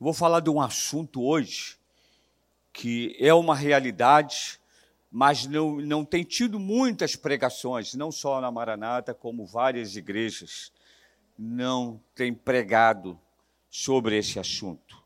Vou 0.00 0.12
falar 0.12 0.40
de 0.40 0.48
um 0.48 0.60
assunto 0.60 1.22
hoje 1.22 1.76
que 2.72 3.16
é 3.18 3.34
uma 3.34 3.56
realidade, 3.56 4.60
mas 5.10 5.44
não, 5.46 5.76
não 5.80 6.04
tem 6.04 6.22
tido 6.22 6.60
muitas 6.60 7.16
pregações, 7.16 7.94
não 7.94 8.12
só 8.12 8.40
na 8.40 8.48
Maranata, 8.52 9.12
como 9.12 9.44
várias 9.44 9.96
igrejas 9.96 10.72
não 11.36 12.00
têm 12.14 12.32
pregado 12.32 13.18
sobre 13.68 14.16
esse 14.16 14.38
assunto. 14.38 15.02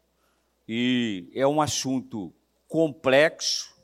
E 0.68 1.30
é 1.34 1.46
um 1.46 1.62
assunto 1.62 2.30
complexo, 2.68 3.74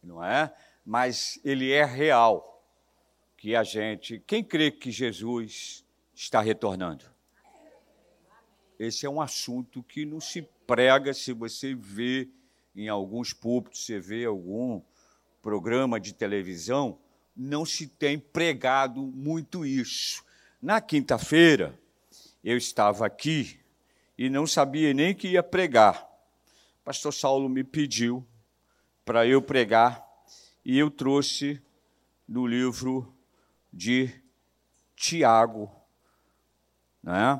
não 0.00 0.22
é? 0.22 0.54
Mas 0.84 1.40
ele 1.44 1.72
é 1.72 1.84
real. 1.84 2.46
Que 3.36 3.56
a 3.56 3.64
gente, 3.64 4.22
quem 4.26 4.44
crê 4.44 4.70
que 4.70 4.90
Jesus 4.90 5.84
está 6.14 6.40
retornando? 6.40 7.06
Esse 8.80 9.04
é 9.04 9.10
um 9.10 9.20
assunto 9.20 9.82
que 9.82 10.06
não 10.06 10.22
se 10.22 10.40
prega 10.66 11.12
se 11.12 11.34
você 11.34 11.74
vê 11.74 12.30
em 12.74 12.88
alguns 12.88 13.30
púlpitos, 13.34 13.84
você 13.84 14.00
vê 14.00 14.24
algum 14.24 14.80
programa 15.42 16.00
de 16.00 16.14
televisão, 16.14 16.98
não 17.36 17.66
se 17.66 17.86
tem 17.86 18.18
pregado 18.18 19.02
muito 19.02 19.66
isso. 19.66 20.24
Na 20.62 20.80
quinta-feira, 20.80 21.78
eu 22.42 22.56
estava 22.56 23.04
aqui 23.04 23.60
e 24.16 24.30
não 24.30 24.46
sabia 24.46 24.94
nem 24.94 25.14
que 25.14 25.28
ia 25.28 25.42
pregar. 25.42 26.08
Pastor 26.82 27.12
Saulo 27.12 27.50
me 27.50 27.62
pediu 27.62 28.26
para 29.04 29.26
eu 29.26 29.42
pregar 29.42 30.02
e 30.64 30.78
eu 30.78 30.90
trouxe 30.90 31.60
no 32.26 32.46
livro 32.46 33.14
de 33.70 34.10
Tiago, 34.96 35.70
né? 37.02 37.38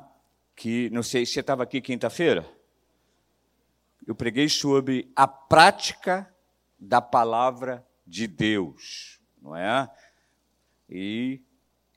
Que 0.60 0.90
não 0.90 1.02
sei 1.02 1.24
se 1.24 1.32
você 1.32 1.40
estava 1.40 1.62
aqui 1.62 1.80
quinta-feira. 1.80 2.46
Eu 4.06 4.14
preguei 4.14 4.46
sobre 4.46 5.10
a 5.16 5.26
prática 5.26 6.30
da 6.78 7.00
palavra 7.00 7.82
de 8.06 8.26
Deus, 8.26 9.18
não 9.40 9.56
é? 9.56 9.90
E 10.86 11.40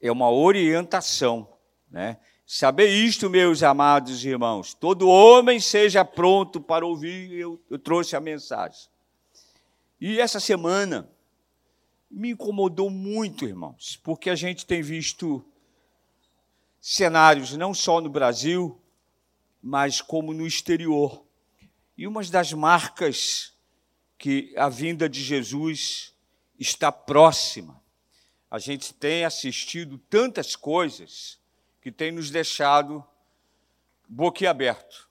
é 0.02 0.10
uma 0.10 0.32
orientação, 0.32 1.46
né? 1.92 2.18
Saber 2.48 2.88
isto, 2.88 3.30
meus 3.30 3.64
amados 3.64 4.24
irmãos, 4.24 4.74
todo 4.74 5.10
homem 5.10 5.60
seja 5.60 6.06
pronto 6.06 6.62
para 6.62 6.86
ouvir, 6.86 7.34
eu, 7.34 7.62
eu 7.70 7.78
trouxe 7.78 8.16
a 8.16 8.22
mensagem. 8.22 8.88
E 10.00 10.22
essa 10.22 10.40
semana 10.40 11.10
me 12.10 12.30
incomodou 12.30 12.90
muito, 12.90 13.44
irmãos, 13.44 14.00
porque 14.02 14.30
a 14.30 14.36
gente 14.36 14.66
tem 14.66 14.82
visto 14.82 15.46
cenários 16.86 17.54
não 17.54 17.74
só 17.74 18.02
no 18.02 18.10
Brasil, 18.10 18.78
mas 19.62 20.02
como 20.02 20.34
no 20.34 20.46
exterior. 20.46 21.24
E 21.98 22.06
uma 22.06 22.22
das 22.26 22.52
marcas 22.52 23.54
que 24.18 24.54
a 24.58 24.68
vinda 24.68 25.08
de 25.08 25.24
Jesus 25.24 26.14
está 26.60 26.92
próxima. 26.92 27.82
A 28.52 28.60
gente 28.60 28.94
tem 28.94 29.24
assistido 29.24 29.98
tantas 30.10 30.58
coisas 30.58 31.40
que 31.82 31.90
tem 31.90 32.12
nos 32.12 32.30
deixado 32.30 33.02
boquiaberto. 34.06 35.10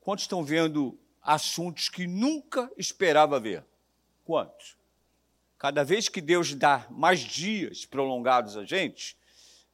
Quantos 0.00 0.24
estão 0.24 0.44
vendo 0.44 0.98
assuntos 1.22 1.88
que 1.88 2.06
nunca 2.06 2.70
esperava 2.76 3.40
ver? 3.40 3.64
Quantos? 4.22 4.76
Cada 5.56 5.82
vez 5.82 6.10
que 6.10 6.20
Deus 6.20 6.54
dá 6.54 6.86
mais 6.90 7.20
dias 7.20 7.86
prolongados 7.86 8.54
a 8.54 8.64
gente, 8.64 9.16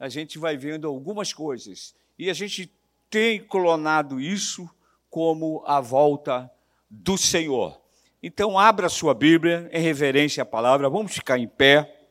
a 0.03 0.08
gente 0.08 0.36
vai 0.36 0.56
vendo 0.56 0.89
algumas 0.89 1.33
coisas. 1.33 1.95
E 2.19 2.28
a 2.28 2.34
gente 2.34 2.69
tem 3.08 3.39
clonado 3.39 4.20
isso 4.20 4.69
como 5.08 5.62
a 5.64 5.81
volta 5.81 6.50
do 6.91 7.17
Senhor. 7.17 7.81
Então, 8.20 8.58
abra 8.58 8.89
sua 8.89 9.14
Bíblia 9.14 9.70
em 9.73 9.80
reverência 9.80 10.42
à 10.42 10.45
palavra, 10.45 10.91
vamos 10.91 11.12
ficar 11.12 11.39
em 11.39 11.47
pé. 11.47 12.08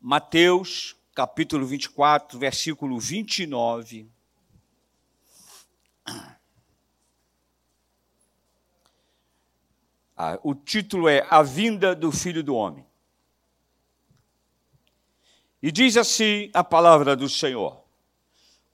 Mateus, 0.00 0.94
capítulo 1.16 1.66
24, 1.66 2.38
versículo 2.38 2.96
29. 3.00 4.08
Ah, 10.16 10.38
o 10.44 10.54
título 10.54 11.08
é 11.08 11.26
A 11.28 11.42
Vinda 11.42 11.92
do 11.92 12.12
Filho 12.12 12.44
do 12.44 12.54
Homem. 12.54 12.87
E 15.62 15.72
diz 15.72 15.96
assim 15.96 16.50
a 16.54 16.62
palavra 16.62 17.16
do 17.16 17.28
Senhor: 17.28 17.82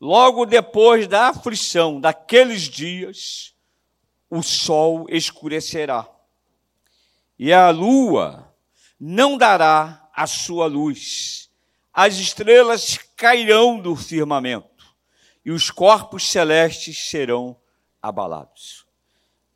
Logo 0.00 0.45
depois 0.45 1.06
da 1.06 1.28
aflição 1.28 2.00
daqueles 2.00 2.62
dias, 2.62 3.55
o 4.28 4.43
sol 4.43 5.06
escurecerá, 5.09 6.09
e 7.39 7.53
a 7.53 7.71
lua 7.71 8.55
não 8.99 9.37
dará 9.37 10.09
a 10.15 10.27
sua 10.27 10.67
luz. 10.67 11.50
As 11.93 12.17
estrelas 12.17 12.99
cairão 13.17 13.78
do 13.78 13.94
firmamento 13.94 14.75
e 15.44 15.53
os 15.53 15.71
corpos 15.71 16.28
celestes 16.28 17.09
serão 17.09 17.56
abalados. 18.03 18.84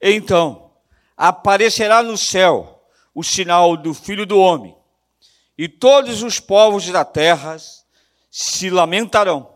Então 0.00 0.72
aparecerá 1.16 2.02
no 2.02 2.16
céu 2.16 2.88
o 3.12 3.24
sinal 3.24 3.76
do 3.76 3.92
Filho 3.92 4.24
do 4.24 4.38
Homem, 4.38 4.77
e 5.58 5.68
todos 5.68 6.22
os 6.22 6.38
povos 6.38 6.88
da 6.88 7.04
terra 7.04 7.56
se 8.30 8.70
lamentarão 8.70 9.52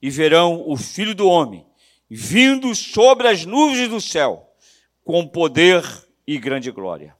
e 0.00 0.08
verão 0.08 0.62
o 0.66 0.76
Filho 0.76 1.14
do 1.14 1.26
Homem 1.28 1.66
vindo 2.08 2.74
sobre 2.74 3.26
as 3.26 3.44
nuvens 3.44 3.88
do 3.88 4.00
céu 4.00 4.54
com 5.02 5.26
poder 5.26 5.82
e 6.26 6.38
grande 6.38 6.70
glória. 6.70 7.16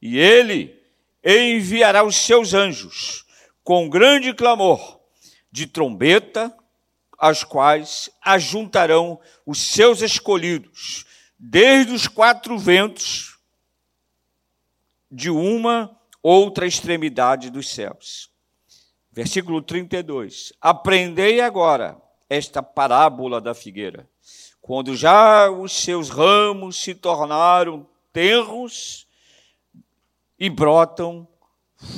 E 0.00 0.18
ele 0.18 0.80
enviará 1.24 2.02
os 2.02 2.16
seus 2.16 2.54
anjos 2.54 3.26
com 3.62 3.90
grande 3.90 4.32
clamor 4.32 5.00
de 5.52 5.66
trombeta, 5.66 6.56
as 7.18 7.44
quais 7.44 8.08
ajuntarão 8.22 9.20
os 9.44 9.58
seus 9.58 10.00
escolhidos, 10.00 11.04
desde 11.38 11.92
os 11.92 12.06
quatro 12.08 12.56
ventos 12.56 13.36
de 15.10 15.28
uma 15.28 15.99
outra 16.22 16.66
extremidade 16.66 17.50
dos 17.50 17.68
céus. 17.68 18.30
Versículo 19.12 19.60
32. 19.60 20.52
Aprendei 20.60 21.40
agora 21.40 22.00
esta 22.28 22.62
parábola 22.62 23.40
da 23.40 23.54
figueira. 23.54 24.08
Quando 24.60 24.94
já 24.94 25.50
os 25.50 25.72
seus 25.72 26.10
ramos 26.10 26.80
se 26.80 26.94
tornaram 26.94 27.88
tenros 28.12 29.06
e 30.38 30.48
brotam 30.48 31.26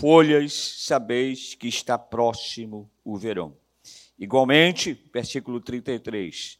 folhas, 0.00 0.52
sabeis 0.52 1.54
que 1.54 1.68
está 1.68 1.98
próximo 1.98 2.90
o 3.04 3.16
verão. 3.16 3.56
Igualmente, 4.18 4.94
versículo 5.12 5.60
33, 5.60 6.58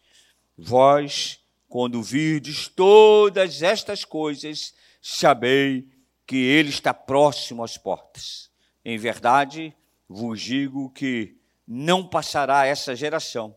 vós, 0.59 1.39
quando 1.69 2.03
virdes 2.03 2.69
todas 2.69 3.63
estas 3.63 4.05
coisas, 4.05 4.75
sabei 5.01 5.89
ele 6.37 6.71
está 6.71 6.93
próximo 6.95 7.63
às 7.63 7.77
portas. 7.77 8.51
Em 8.85 8.99
verdade, 8.99 9.75
vos 10.09 10.41
digo 10.41 10.91
que 10.91 11.37
não 11.67 12.07
passará 12.07 12.67
essa 12.67 12.95
geração 12.95 13.57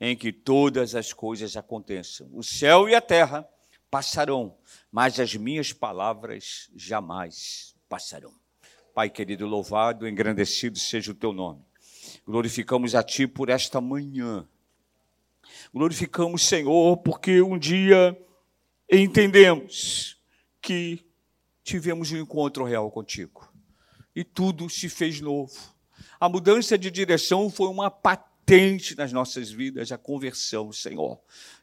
em 0.00 0.16
que 0.16 0.32
todas 0.32 0.94
as 0.94 1.12
coisas 1.12 1.56
aconteçam. 1.56 2.28
O 2.32 2.42
céu 2.42 2.88
e 2.88 2.94
a 2.94 3.00
terra 3.00 3.48
passarão, 3.90 4.56
mas 4.90 5.20
as 5.20 5.34
minhas 5.34 5.72
palavras 5.72 6.68
jamais 6.74 7.74
passarão. 7.88 8.34
Pai 8.92 9.08
querido, 9.08 9.46
louvado, 9.46 10.06
engrandecido 10.06 10.78
seja 10.78 11.12
o 11.12 11.14
teu 11.14 11.32
nome. 11.32 11.64
Glorificamos 12.26 12.94
a 12.94 13.02
Ti 13.02 13.26
por 13.26 13.48
esta 13.48 13.80
manhã. 13.80 14.48
Glorificamos, 15.72 16.42
Senhor, 16.42 16.96
porque 16.98 17.40
um 17.42 17.58
dia 17.58 18.18
entendemos 18.90 20.20
que 20.60 21.03
tivemos 21.64 22.12
um 22.12 22.18
encontro 22.18 22.64
real 22.64 22.90
contigo 22.90 23.52
e 24.14 24.22
tudo 24.22 24.70
se 24.70 24.88
fez 24.88 25.20
novo. 25.20 25.52
A 26.20 26.28
mudança 26.28 26.78
de 26.78 26.90
direção 26.90 27.50
foi 27.50 27.66
uma 27.66 27.90
patente 27.90 28.96
nas 28.96 29.12
nossas 29.12 29.50
vidas, 29.50 29.90
a 29.90 29.98
conversão, 29.98 30.70
Senhor 30.70 31.18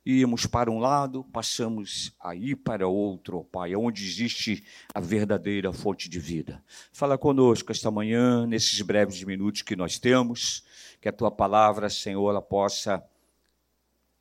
íamos 0.06 0.46
para 0.46 0.72
um 0.72 0.80
lado, 0.80 1.24
passamos 1.26 2.12
a 2.20 2.36
ir 2.36 2.56
para 2.56 2.88
outro, 2.88 3.44
Pai, 3.46 3.76
onde 3.76 4.04
existe 4.04 4.64
a 4.94 5.00
verdadeira 5.00 5.72
fonte 5.72 6.10
de 6.10 6.20
vida. 6.20 6.64
Fala 6.92 7.18
conosco 7.18 7.72
esta 7.72 7.92
manhã, 7.92 8.48
nesses 8.48 8.82
breves 8.82 9.24
minutos 9.24 9.62
que 9.62 9.76
nós 9.76 10.00
temos, 10.00 10.64
que 11.00 11.08
a 11.08 11.14
tua 11.14 11.30
palavra, 11.30 11.90
Senhor, 11.90 12.30
ela 12.30 12.42
possa 12.42 13.04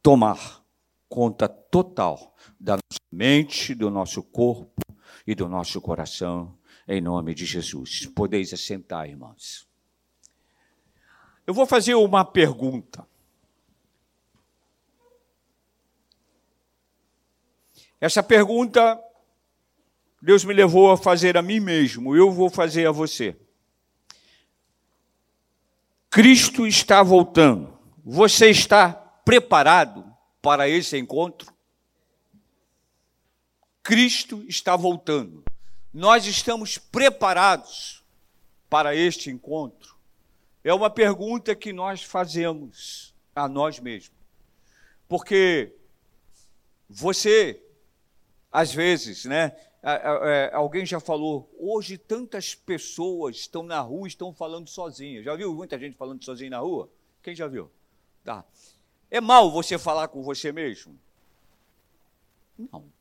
tomar 0.02 0.62
conta 1.08 1.48
total 1.48 2.34
da 2.58 2.74
nossa 2.74 3.00
mente, 3.10 3.74
do 3.74 3.90
nosso 3.90 4.22
corpo 4.22 4.89
e 5.30 5.34
do 5.36 5.48
nosso 5.48 5.80
coração, 5.80 6.58
em 6.88 7.00
nome 7.00 7.36
de 7.36 7.46
Jesus. 7.46 8.04
Podeis 8.16 8.52
assentar, 8.52 9.08
irmãos. 9.08 9.64
Eu 11.46 11.54
vou 11.54 11.66
fazer 11.66 11.94
uma 11.94 12.24
pergunta. 12.24 13.06
Essa 18.00 18.24
pergunta 18.24 19.00
Deus 20.20 20.44
me 20.44 20.52
levou 20.52 20.90
a 20.90 20.96
fazer 20.96 21.36
a 21.36 21.42
mim 21.42 21.60
mesmo, 21.60 22.16
eu 22.16 22.32
vou 22.32 22.50
fazer 22.50 22.88
a 22.88 22.90
você. 22.90 23.36
Cristo 26.10 26.66
está 26.66 27.04
voltando. 27.04 27.78
Você 28.04 28.50
está 28.50 28.92
preparado 29.24 30.04
para 30.42 30.68
esse 30.68 30.98
encontro? 30.98 31.54
Cristo 33.90 34.44
está 34.46 34.76
voltando. 34.76 35.42
Nós 35.92 36.25
estamos 36.25 36.78
preparados 36.78 38.04
para 38.69 38.94
este 38.94 39.31
encontro? 39.31 39.96
É 40.62 40.72
uma 40.72 40.88
pergunta 40.88 41.56
que 41.56 41.72
nós 41.72 42.04
fazemos 42.04 43.12
a 43.34 43.48
nós 43.48 43.81
mesmos. 43.81 44.16
Porque 45.08 45.75
você, 46.88 47.60
às 48.52 48.72
vezes, 48.72 49.25
né? 49.25 49.56
Alguém 50.52 50.87
já 50.87 51.00
falou, 51.00 51.52
hoje 51.58 51.98
tantas 51.98 52.54
pessoas 52.54 53.38
estão 53.38 53.64
na 53.64 53.81
rua 53.81 54.06
estão 54.06 54.32
falando 54.32 54.69
sozinhas. 54.69 55.25
Já 55.25 55.34
viu 55.34 55.52
muita 55.52 55.76
gente 55.76 55.96
falando 55.96 56.25
sozinha 56.25 56.50
na 56.50 56.60
rua? 56.60 56.88
Quem 57.25 57.34
já 57.34 57.48
viu? 57.48 57.69
Tá. 58.22 58.44
É 59.10 59.20
mal 59.20 59.50
você 59.50 59.76
falar 59.76 60.06
com 60.06 60.22
você 60.22 60.52
mesmo? 60.52 60.96
Não. 62.56 63.00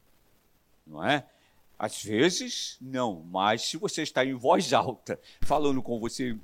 Não 0.89 1.05
é? 1.05 1.23
Às 1.77 2.03
vezes, 2.03 2.77
não, 2.81 3.23
mas 3.31 3.61
se 3.61 3.77
você 3.77 4.01
está 4.01 4.25
em 4.25 4.33
voz 4.33 4.73
alta, 4.73 5.19
falando 5.41 5.81
com 5.81 5.99
você 5.99 6.35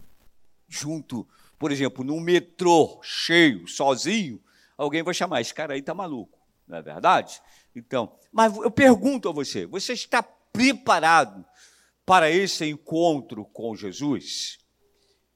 junto, 0.70 1.28
por 1.60 1.72
exemplo, 1.72 2.06
num 2.06 2.20
metrô 2.20 3.02
cheio, 3.02 3.68
sozinho, 3.68 4.42
alguém 4.78 5.04
vai 5.04 5.14
chamar, 5.14 5.42
esse 5.42 5.54
cara 5.54 5.74
aí 5.74 5.80
está 5.80 5.94
maluco, 5.94 6.40
não 6.68 6.78
é 6.78 6.82
verdade? 6.82 7.42
Então, 7.76 8.16
mas 8.32 8.56
eu 8.56 8.72
pergunto 8.72 9.28
a 9.28 9.34
você, 9.34 9.66
você 9.66 9.94
está 9.94 10.24
preparado 10.24 11.44
para 12.06 12.30
esse 12.30 12.64
encontro 12.66 13.44
com 13.46 13.76
Jesus? 13.76 14.60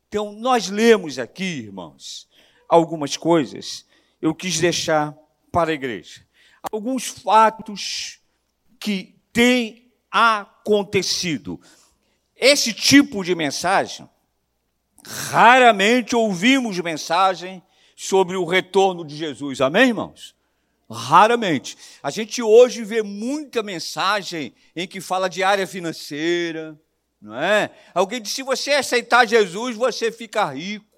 Então, 0.07 0.31
nós 0.31 0.69
lemos 0.69 1.19
aqui, 1.19 1.43
irmãos, 1.43 2.29
algumas 2.69 3.17
coisas 3.17 3.85
eu 4.21 4.33
quis 4.33 4.59
deixar 4.59 5.17
para 5.51 5.71
a 5.71 5.73
igreja. 5.73 6.25
Alguns 6.71 7.07
fatos 7.07 8.18
que 8.79 9.15
têm 9.33 9.91
acontecido. 10.11 11.59
Esse 12.35 12.73
tipo 12.73 13.23
de 13.23 13.35
mensagem, 13.35 14.09
raramente 15.05 16.15
ouvimos 16.15 16.79
mensagem 16.79 17.61
sobre 17.95 18.37
o 18.37 18.45
retorno 18.45 19.05
de 19.05 19.15
Jesus. 19.15 19.59
Amém, 19.61 19.89
irmãos? 19.89 20.35
Raramente. 20.89 21.77
A 22.01 22.09
gente 22.09 22.41
hoje 22.41 22.83
vê 22.83 23.03
muita 23.03 23.61
mensagem 23.61 24.53
em 24.75 24.87
que 24.87 25.01
fala 25.01 25.29
de 25.29 25.43
área 25.43 25.67
financeira, 25.67 26.79
não 27.21 27.35
é? 27.35 27.69
Alguém 27.93 28.21
diz: 28.21 28.31
se 28.31 28.41
você 28.41 28.71
aceitar 28.71 29.27
Jesus, 29.27 29.75
você 29.75 30.11
fica 30.11 30.45
rico 30.45 30.89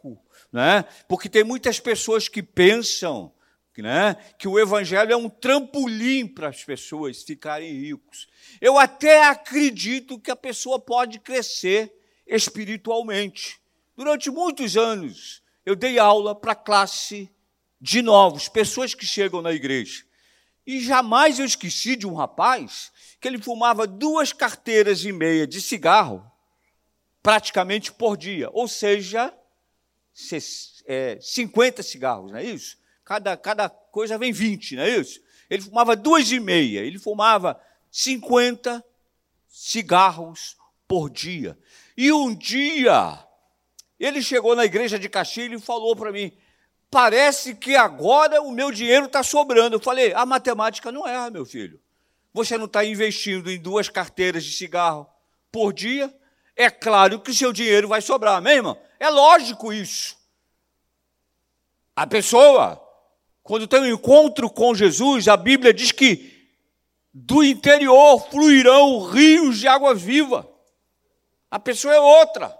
né? 0.51 0.83
porque 1.07 1.29
tem 1.29 1.43
muitas 1.43 1.79
pessoas 1.79 2.27
que 2.27 2.43
pensam 2.43 3.31
né, 3.79 4.15
que 4.39 4.47
o 4.47 4.59
evangelho 4.59 5.13
é 5.13 5.15
um 5.15 5.29
trampolim 5.29 6.25
para 6.25 6.49
as 6.49 6.63
pessoas 6.63 7.21
ficarem 7.21 7.71
ricos. 7.71 8.27
Eu 8.59 8.79
até 8.79 9.23
acredito 9.25 10.19
que 10.19 10.31
a 10.31 10.35
pessoa 10.35 10.79
pode 10.79 11.19
crescer 11.19 11.93
espiritualmente. 12.25 13.61
Durante 13.95 14.31
muitos 14.31 14.75
anos, 14.75 15.43
eu 15.63 15.75
dei 15.75 15.99
aula 15.99 16.33
para 16.33 16.55
classe 16.55 17.29
de 17.79 18.01
novos, 18.01 18.49
pessoas 18.49 18.95
que 18.95 19.05
chegam 19.05 19.41
na 19.41 19.51
igreja. 19.51 20.03
E 20.65 20.79
jamais 20.79 21.39
eu 21.39 21.45
esqueci 21.45 21.95
de 21.95 22.07
um 22.07 22.13
rapaz 22.13 22.91
que 23.19 23.27
ele 23.27 23.41
fumava 23.41 23.85
duas 23.85 24.33
carteiras 24.33 25.03
e 25.03 25.11
meia 25.11 25.45
de 25.45 25.61
cigarro 25.61 26.25
praticamente 27.21 27.91
por 27.91 28.17
dia. 28.17 28.49
Ou 28.51 28.67
seja, 28.67 29.33
é, 30.85 31.17
50 31.21 31.83
cigarros, 31.83 32.31
não 32.31 32.37
é 32.37 32.43
isso? 32.43 32.80
Cada, 33.03 33.35
cada 33.35 33.69
coisa 33.69 34.17
vem 34.17 34.31
20, 34.31 34.75
não 34.75 34.83
é 34.83 34.89
isso? 34.89 35.21
Ele 35.49 35.61
fumava 35.61 35.95
duas 35.95 36.31
e 36.31 36.39
meia, 36.39 36.79
ele 36.79 36.97
fumava 36.97 37.59
50 37.91 38.83
cigarros 39.47 40.55
por 40.87 41.09
dia. 41.09 41.57
E 41.97 42.11
um 42.11 42.33
dia, 42.33 43.19
ele 43.99 44.21
chegou 44.21 44.55
na 44.55 44.65
igreja 44.65 44.97
de 44.97 45.09
Castilho 45.09 45.57
e 45.57 45.61
falou 45.61 45.95
para 45.95 46.11
mim: 46.11 46.31
parece 46.89 47.55
que 47.55 47.75
agora 47.75 48.41
o 48.41 48.51
meu 48.51 48.71
dinheiro 48.71 49.05
está 49.05 49.23
sobrando. 49.23 49.75
Eu 49.75 49.79
falei: 49.79 50.13
a 50.13 50.25
matemática 50.25 50.91
não 50.91 51.07
erra, 51.07 51.29
meu 51.29 51.45
filho. 51.45 51.79
Você 52.33 52.57
não 52.57 52.65
está 52.65 52.83
investindo 52.85 53.51
em 53.51 53.59
duas 53.59 53.89
carteiras 53.89 54.43
de 54.43 54.53
cigarro 54.53 55.07
por 55.51 55.73
dia? 55.73 56.13
É 56.55 56.69
claro 56.69 57.19
que 57.19 57.31
o 57.31 57.35
seu 57.35 57.51
dinheiro 57.51 57.87
vai 57.87 58.01
sobrar, 58.01 58.37
amém, 58.37 58.55
irmão? 58.55 58.77
É 58.99 59.09
lógico 59.09 59.73
isso. 59.73 60.17
A 61.95 62.07
pessoa, 62.07 62.80
quando 63.51 63.67
tem 63.67 63.81
um 63.81 63.93
encontro 63.95 64.49
com 64.49 64.73
Jesus, 64.73 65.27
a 65.27 65.35
Bíblia 65.35 65.73
diz 65.73 65.91
que 65.91 66.47
do 67.13 67.43
interior 67.43 68.17
fluirão 68.29 69.03
rios 69.09 69.59
de 69.59 69.67
água 69.67 69.93
viva. 69.93 70.49
A 71.49 71.59
pessoa 71.59 71.93
é 71.93 71.99
outra. 71.99 72.57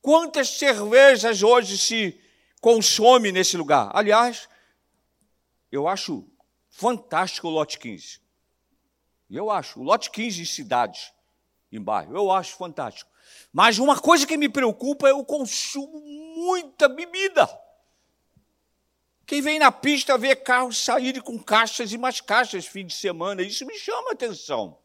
Quantas 0.00 0.48
cervejas 0.48 1.44
hoje 1.44 1.78
se 1.78 2.20
consome 2.60 3.30
nesse 3.30 3.56
lugar? 3.56 3.92
Aliás, 3.94 4.48
eu 5.70 5.86
acho 5.86 6.28
fantástico 6.70 7.46
o 7.46 7.52
lote 7.52 7.78
15. 7.78 8.20
Eu 9.30 9.48
acho, 9.48 9.78
o 9.78 9.84
lote 9.84 10.10
15 10.10 10.38
de 10.38 10.46
cidades 10.46 11.12
em 11.70 11.80
bairro. 11.80 12.16
Eu 12.16 12.32
acho 12.32 12.56
fantástico. 12.56 13.11
Mas 13.52 13.78
uma 13.78 13.98
coisa 13.98 14.26
que 14.26 14.36
me 14.36 14.48
preocupa 14.48 15.08
é 15.08 15.12
o 15.12 15.24
consumo 15.24 16.00
muita 16.34 16.88
bebida. 16.88 17.48
Quem 19.26 19.40
vem 19.40 19.58
na 19.58 19.70
pista 19.70 20.18
vê 20.18 20.34
carros 20.34 20.76
saírem 20.76 21.22
com 21.22 21.38
caixas 21.38 21.92
e 21.92 21.98
mais 21.98 22.20
caixas 22.20 22.66
fim 22.66 22.84
de 22.84 22.94
semana, 22.94 23.42
isso 23.42 23.64
me 23.64 23.78
chama 23.78 24.10
a 24.10 24.12
atenção. 24.12 24.78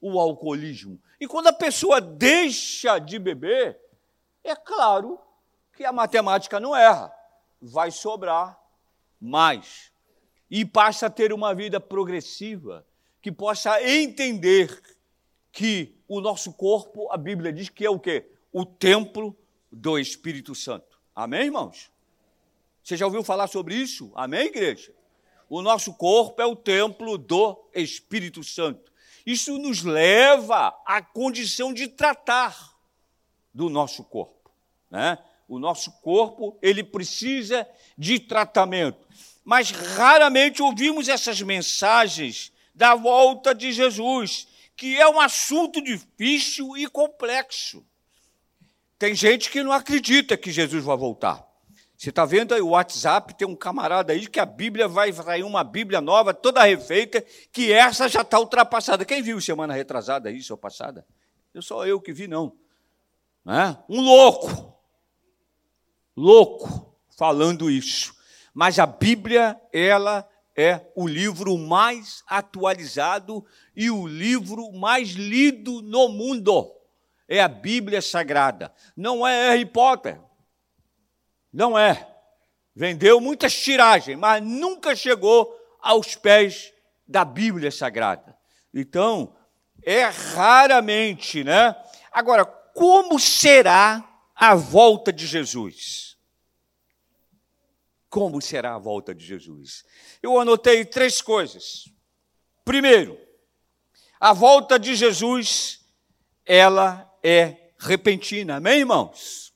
O 0.00 0.18
alcoolismo. 0.18 1.00
E 1.20 1.26
quando 1.26 1.48
a 1.48 1.52
pessoa 1.52 2.00
deixa 2.00 2.98
de 2.98 3.18
beber, 3.18 3.80
é 4.42 4.54
claro 4.54 5.18
que 5.72 5.84
a 5.84 5.92
matemática 5.92 6.60
não 6.60 6.74
erra. 6.74 7.12
Vai 7.60 7.90
sobrar 7.90 8.58
mais. 9.20 9.90
E 10.50 10.64
passa 10.64 11.06
a 11.06 11.10
ter 11.10 11.32
uma 11.32 11.54
vida 11.54 11.80
progressiva, 11.80 12.86
que 13.22 13.32
possa 13.32 13.82
entender 13.82 14.82
que 15.50 15.96
o 16.16 16.20
nosso 16.20 16.52
corpo, 16.52 17.10
a 17.10 17.16
Bíblia 17.16 17.52
diz 17.52 17.68
que 17.68 17.84
é 17.84 17.90
o 17.90 17.98
quê? 17.98 18.26
O 18.52 18.64
templo 18.64 19.36
do 19.70 19.98
Espírito 19.98 20.54
Santo. 20.54 20.98
Amém, 21.14 21.46
irmãos? 21.46 21.90
Você 22.82 22.96
já 22.96 23.06
ouviu 23.06 23.24
falar 23.24 23.48
sobre 23.48 23.74
isso? 23.74 24.12
Amém, 24.14 24.46
igreja? 24.46 24.92
O 25.48 25.62
nosso 25.62 25.94
corpo 25.94 26.40
é 26.40 26.46
o 26.46 26.56
templo 26.56 27.18
do 27.18 27.68
Espírito 27.74 28.44
Santo. 28.44 28.92
Isso 29.26 29.58
nos 29.58 29.82
leva 29.82 30.74
à 30.86 31.00
condição 31.00 31.72
de 31.72 31.88
tratar 31.88 32.74
do 33.52 33.68
nosso 33.68 34.04
corpo, 34.04 34.50
né? 34.90 35.18
O 35.48 35.58
nosso 35.58 35.92
corpo, 36.00 36.58
ele 36.62 36.82
precisa 36.82 37.68
de 37.96 38.18
tratamento. 38.18 39.06
Mas 39.44 39.70
raramente 39.70 40.62
ouvimos 40.62 41.08
essas 41.08 41.40
mensagens 41.42 42.52
da 42.74 42.94
volta 42.94 43.54
de 43.54 43.72
Jesus 43.72 44.48
que 44.76 44.96
é 44.96 45.08
um 45.08 45.20
assunto 45.20 45.82
difícil 45.82 46.76
e 46.76 46.86
complexo. 46.86 47.84
Tem 48.98 49.14
gente 49.14 49.50
que 49.50 49.62
não 49.62 49.72
acredita 49.72 50.36
que 50.36 50.50
Jesus 50.50 50.84
vai 50.84 50.96
voltar. 50.96 51.44
Você 51.96 52.10
está 52.10 52.24
vendo 52.24 52.52
aí 52.52 52.60
o 52.60 52.70
WhatsApp, 52.70 53.34
tem 53.34 53.46
um 53.46 53.54
camarada 53.54 54.12
aí 54.12 54.26
que 54.26 54.40
a 54.40 54.44
Bíblia 54.44 54.88
vai 54.88 55.12
sair 55.12 55.42
uma 55.42 55.62
Bíblia 55.62 56.00
nova, 56.00 56.34
toda 56.34 56.62
refeita, 56.64 57.24
que 57.52 57.72
essa 57.72 58.08
já 58.08 58.22
está 58.22 58.38
ultrapassada. 58.38 59.04
Quem 59.04 59.22
viu 59.22 59.40
semana 59.40 59.74
retrasada 59.74 60.30
isso 60.30 60.52
ou 60.52 60.58
passada? 60.58 61.06
Eu 61.52 61.62
só 61.62 61.86
eu 61.86 62.00
que 62.00 62.12
vi, 62.12 62.26
não. 62.26 62.56
É? 63.46 63.76
Um 63.88 64.00
louco. 64.00 64.76
Louco 66.16 66.94
falando 67.16 67.70
isso. 67.70 68.14
Mas 68.52 68.78
a 68.78 68.86
Bíblia, 68.86 69.58
ela 69.72 70.28
é 70.56 70.80
o 70.94 71.06
livro 71.06 71.58
mais 71.58 72.22
atualizado 72.26 73.44
e 73.74 73.90
o 73.90 74.06
livro 74.06 74.72
mais 74.72 75.10
lido 75.10 75.82
no 75.82 76.08
mundo. 76.08 76.72
É 77.28 77.40
a 77.40 77.48
Bíblia 77.48 78.00
Sagrada. 78.00 78.72
Não 78.96 79.26
é 79.26 79.50
Harry 79.50 79.66
Potter. 79.66 80.20
Não 81.52 81.78
é. 81.78 82.08
Vendeu 82.74 83.20
muitas 83.20 83.54
tiragens, 83.54 84.18
mas 84.18 84.42
nunca 84.42 84.94
chegou 84.94 85.54
aos 85.80 86.14
pés 86.14 86.72
da 87.06 87.24
Bíblia 87.24 87.70
Sagrada. 87.70 88.36
Então, 88.72 89.34
é 89.82 90.04
raramente, 90.04 91.44
né? 91.44 91.76
Agora, 92.10 92.44
como 92.44 93.18
será 93.18 94.04
a 94.34 94.54
volta 94.54 95.12
de 95.12 95.26
Jesus? 95.26 96.13
Como 98.14 98.40
será 98.40 98.76
a 98.76 98.78
volta 98.78 99.12
de 99.12 99.26
Jesus. 99.26 99.84
Eu 100.22 100.38
anotei 100.38 100.84
três 100.84 101.20
coisas. 101.20 101.92
Primeiro, 102.64 103.18
a 104.20 104.32
volta 104.32 104.78
de 104.78 104.94
Jesus, 104.94 105.84
ela 106.46 107.12
é 107.24 107.72
repentina. 107.76 108.58
Amém, 108.58 108.78
irmãos? 108.78 109.52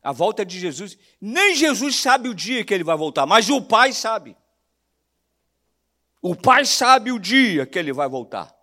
A 0.00 0.12
volta 0.12 0.46
de 0.46 0.60
Jesus, 0.60 0.96
nem 1.20 1.56
Jesus 1.56 1.96
sabe 1.96 2.28
o 2.28 2.34
dia 2.36 2.64
que 2.64 2.72
ele 2.72 2.84
vai 2.84 2.96
voltar, 2.96 3.26
mas 3.26 3.50
o 3.50 3.60
Pai 3.60 3.92
sabe. 3.92 4.36
O 6.22 6.36
Pai 6.36 6.66
sabe 6.66 7.10
o 7.10 7.18
dia 7.18 7.66
que 7.66 7.76
ele 7.76 7.92
vai 7.92 8.08
voltar. 8.08 8.56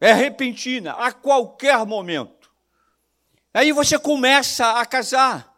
É 0.00 0.12
repentina, 0.12 0.90
a 0.94 1.12
qualquer 1.12 1.86
momento. 1.86 2.52
Aí 3.54 3.70
você 3.70 3.96
começa 3.96 4.72
a 4.72 4.84
casar. 4.84 5.55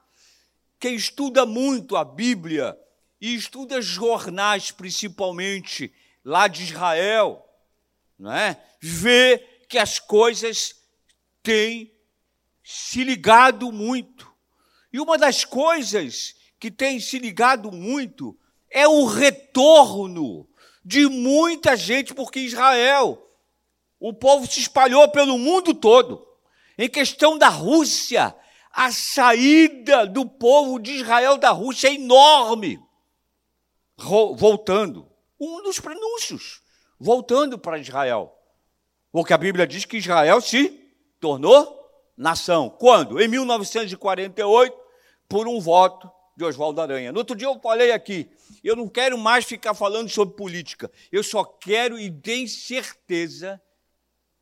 Quem 0.78 0.94
estuda 0.94 1.44
muito 1.44 1.96
a 1.96 2.04
Bíblia 2.04 2.78
e 3.20 3.34
estuda 3.34 3.82
jornais, 3.82 4.70
principalmente 4.70 5.92
lá 6.24 6.46
de 6.46 6.62
Israel, 6.62 7.44
não 8.18 8.32
é? 8.32 8.60
vê 8.80 9.38
que 9.68 9.78
as 9.78 9.98
coisas 9.98 10.76
têm 11.42 11.92
se 12.62 13.02
ligado 13.02 13.72
muito. 13.72 14.30
E 14.92 15.00
uma 15.00 15.18
das 15.18 15.44
coisas 15.44 16.34
que 16.58 16.70
tem 16.70 17.00
se 17.00 17.18
ligado 17.18 17.70
muito 17.70 18.38
é 18.70 18.86
o 18.86 19.04
retorno 19.04 20.48
de 20.84 21.06
muita 21.06 21.76
gente, 21.76 22.14
porque 22.14 22.40
Israel, 22.40 23.26
o 24.00 24.12
povo 24.12 24.46
se 24.46 24.60
espalhou 24.60 25.08
pelo 25.08 25.38
mundo 25.38 25.74
todo. 25.74 26.26
Em 26.76 26.88
questão 26.88 27.36
da 27.36 27.48
Rússia, 27.48 28.34
a 28.72 28.92
saída 28.92 30.06
do 30.06 30.26
povo 30.26 30.78
de 30.78 30.92
Israel 30.92 31.36
da 31.36 31.50
Rússia 31.50 31.88
é 31.88 31.94
enorme. 31.94 32.78
Voltando, 34.36 35.10
um 35.40 35.62
dos 35.62 35.80
prenúncios, 35.80 36.62
voltando 36.98 37.58
para 37.58 37.78
Israel. 37.78 38.32
Porque 39.10 39.32
a 39.32 39.38
Bíblia 39.38 39.66
diz 39.66 39.84
que 39.84 39.96
Israel 39.96 40.40
se 40.40 40.68
tornou 41.18 41.76
nação. 42.16 42.70
Quando? 42.70 43.20
Em 43.20 43.26
1948, 43.26 44.76
por 45.28 45.48
um 45.48 45.60
voto 45.60 46.10
de 46.36 46.44
Oswaldo 46.44 46.80
Aranha. 46.80 47.10
No 47.10 47.18
outro 47.18 47.34
dia 47.34 47.48
eu 47.48 47.58
falei 47.60 47.90
aqui, 47.90 48.30
eu 48.62 48.76
não 48.76 48.88
quero 48.88 49.18
mais 49.18 49.44
ficar 49.44 49.74
falando 49.74 50.08
sobre 50.08 50.36
política, 50.36 50.90
eu 51.10 51.24
só 51.24 51.42
quero 51.42 51.98
e 51.98 52.10
tenho 52.10 52.46
certeza 52.46 53.60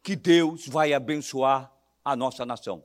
que 0.02 0.14
Deus 0.14 0.66
vai 0.68 0.92
abençoar 0.92 1.72
a 2.04 2.14
nossa 2.14 2.44
nação 2.44 2.84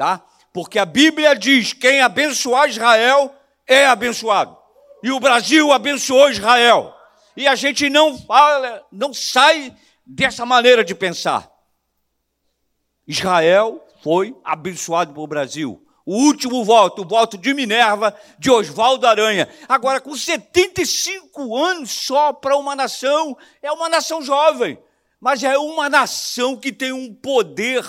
tá? 0.00 0.24
Porque 0.50 0.78
a 0.78 0.86
Bíblia 0.86 1.36
diz: 1.36 1.74
quem 1.74 2.00
abençoar 2.00 2.70
Israel 2.70 3.34
é 3.66 3.84
abençoado. 3.84 4.56
E 5.02 5.12
o 5.12 5.20
Brasil 5.20 5.70
abençoou 5.72 6.30
Israel. 6.30 6.94
E 7.36 7.46
a 7.46 7.54
gente 7.54 7.90
não 7.90 8.18
fala, 8.18 8.82
não 8.90 9.12
sai 9.12 9.76
dessa 10.06 10.46
maneira 10.46 10.82
de 10.82 10.94
pensar. 10.94 11.50
Israel 13.06 13.86
foi 14.02 14.34
abençoado 14.42 15.12
pelo 15.12 15.26
Brasil. 15.26 15.86
O 16.06 16.16
último 16.16 16.64
voto, 16.64 17.02
o 17.02 17.08
voto 17.08 17.36
de 17.36 17.52
Minerva, 17.52 18.16
de 18.38 18.50
Oswaldo 18.50 19.06
Aranha. 19.06 19.48
Agora, 19.68 20.00
com 20.00 20.16
75 20.16 21.56
anos 21.56 21.90
só 21.90 22.32
para 22.32 22.56
uma 22.56 22.74
nação, 22.74 23.36
é 23.62 23.70
uma 23.70 23.88
nação 23.88 24.22
jovem, 24.22 24.78
mas 25.20 25.44
é 25.44 25.58
uma 25.58 25.90
nação 25.90 26.56
que 26.56 26.72
tem 26.72 26.90
um 26.90 27.14
poder 27.14 27.84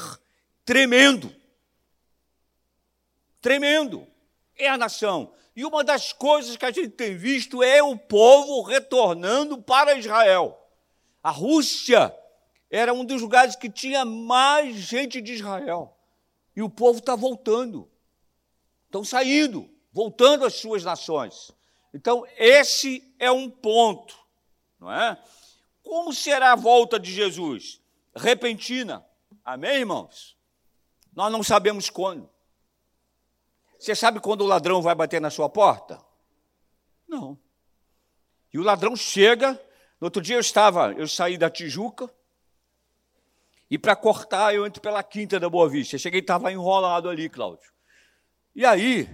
tremendo 0.65 1.40
tremendo. 3.41 4.07
É 4.55 4.69
a 4.69 4.77
nação. 4.77 5.33
E 5.55 5.65
uma 5.65 5.83
das 5.83 6.13
coisas 6.13 6.55
que 6.55 6.65
a 6.65 6.71
gente 6.71 6.89
tem 6.89 7.17
visto 7.17 7.61
é 7.61 7.83
o 7.83 7.97
povo 7.97 8.61
retornando 8.61 9.61
para 9.61 9.95
Israel. 9.95 10.57
A 11.21 11.29
Rússia 11.29 12.15
era 12.69 12.93
um 12.93 13.03
dos 13.03 13.21
lugares 13.21 13.55
que 13.55 13.69
tinha 13.69 14.05
mais 14.05 14.75
gente 14.75 15.21
de 15.21 15.33
Israel. 15.33 15.97
E 16.55 16.61
o 16.61 16.69
povo 16.69 16.99
está 16.99 17.15
voltando. 17.15 17.89
Estão 18.85 19.03
saindo, 19.03 19.69
voltando 19.91 20.45
às 20.45 20.55
suas 20.55 20.83
nações. 20.83 21.51
Então, 21.93 22.25
esse 22.37 23.13
é 23.19 23.29
um 23.29 23.49
ponto, 23.49 24.17
não 24.79 24.91
é? 24.91 25.21
Como 25.83 26.13
será 26.13 26.53
a 26.53 26.55
volta 26.55 26.97
de 26.97 27.11
Jesus? 27.11 27.81
Repentina. 28.15 29.05
Amém, 29.43 29.79
irmãos? 29.79 30.37
Nós 31.13 31.31
não 31.31 31.43
sabemos 31.43 31.89
quando. 31.89 32.29
Você 33.81 33.95
sabe 33.95 34.19
quando 34.19 34.41
o 34.41 34.45
ladrão 34.45 34.79
vai 34.79 34.93
bater 34.93 35.19
na 35.19 35.31
sua 35.31 35.49
porta? 35.49 35.99
Não. 37.07 37.35
E 38.53 38.59
o 38.59 38.61
ladrão 38.61 38.95
chega. 38.95 39.53
No 39.99 40.05
outro 40.05 40.21
dia 40.21 40.35
eu 40.35 40.39
estava, 40.39 40.93
eu 40.93 41.07
saí 41.07 41.35
da 41.35 41.49
Tijuca. 41.49 42.07
E 43.71 43.79
para 43.79 43.95
cortar, 43.95 44.53
eu 44.53 44.67
entro 44.67 44.83
pela 44.83 45.01
quinta 45.01 45.39
da 45.39 45.49
Boa 45.49 45.67
Vista. 45.67 45.95
Eu 45.95 45.99
cheguei 45.99 46.19
e 46.19 46.21
estava 46.21 46.51
enrolado 46.51 47.09
ali, 47.09 47.27
Cláudio. 47.27 47.71
E 48.55 48.63
aí, 48.63 49.09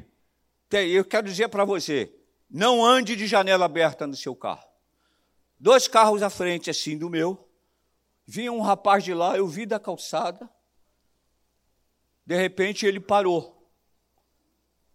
eu 0.69 1.05
quero 1.05 1.27
dizer 1.27 1.47
para 1.47 1.63
você: 1.63 2.13
não 2.49 2.83
ande 2.83 3.15
de 3.15 3.25
janela 3.25 3.63
aberta 3.63 4.05
no 4.05 4.17
seu 4.17 4.35
carro. 4.35 4.67
Dois 5.57 5.87
carros 5.87 6.21
à 6.21 6.29
frente, 6.29 6.69
assim, 6.69 6.97
do 6.97 7.09
meu. 7.09 7.49
Vinha 8.25 8.51
um 8.51 8.59
rapaz 8.59 9.01
de 9.01 9.13
lá, 9.13 9.37
eu 9.37 9.47
vi 9.47 9.65
da 9.65 9.79
calçada. 9.79 10.49
De 12.25 12.35
repente 12.35 12.85
ele 12.85 12.99
parou. 12.99 13.56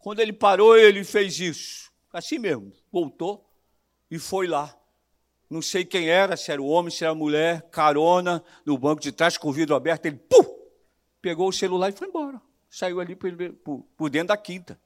Quando 0.02 0.18
ele 0.18 0.32
parou, 0.32 0.76
ele 0.76 1.04
fez 1.04 1.38
isso. 1.38 1.92
Assim 2.12 2.36
mesmo, 2.36 2.72
voltou 2.90 3.48
e 4.10 4.18
foi 4.18 4.48
lá. 4.48 4.76
Não 5.48 5.62
sei 5.62 5.84
quem 5.84 6.08
era, 6.08 6.36
se 6.36 6.50
era 6.50 6.60
o 6.60 6.66
homem, 6.66 6.90
se 6.90 7.04
era 7.04 7.12
a 7.12 7.14
mulher, 7.14 7.62
carona, 7.70 8.42
no 8.66 8.76
banco 8.76 9.00
de 9.00 9.12
trás, 9.12 9.38
com 9.38 9.48
o 9.48 9.52
vidro 9.52 9.76
aberto. 9.76 10.06
Ele, 10.06 10.16
pum, 10.16 10.44
pegou 11.20 11.48
o 11.48 11.52
celular 11.52 11.88
e 11.88 11.92
foi 11.92 12.08
embora. 12.08 12.42
Saiu 12.68 13.00
ali 13.00 13.14
por, 13.14 13.30
por, 13.64 13.86
por 13.96 14.10
dentro 14.10 14.28
da 14.28 14.36
quinta 14.36 14.78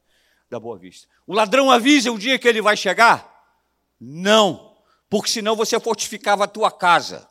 da 0.51 0.61
Boa 0.61 0.79
Vista. 0.79 1.09
O 1.27 1.33
ladrão 1.33 1.71
avisa 1.71 2.13
o 2.13 2.19
dia 2.19 2.39
que 2.39 2.47
ele 2.47 2.61
vai 2.61 2.77
chegar? 2.77 3.33
Não, 3.99 4.77
porque 5.09 5.31
senão 5.31 5.57
você 5.57 5.81
fortificava 5.81 6.45
a 6.45 6.49
tua 6.49 6.71
casa. 6.71 7.27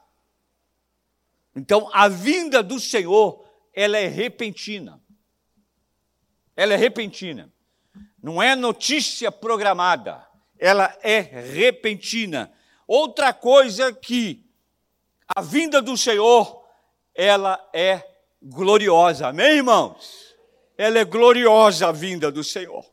Então, 1.56 1.88
a 1.94 2.08
vinda 2.08 2.63
do 2.63 2.80
Senhor, 2.80 3.48
ela 3.72 3.96
é 3.96 4.08
repentina. 4.08 5.00
Ela 6.56 6.74
é 6.74 6.77
repentina. 6.77 7.54
Não 8.25 8.41
é 8.41 8.55
notícia 8.55 9.32
programada, 9.32 10.27
ela 10.58 10.98
é 11.03 11.20
repentina. 11.20 12.51
Outra 12.88 13.32
coisa 13.32 13.94
que 13.94 14.44
a 15.27 15.44
vinda 15.44 15.79
do 15.79 15.96
Senhor, 15.96 16.65
ela 17.13 17.63
é 17.72 18.03
gloriosa. 18.41 19.27
Amém, 19.27 19.58
irmãos? 19.58 20.34
Ela 20.75 20.98
é 20.98 21.05
gloriosa 21.05 21.89
a 21.89 21.91
vinda 21.91 22.32
do 22.32 22.44
Senhor. 22.44 22.84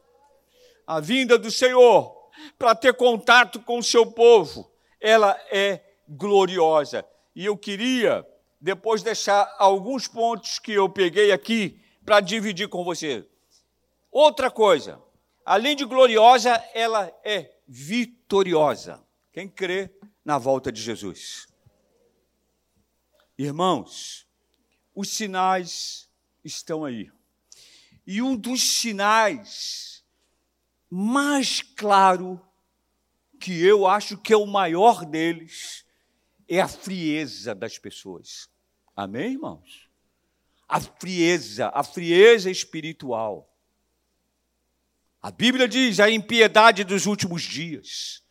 A 0.87 1.01
vinda 1.01 1.39
do 1.39 1.51
Senhor 1.51 2.15
para 2.59 2.75
ter 2.75 2.93
contato 2.93 3.59
com 3.61 3.79
o 3.79 3.83
seu 3.83 4.05
povo, 4.05 4.71
ela 5.01 5.35
é 5.51 5.81
gloriosa. 6.07 7.07
E 7.35 7.47
eu 7.47 7.57
queria 7.57 8.23
depois 8.61 9.03
deixar 9.03 9.51
alguns 9.59 10.07
pontos 10.07 10.59
que 10.59 10.73
eu 10.73 10.91
peguei 10.91 11.33
aqui 11.33 11.81
para 12.05 12.21
dividir 12.21 12.69
com 12.69 12.85
você. 12.85 13.27
Outra 14.11 14.51
coisa, 14.51 15.01
além 15.45 15.77
de 15.77 15.85
gloriosa, 15.85 16.53
ela 16.75 17.13
é 17.25 17.55
vitoriosa. 17.67 19.03
Quem 19.33 19.49
crê 19.49 19.91
na 20.25 20.39
volta 20.39 20.71
de 20.71 20.81
Jesus? 20.81 21.47
Irmãos, 23.39 24.27
os 24.95 25.09
sinais 25.09 26.09
estão 26.45 26.85
aí. 26.85 27.11
E 28.07 28.21
um 28.21 28.37
dos 28.37 28.63
sinais 28.63 30.05
mais 30.91 31.63
claro, 31.63 32.41
que 33.41 33.65
eu 33.65 33.87
acho 33.87 34.19
que 34.19 34.33
é 34.33 34.37
o 34.37 34.47
maior 34.47 35.05
deles, 35.05 35.85
é 36.47 36.61
a 36.61 36.69
frieza 36.69 37.55
das 37.55 37.79
pessoas. 37.79 38.49
Amém, 38.95 39.33
irmãos? 39.33 39.89
A 40.69 40.81
frieza, 40.81 41.71
a 41.75 41.83
frieza 41.83 42.51
espiritual. 42.51 43.52
A 45.23 45.31
Bíblia 45.31 45.69
diz 45.69 46.01
a 46.01 46.11
impiedade 46.11 46.83
dos 46.83 47.07
últimos 47.07 47.43
dias. 47.43 48.25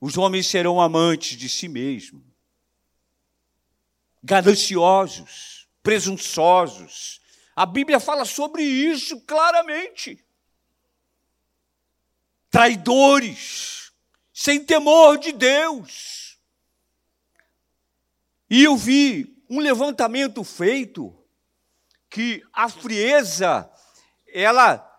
Os 0.00 0.16
homens 0.16 0.46
serão 0.46 0.80
amantes 0.80 1.36
de 1.36 1.46
si 1.46 1.68
mesmos, 1.68 2.24
gananciosos, 4.22 5.68
presunçosos. 5.82 7.20
A 7.54 7.66
Bíblia 7.66 8.00
fala 8.00 8.24
sobre 8.24 8.62
isso 8.62 9.20
claramente. 9.26 10.24
Traidores, 12.50 13.92
sem 14.32 14.64
temor 14.64 15.18
de 15.18 15.32
Deus. 15.32 16.38
E 18.48 18.64
eu 18.64 18.74
vi 18.74 19.44
um 19.50 19.60
levantamento 19.60 20.42
feito 20.44 21.14
que 22.08 22.42
a 22.52 22.70
frieza, 22.70 23.70
ela 24.28 24.93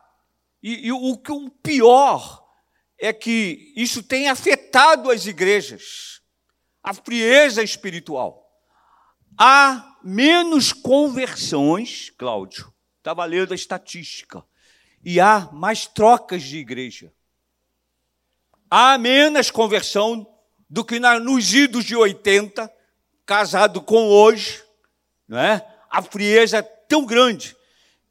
E, 0.65 0.87
e 0.87 0.91
o, 0.91 1.11
o 1.11 1.49
pior 1.61 2.43
é 2.97 3.13
que 3.13 3.71
isso 3.75 4.01
tem 4.01 4.29
afetado 4.29 5.11
as 5.11 5.27
igrejas, 5.27 6.23
a 6.81 6.91
frieza 6.91 7.61
espiritual. 7.61 8.51
Há 9.37 9.95
menos 10.03 10.73
conversões, 10.73 12.09
Cláudio, 12.17 12.73
estava 12.97 13.23
lendo 13.25 13.51
a 13.51 13.55
estatística, 13.55 14.43
e 15.03 15.19
há 15.19 15.51
mais 15.53 15.85
trocas 15.85 16.41
de 16.41 16.57
igreja. 16.57 17.13
Há 18.67 18.97
menos 18.97 19.51
conversão 19.51 20.27
do 20.67 20.83
que 20.83 20.99
nos 20.99 21.53
idos 21.53 21.85
de 21.85 21.95
80, 21.95 22.73
casado 23.23 23.83
com 23.83 24.07
hoje, 24.07 24.63
não 25.27 25.37
é? 25.37 25.63
A 25.91 26.01
frieza 26.01 26.57
é 26.57 26.63
tão 26.63 27.05
grande 27.05 27.55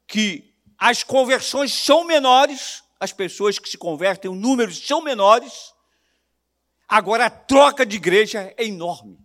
que 0.07 0.54
as 0.87 1.01
conversões 1.01 1.73
são 1.73 2.03
menores, 2.03 2.83
as 2.99 3.11
pessoas 3.11 3.57
que 3.57 3.67
se 3.67 3.75
convertem, 3.75 4.29
os 4.29 4.37
números 4.37 4.85
são 4.85 5.01
menores. 5.01 5.73
Agora 6.87 7.25
a 7.25 7.29
troca 7.31 7.83
de 7.83 7.95
igreja 7.95 8.53
é 8.55 8.65
enorme. 8.65 9.19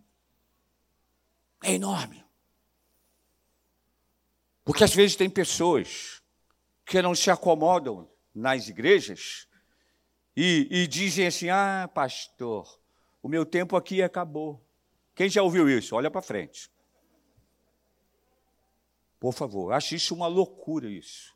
É 1.63 1.71
enorme. 1.73 2.25
Porque 4.65 4.83
às 4.83 4.91
vezes 4.91 5.15
tem 5.15 5.29
pessoas 5.29 6.23
que 6.83 6.99
não 6.99 7.13
se 7.13 7.29
acomodam 7.29 8.09
nas 8.33 8.67
igrejas 8.67 9.47
e, 10.35 10.67
e 10.71 10.87
dizem 10.87 11.27
assim: 11.27 11.49
ah, 11.49 11.87
pastor, 11.93 12.81
o 13.21 13.29
meu 13.29 13.45
tempo 13.45 13.75
aqui 13.75 14.01
acabou. 14.01 14.65
Quem 15.13 15.29
já 15.29 15.43
ouviu 15.43 15.69
isso? 15.69 15.95
Olha 15.95 16.09
para 16.09 16.23
frente. 16.23 16.71
Por 19.19 19.31
favor, 19.31 19.71
acho 19.73 19.93
isso 19.93 20.15
uma 20.15 20.25
loucura 20.25 20.89
isso. 20.89 21.30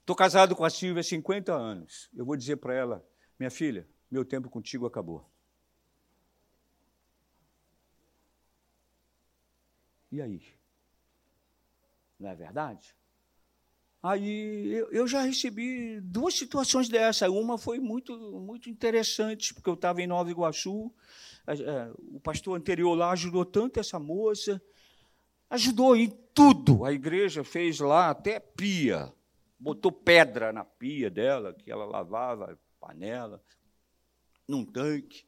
Estou 0.00 0.16
casado 0.16 0.56
com 0.56 0.64
a 0.64 0.70
Silvia 0.70 1.00
há 1.00 1.04
50 1.04 1.52
anos. 1.52 2.10
Eu 2.14 2.24
vou 2.24 2.36
dizer 2.36 2.56
para 2.56 2.74
ela, 2.74 3.06
minha 3.38 3.50
filha, 3.50 3.88
meu 4.10 4.24
tempo 4.24 4.50
contigo 4.50 4.86
acabou. 4.86 5.30
E 10.10 10.20
aí? 10.20 10.42
Não 12.18 12.28
é 12.28 12.34
verdade? 12.34 12.94
Aí 14.02 14.84
eu, 14.90 15.06
já 15.06 15.22
recebi 15.22 16.00
duas 16.00 16.34
situações 16.34 16.88
dessa. 16.88 17.30
Uma 17.30 17.58
foi 17.58 17.78
muito, 17.78 18.18
muito 18.40 18.68
interessante, 18.68 19.54
porque 19.54 19.68
eu 19.68 19.74
estava 19.74 20.02
em 20.02 20.06
Nova 20.06 20.30
Iguaçu. 20.30 20.92
É, 21.46 21.92
o 22.08 22.18
pastor 22.18 22.56
anterior 22.56 22.94
lá 22.94 23.10
ajudou 23.12 23.44
tanto 23.44 23.78
essa 23.78 23.98
moça 23.98 24.60
ajudou 25.50 25.96
em 25.96 26.08
tudo. 26.32 26.84
A 26.84 26.92
igreja 26.92 27.42
fez 27.42 27.80
lá 27.80 28.10
até 28.10 28.38
pia, 28.38 29.12
botou 29.60 29.92
pedra 29.92 30.52
na 30.52 30.64
pia 30.64 31.10
dela, 31.10 31.54
que 31.54 31.70
ela 31.70 31.84
lavava 31.84 32.58
panela, 32.80 33.44
num 34.48 34.64
tanque. 34.64 35.24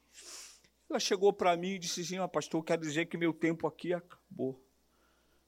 Ela 0.89 0.99
chegou 0.99 1.33
para 1.33 1.57
mim 1.57 1.75
e 1.75 1.79
disse 1.79 2.01
assim: 2.01 2.19
ah, 2.19 2.27
Pastor, 2.27 2.65
quero 2.65 2.83
dizer 2.83 3.07
que 3.07 3.17
meu 3.17 3.33
tempo 3.33 3.67
aqui 3.67 3.93
acabou. 3.93 4.61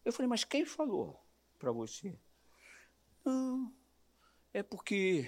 Eu 0.05 0.12
falei: 0.12 0.29
Mas 0.29 0.45
quem 0.45 0.64
falou 0.64 1.19
para 1.59 1.73
você? 1.73 2.17
Não, 3.25 3.73
é 4.53 4.62
porque 4.62 5.26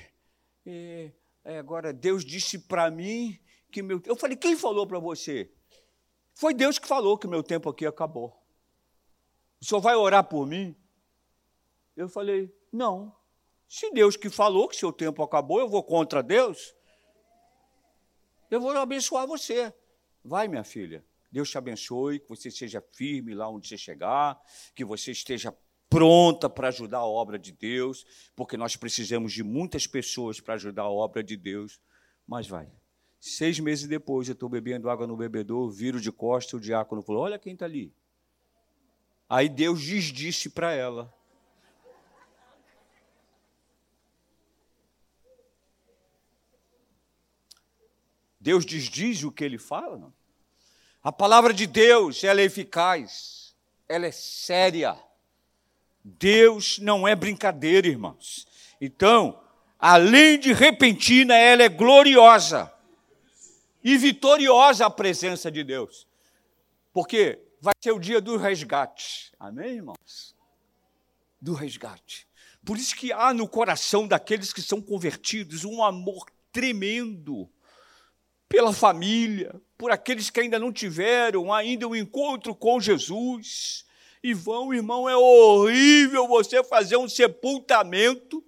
é, 0.64 1.10
é, 1.42 1.58
agora 1.58 1.92
Deus 1.92 2.24
disse 2.24 2.58
para 2.58 2.90
mim 2.90 3.40
que 3.72 3.82
meu. 3.82 4.00
Eu 4.04 4.16
falei: 4.16 4.36
Quem 4.36 4.56
falou 4.56 4.86
para 4.86 4.98
você? 4.98 5.50
Foi 6.34 6.52
Deus 6.52 6.78
que 6.78 6.86
falou 6.86 7.16
que 7.16 7.26
meu 7.26 7.42
tempo 7.42 7.70
aqui 7.70 7.86
acabou 7.86 8.46
o 9.60 9.64
senhor 9.64 9.80
vai 9.80 9.96
orar 9.96 10.24
por 10.24 10.46
mim? 10.46 10.76
Eu 11.96 12.08
falei, 12.08 12.54
não. 12.70 13.15
Se 13.68 13.90
Deus 13.90 14.16
que 14.16 14.30
falou 14.30 14.68
que 14.68 14.76
seu 14.76 14.92
tempo 14.92 15.22
acabou, 15.22 15.60
eu 15.60 15.68
vou 15.68 15.82
contra 15.82 16.22
Deus, 16.22 16.74
eu 18.50 18.60
vou 18.60 18.70
abençoar 18.70 19.26
você. 19.26 19.72
Vai, 20.24 20.48
minha 20.48 20.64
filha. 20.64 21.04
Deus 21.30 21.50
te 21.50 21.58
abençoe, 21.58 22.20
que 22.20 22.28
você 22.28 22.50
seja 22.50 22.82
firme 22.92 23.34
lá 23.34 23.48
onde 23.48 23.68
você 23.68 23.76
chegar, 23.76 24.40
que 24.74 24.84
você 24.84 25.10
esteja 25.10 25.54
pronta 25.88 26.48
para 26.48 26.68
ajudar 26.68 26.98
a 26.98 27.06
obra 27.06 27.38
de 27.38 27.52
Deus, 27.52 28.04
porque 28.34 28.56
nós 28.56 28.76
precisamos 28.76 29.32
de 29.32 29.42
muitas 29.42 29.86
pessoas 29.86 30.40
para 30.40 30.54
ajudar 30.54 30.82
a 30.82 30.90
obra 30.90 31.22
de 31.22 31.36
Deus. 31.36 31.80
Mas 32.26 32.46
vai. 32.46 32.70
Seis 33.20 33.58
meses 33.58 33.88
depois, 33.88 34.28
eu 34.28 34.34
estou 34.34 34.48
bebendo 34.48 34.88
água 34.88 35.06
no 35.06 35.16
bebedouro, 35.16 35.70
viro 35.70 36.00
de 36.00 36.12
costas, 36.12 36.54
o 36.54 36.60
diácono 36.60 37.02
falou: 37.02 37.22
Olha 37.22 37.38
quem 37.38 37.54
está 37.54 37.64
ali. 37.64 37.92
Aí 39.28 39.48
Deus 39.48 39.82
disse 39.82 40.48
para 40.48 40.72
ela: 40.72 41.12
Deus 48.46 48.64
diz 48.64 49.24
o 49.24 49.32
que 49.32 49.42
ele 49.42 49.58
fala? 49.58 49.98
Não? 49.98 50.14
A 51.02 51.10
palavra 51.10 51.52
de 51.52 51.66
Deus, 51.66 52.22
ela 52.22 52.40
é 52.40 52.44
eficaz, 52.44 53.56
ela 53.88 54.06
é 54.06 54.12
séria. 54.12 54.96
Deus 56.04 56.78
não 56.78 57.08
é 57.08 57.16
brincadeira, 57.16 57.88
irmãos. 57.88 58.46
Então, 58.80 59.42
além 59.80 60.38
de 60.38 60.52
repentina, 60.52 61.34
ela 61.34 61.64
é 61.64 61.68
gloriosa 61.68 62.72
e 63.82 63.98
vitoriosa 63.98 64.86
a 64.86 64.90
presença 64.90 65.50
de 65.50 65.64
Deus. 65.64 66.06
Porque 66.92 67.40
vai 67.60 67.74
ser 67.82 67.90
o 67.90 67.98
dia 67.98 68.20
do 68.20 68.36
resgate. 68.36 69.32
Amém, 69.40 69.74
irmãos? 69.74 70.36
Do 71.40 71.52
resgate. 71.52 72.28
Por 72.64 72.76
isso 72.76 72.94
que 72.94 73.12
há 73.12 73.34
no 73.34 73.48
coração 73.48 74.06
daqueles 74.06 74.52
que 74.52 74.62
são 74.62 74.80
convertidos 74.80 75.64
um 75.64 75.82
amor 75.82 76.26
tremendo 76.52 77.50
pela 78.48 78.72
família, 78.72 79.54
por 79.76 79.90
aqueles 79.90 80.30
que 80.30 80.40
ainda 80.40 80.58
não 80.58 80.72
tiveram 80.72 81.52
ainda 81.52 81.86
um 81.86 81.94
encontro 81.94 82.54
com 82.54 82.80
Jesus. 82.80 83.84
E 84.22 84.32
vão, 84.34 84.74
irmão, 84.74 85.08
é 85.08 85.16
horrível 85.16 86.26
você 86.26 86.62
fazer 86.64 86.96
um 86.96 87.08
sepultamento 87.08 88.42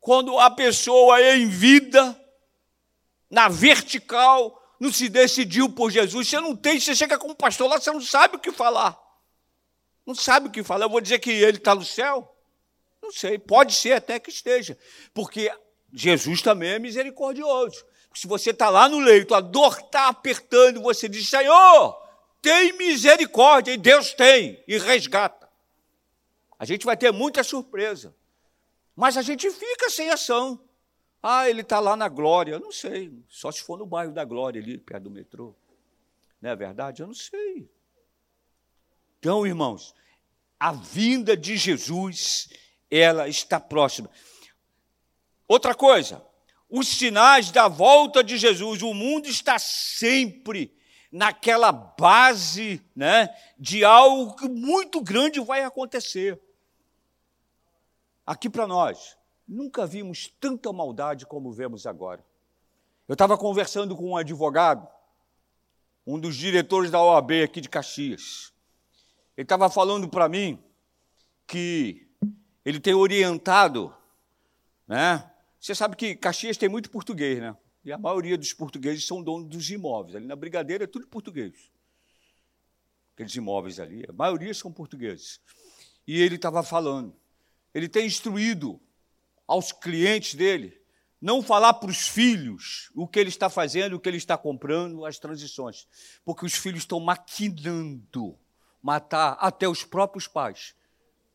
quando 0.00 0.36
a 0.38 0.50
pessoa 0.50 1.20
é 1.20 1.36
em 1.36 1.46
vida, 1.46 2.20
na 3.30 3.48
vertical, 3.48 4.60
não 4.80 4.92
se 4.92 5.08
decidiu 5.08 5.70
por 5.70 5.92
Jesus, 5.92 6.26
você 6.26 6.40
não 6.40 6.56
tem, 6.56 6.80
você 6.80 6.92
chega 6.96 7.16
como 7.16 7.36
pastor 7.36 7.70
lá, 7.70 7.78
você 7.78 7.92
não 7.92 8.00
sabe 8.00 8.34
o 8.34 8.40
que 8.40 8.50
falar. 8.50 9.00
Não 10.04 10.12
sabe 10.12 10.48
o 10.48 10.50
que 10.50 10.64
falar. 10.64 10.86
Eu 10.86 10.90
vou 10.90 11.00
dizer 11.00 11.20
que 11.20 11.30
ele 11.30 11.58
está 11.58 11.72
no 11.72 11.84
céu? 11.84 12.36
Não 13.00 13.12
sei, 13.12 13.38
pode 13.38 13.74
ser 13.74 13.92
até 13.92 14.18
que 14.18 14.30
esteja, 14.30 14.76
porque 15.14 15.52
Jesus 15.92 16.42
também 16.42 16.70
é 16.70 16.78
misericordioso. 16.80 17.84
Se 18.14 18.26
você 18.26 18.50
está 18.50 18.68
lá 18.68 18.88
no 18.88 18.98
leito, 18.98 19.34
a 19.34 19.40
dor 19.40 19.78
está 19.78 20.08
apertando, 20.08 20.82
você 20.82 21.08
diz: 21.08 21.28
Senhor, 21.28 22.00
tem 22.40 22.72
misericórdia, 22.74 23.72
e 23.72 23.76
Deus 23.76 24.12
tem, 24.12 24.62
e 24.66 24.78
resgata. 24.78 25.48
A 26.58 26.64
gente 26.64 26.84
vai 26.84 26.96
ter 26.96 27.12
muita 27.12 27.42
surpresa, 27.42 28.14
mas 28.94 29.16
a 29.16 29.22
gente 29.22 29.50
fica 29.50 29.90
sem 29.90 30.10
ação. 30.10 30.60
Ah, 31.22 31.48
ele 31.48 31.60
está 31.60 31.78
lá 31.78 31.94
na 31.94 32.08
Glória. 32.08 32.52
Eu 32.52 32.60
não 32.60 32.72
sei. 32.72 33.12
Só 33.28 33.52
se 33.52 33.62
for 33.62 33.78
no 33.78 33.86
bairro 33.86 34.12
da 34.12 34.24
Glória, 34.24 34.60
ali 34.60 34.76
perto 34.76 35.04
do 35.04 35.10
metrô. 35.10 35.54
Não 36.40 36.50
é 36.50 36.56
verdade? 36.56 37.00
Eu 37.00 37.06
não 37.06 37.14
sei. 37.14 37.70
Então, 39.20 39.46
irmãos, 39.46 39.94
a 40.58 40.72
vinda 40.72 41.36
de 41.36 41.56
Jesus, 41.56 42.48
ela 42.90 43.28
está 43.28 43.60
próxima. 43.60 44.10
Outra 45.46 45.74
coisa, 45.76 46.24
os 46.72 46.88
sinais 46.88 47.52
da 47.52 47.68
volta 47.68 48.24
de 48.24 48.36
Jesus, 48.36 48.82
o 48.82 48.92
mundo 48.92 49.28
está 49.28 49.58
sempre 49.58 50.74
naquela 51.12 51.70
base 51.70 52.82
né, 52.96 53.28
de 53.58 53.84
algo 53.84 54.48
muito 54.48 55.00
grande 55.00 55.38
vai 55.38 55.62
acontecer. 55.62 56.40
Aqui 58.26 58.48
para 58.48 58.66
nós, 58.66 59.16
Nunca 59.46 59.86
vimos 59.86 60.32
tanta 60.40 60.72
maldade 60.72 61.26
como 61.26 61.52
vemos 61.52 61.86
agora. 61.86 62.24
Eu 63.08 63.14
estava 63.14 63.36
conversando 63.36 63.96
com 63.96 64.10
um 64.10 64.16
advogado, 64.16 64.88
um 66.06 66.18
dos 66.18 66.36
diretores 66.36 66.90
da 66.90 67.02
OAB 67.02 67.32
aqui 67.44 67.60
de 67.60 67.68
Caxias. 67.68 68.52
Ele 69.36 69.44
estava 69.44 69.68
falando 69.68 70.08
para 70.08 70.28
mim 70.28 70.62
que 71.46 72.08
ele 72.64 72.80
tem 72.80 72.94
orientado, 72.94 73.94
né? 74.86 75.30
Você 75.62 75.76
sabe 75.76 75.94
que 75.94 76.16
Caxias 76.16 76.56
tem 76.56 76.68
muito 76.68 76.90
português, 76.90 77.38
né? 77.38 77.56
E 77.84 77.92
a 77.92 77.96
maioria 77.96 78.36
dos 78.36 78.52
portugueses 78.52 79.06
são 79.06 79.22
donos 79.22 79.48
dos 79.48 79.70
imóveis. 79.70 80.16
Ali 80.16 80.26
na 80.26 80.34
Brigadeira 80.34 80.82
é 80.82 80.86
tudo 80.88 81.06
português. 81.06 81.70
Aqueles 83.14 83.32
imóveis 83.36 83.78
ali, 83.78 84.04
a 84.08 84.12
maioria 84.12 84.52
são 84.54 84.72
portugueses. 84.72 85.40
E 86.04 86.20
ele 86.20 86.34
estava 86.34 86.64
falando, 86.64 87.14
ele 87.72 87.88
tem 87.88 88.04
instruído 88.04 88.80
aos 89.46 89.70
clientes 89.70 90.34
dele, 90.34 90.82
não 91.20 91.40
falar 91.40 91.74
para 91.74 91.90
os 91.90 92.08
filhos 92.08 92.90
o 92.92 93.06
que 93.06 93.20
ele 93.20 93.28
está 93.28 93.48
fazendo, 93.48 93.94
o 93.94 94.00
que 94.00 94.08
ele 94.08 94.16
está 94.16 94.36
comprando, 94.36 95.06
as 95.06 95.20
transições. 95.20 95.86
Porque 96.24 96.44
os 96.44 96.54
filhos 96.54 96.80
estão 96.80 96.98
maquinando 96.98 98.36
matar 98.82 99.34
até 99.38 99.68
os 99.68 99.84
próprios 99.84 100.26
pais 100.26 100.74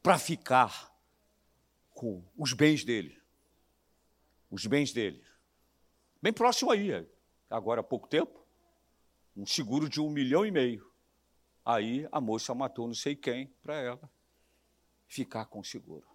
para 0.04 0.20
ficar 0.20 0.94
com 1.92 2.22
os 2.38 2.52
bens 2.52 2.84
dele. 2.84 3.17
Os 4.50 4.66
bens 4.66 4.92
dele. 4.92 5.24
Bem 6.22 6.34
próximo 6.34 6.72
aí, 6.72 7.08
agora 7.50 7.82
há 7.82 7.84
pouco 7.84 8.08
tempo, 8.08 8.46
um 9.36 9.46
seguro 9.46 9.88
de 9.88 10.02
um 10.02 10.10
milhão 10.10 10.46
e 10.46 10.52
meio. 10.52 10.92
Aí 11.64 12.08
a 12.12 12.22
moça 12.22 12.56
matou 12.56 12.88
não 12.88 12.94
sei 12.94 13.16
quem 13.16 13.48
para 13.62 13.76
ela 13.76 14.10
ficar 15.08 15.46
com 15.46 15.60
o 15.60 15.66
seguro. 15.66 16.08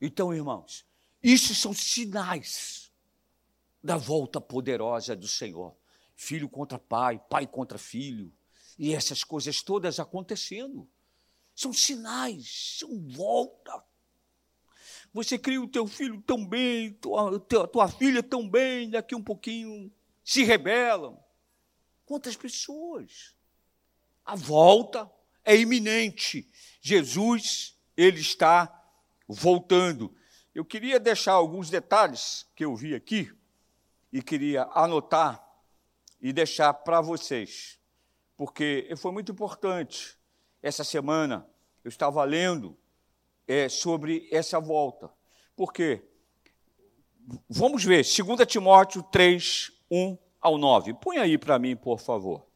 Então, 0.00 0.32
irmãos, 0.32 0.86
isso 1.22 1.54
são 1.54 1.72
sinais 1.72 2.92
da 3.82 3.96
volta 3.96 4.40
poderosa 4.40 5.14
do 5.16 5.28
Senhor. 5.28 5.76
Filho 6.14 6.48
contra 6.48 6.78
pai, 6.78 7.18
pai 7.28 7.46
contra 7.46 7.78
filho, 7.78 8.32
e 8.78 8.94
essas 8.94 9.24
coisas 9.24 9.62
todas 9.62 9.98
acontecendo. 9.98 10.88
São 11.54 11.72
sinais, 11.72 12.76
são 12.78 13.00
volta. 13.08 13.84
Você 15.12 15.38
cria 15.38 15.60
o 15.60 15.68
teu 15.68 15.86
filho 15.86 16.22
tão 16.22 16.46
bem, 16.46 16.92
tua, 16.94 17.40
tua, 17.40 17.88
filha 17.88 18.22
tão 18.22 18.48
bem, 18.48 18.90
daqui 18.90 19.14
um 19.14 19.22
pouquinho 19.22 19.90
se 20.22 20.44
rebelam. 20.44 21.18
Quantas 22.04 22.36
pessoas? 22.36 23.34
A 24.24 24.34
volta 24.34 25.10
é 25.44 25.56
iminente. 25.56 26.48
Jesus, 26.80 27.76
ele 27.96 28.20
está 28.20 28.72
voltando. 29.26 30.14
Eu 30.54 30.64
queria 30.64 31.00
deixar 31.00 31.32
alguns 31.32 31.70
detalhes 31.70 32.46
que 32.54 32.64
eu 32.64 32.74
vi 32.74 32.94
aqui 32.94 33.32
e 34.12 34.22
queria 34.22 34.68
anotar 34.72 35.44
e 36.20 36.32
deixar 36.32 36.72
para 36.74 37.00
vocês, 37.00 37.78
porque 38.36 38.92
foi 38.96 39.12
muito 39.12 39.32
importante. 39.32 40.18
Essa 40.62 40.82
semana 40.82 41.46
eu 41.84 41.88
estava 41.88 42.22
lendo 42.24 42.76
é, 43.48 43.68
sobre 43.68 44.28
essa 44.30 44.60
volta. 44.60 45.10
Por 45.56 45.72
quê? 45.72 46.04
Vamos 47.48 47.82
ver, 47.82 48.04
2 48.04 48.46
Timóteo 48.46 49.02
3, 49.02 49.72
1 49.90 50.18
ao 50.40 50.58
9. 50.58 50.94
Põe 50.94 51.16
aí 51.16 51.38
para 51.38 51.58
mim, 51.58 51.74
por 51.74 51.98
favor. 51.98 52.46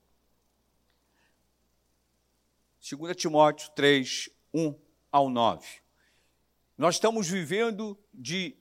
2 2.90 3.16
Timóteo 3.16 3.70
3, 3.74 4.28
1 4.52 4.74
ao 5.10 5.30
9. 5.30 5.66
Nós 6.76 6.96
estamos 6.96 7.28
vivendo 7.28 7.98
de 8.12 8.56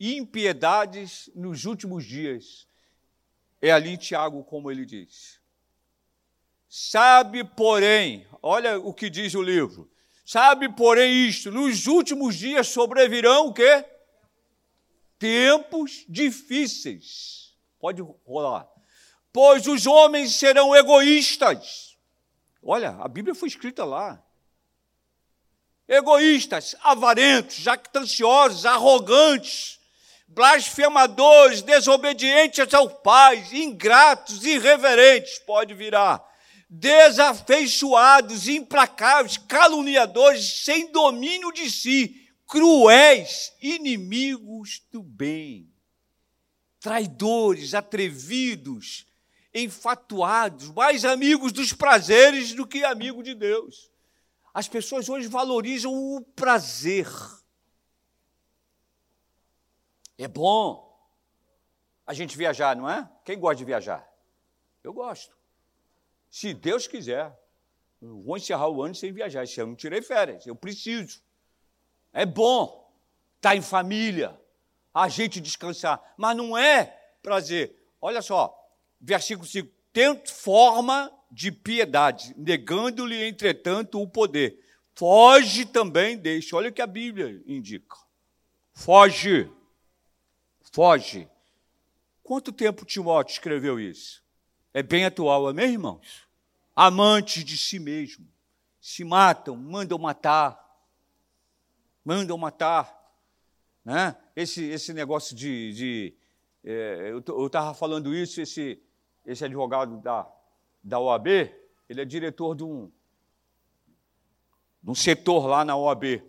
impiedades 0.00 1.30
nos 1.34 1.64
últimos 1.64 2.04
dias. 2.04 2.66
É 3.60 3.70
ali 3.70 3.96
Tiago, 3.96 4.44
como 4.44 4.70
ele 4.70 4.84
diz. 4.84 5.40
Sabe, 6.68 7.42
porém, 7.42 8.26
olha 8.42 8.78
o 8.78 8.92
que 8.92 9.08
diz 9.08 9.34
o 9.34 9.42
livro. 9.42 9.90
Sabe, 10.26 10.68
porém, 10.68 11.28
isto: 11.28 11.52
nos 11.52 11.86
últimos 11.86 12.34
dias 12.34 12.66
sobrevirão 12.66 13.46
o 13.46 13.54
quê? 13.54 13.84
Tempos 15.20 16.04
difíceis. 16.08 17.54
Pode 17.78 18.02
rolar. 18.26 18.66
Pois 19.32 19.68
os 19.68 19.86
homens 19.86 20.34
serão 20.34 20.74
egoístas. 20.74 21.96
Olha, 22.60 22.96
a 22.98 23.06
Bíblia 23.06 23.36
foi 23.36 23.48
escrita 23.48 23.84
lá. 23.84 24.20
Egoístas, 25.86 26.74
avarentos, 26.82 27.54
jactanciosos, 27.58 28.66
arrogantes, 28.66 29.78
blasfemadores, 30.26 31.62
desobedientes 31.62 32.74
aos 32.74 32.92
pais, 32.94 33.52
ingratos, 33.52 34.44
irreverentes, 34.44 35.38
pode 35.38 35.72
virar 35.72 36.35
desafeiçoados, 36.68 38.48
implacáveis, 38.48 39.36
caluniadores, 39.36 40.64
sem 40.64 40.90
domínio 40.90 41.52
de 41.52 41.70
si, 41.70 42.28
cruéis, 42.46 43.52
inimigos 43.60 44.82
do 44.90 45.02
bem, 45.02 45.72
traidores, 46.80 47.74
atrevidos, 47.74 49.06
enfatuados, 49.54 50.70
mais 50.70 51.04
amigos 51.04 51.52
dos 51.52 51.72
prazeres 51.72 52.52
do 52.52 52.66
que 52.66 52.84
amigos 52.84 53.24
de 53.24 53.34
Deus. 53.34 53.90
As 54.52 54.68
pessoas 54.68 55.08
hoje 55.08 55.28
valorizam 55.28 55.92
o 55.92 56.20
prazer. 56.20 57.06
É 60.18 60.26
bom 60.26 60.86
a 62.06 62.14
gente 62.14 62.36
viajar, 62.36 62.74
não 62.76 62.88
é? 62.88 63.08
Quem 63.24 63.38
gosta 63.38 63.56
de 63.56 63.64
viajar? 63.64 64.06
Eu 64.82 64.92
gosto. 64.92 65.35
Se 66.30 66.52
Deus 66.52 66.86
quiser, 66.86 67.36
vou 68.00 68.36
encerrar 68.36 68.68
o 68.68 68.82
ano 68.82 68.94
sem 68.94 69.12
viajar. 69.12 69.44
Esse 69.44 69.60
ano 69.60 69.74
tirei 69.74 70.02
férias, 70.02 70.46
eu 70.46 70.54
preciso. 70.54 71.20
É 72.12 72.24
bom 72.24 72.92
estar 73.36 73.56
em 73.56 73.62
família, 73.62 74.38
a 74.92 75.08
gente 75.08 75.40
descansar, 75.40 76.02
mas 76.16 76.36
não 76.36 76.56
é 76.56 76.84
prazer. 77.22 77.76
Olha 78.00 78.22
só, 78.22 78.56
versículo 79.00 79.46
5: 79.46 79.68
tento 79.92 80.32
forma 80.32 81.12
de 81.30 81.50
piedade, 81.50 82.34
negando-lhe, 82.36 83.26
entretanto, 83.26 84.00
o 84.00 84.08
poder. 84.08 84.62
Foge 84.94 85.66
também 85.66 86.16
deixa. 86.16 86.56
Olha 86.56 86.70
o 86.70 86.72
que 86.72 86.80
a 86.80 86.86
Bíblia 86.86 87.42
indica. 87.46 87.96
Foge. 88.72 89.50
Foge. 90.72 91.28
Quanto 92.22 92.52
tempo 92.52 92.84
Timóteo 92.84 93.32
escreveu 93.32 93.78
isso? 93.78 94.22
É 94.76 94.82
bem 94.82 95.06
atual, 95.06 95.48
amém, 95.48 95.72
irmãos? 95.72 96.26
amantes 96.76 97.42
de 97.42 97.56
si 97.56 97.78
mesmo, 97.78 98.28
se 98.78 99.02
matam, 99.02 99.56
mandam 99.56 99.98
matar, 99.98 100.62
mandam 102.04 102.36
matar. 102.36 102.94
Né? 103.82 104.14
Esse, 104.36 104.62
esse 104.64 104.92
negócio 104.92 105.34
de. 105.34 105.72
de 105.72 106.14
é, 106.62 107.10
eu 107.10 107.46
estava 107.46 107.72
falando 107.72 108.14
isso, 108.14 108.38
esse, 108.38 108.78
esse 109.24 109.42
advogado 109.42 109.96
da, 110.02 110.30
da 110.84 111.00
OAB, 111.00 111.28
ele 111.88 112.02
é 112.02 112.04
diretor 112.04 112.54
de 112.54 112.64
um, 112.64 112.92
de 114.82 114.90
um 114.90 114.94
setor 114.94 115.46
lá 115.46 115.64
na 115.64 115.74
OAB. 115.74 116.22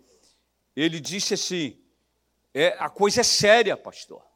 Ele 0.74 1.00
disse 1.00 1.34
assim: 1.34 1.78
é, 2.54 2.68
a 2.78 2.88
coisa 2.88 3.20
é 3.20 3.24
séria, 3.24 3.76
pastor. 3.76 4.26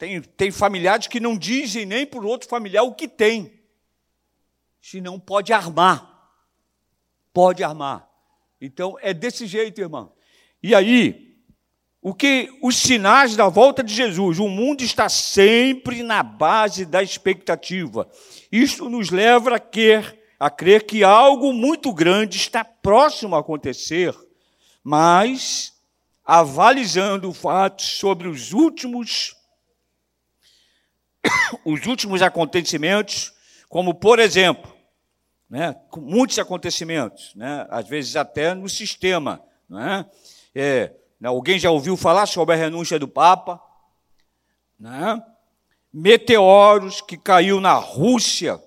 Tem, 0.00 0.18
tem 0.22 0.50
familiares 0.50 1.08
que 1.08 1.20
não 1.20 1.36
dizem 1.36 1.84
nem 1.84 2.06
para 2.06 2.20
o 2.20 2.26
outro 2.26 2.48
familiar 2.48 2.82
o 2.84 2.94
que 2.94 3.06
tem. 3.06 3.52
Senão 4.80 5.20
pode 5.20 5.52
armar. 5.52 6.32
Pode 7.34 7.62
armar. 7.62 8.08
Então 8.58 8.96
é 9.02 9.12
desse 9.12 9.46
jeito, 9.46 9.78
irmão. 9.78 10.10
E 10.62 10.74
aí, 10.74 11.36
o 12.00 12.14
que 12.14 12.48
os 12.62 12.78
sinais 12.78 13.36
da 13.36 13.46
volta 13.50 13.84
de 13.84 13.92
Jesus, 13.92 14.38
o 14.38 14.48
mundo 14.48 14.80
está 14.80 15.06
sempre 15.10 16.02
na 16.02 16.22
base 16.22 16.86
da 16.86 17.02
expectativa. 17.02 18.10
Isto 18.50 18.88
nos 18.88 19.10
leva 19.10 19.56
a 19.56 19.60
crer, 19.60 20.18
a 20.38 20.48
crer 20.48 20.86
que 20.86 21.04
algo 21.04 21.52
muito 21.52 21.92
grande 21.92 22.38
está 22.38 22.64
próximo 22.64 23.36
a 23.36 23.40
acontecer, 23.40 24.16
mas 24.82 25.74
avalizando 26.24 27.34
fatos 27.34 27.84
sobre 27.84 28.28
os 28.28 28.54
últimos 28.54 29.38
os 31.64 31.86
últimos 31.86 32.22
acontecimentos, 32.22 33.32
como 33.68 33.94
por 33.94 34.18
exemplo, 34.18 34.72
né, 35.48 35.74
muitos 35.96 36.38
acontecimentos, 36.38 37.34
né, 37.34 37.66
às 37.70 37.88
vezes 37.88 38.16
até 38.16 38.54
no 38.54 38.68
sistema. 38.68 39.42
Né, 39.68 40.06
é, 40.54 40.92
né, 41.20 41.28
alguém 41.28 41.58
já 41.58 41.70
ouviu 41.70 41.96
falar 41.96 42.26
sobre 42.26 42.54
a 42.54 42.58
renúncia 42.58 42.98
do 42.98 43.08
Papa? 43.08 43.60
Né, 44.78 45.22
meteoros 45.92 47.00
que 47.00 47.16
caiu 47.16 47.60
na 47.60 47.74
Rússia, 47.74 48.62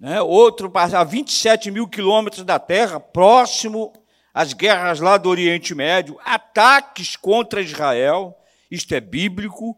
né, 0.00 0.20
outro 0.20 0.72
a 0.74 1.04
27 1.04 1.70
mil 1.70 1.86
quilômetros 1.86 2.44
da 2.44 2.58
Terra, 2.58 2.98
próximo 2.98 3.92
às 4.32 4.52
guerras 4.52 4.98
lá 4.98 5.16
do 5.16 5.28
Oriente 5.28 5.74
Médio, 5.74 6.18
ataques 6.24 7.14
contra 7.16 7.60
Israel, 7.60 8.36
isto 8.70 8.92
é 8.94 9.00
bíblico, 9.00 9.76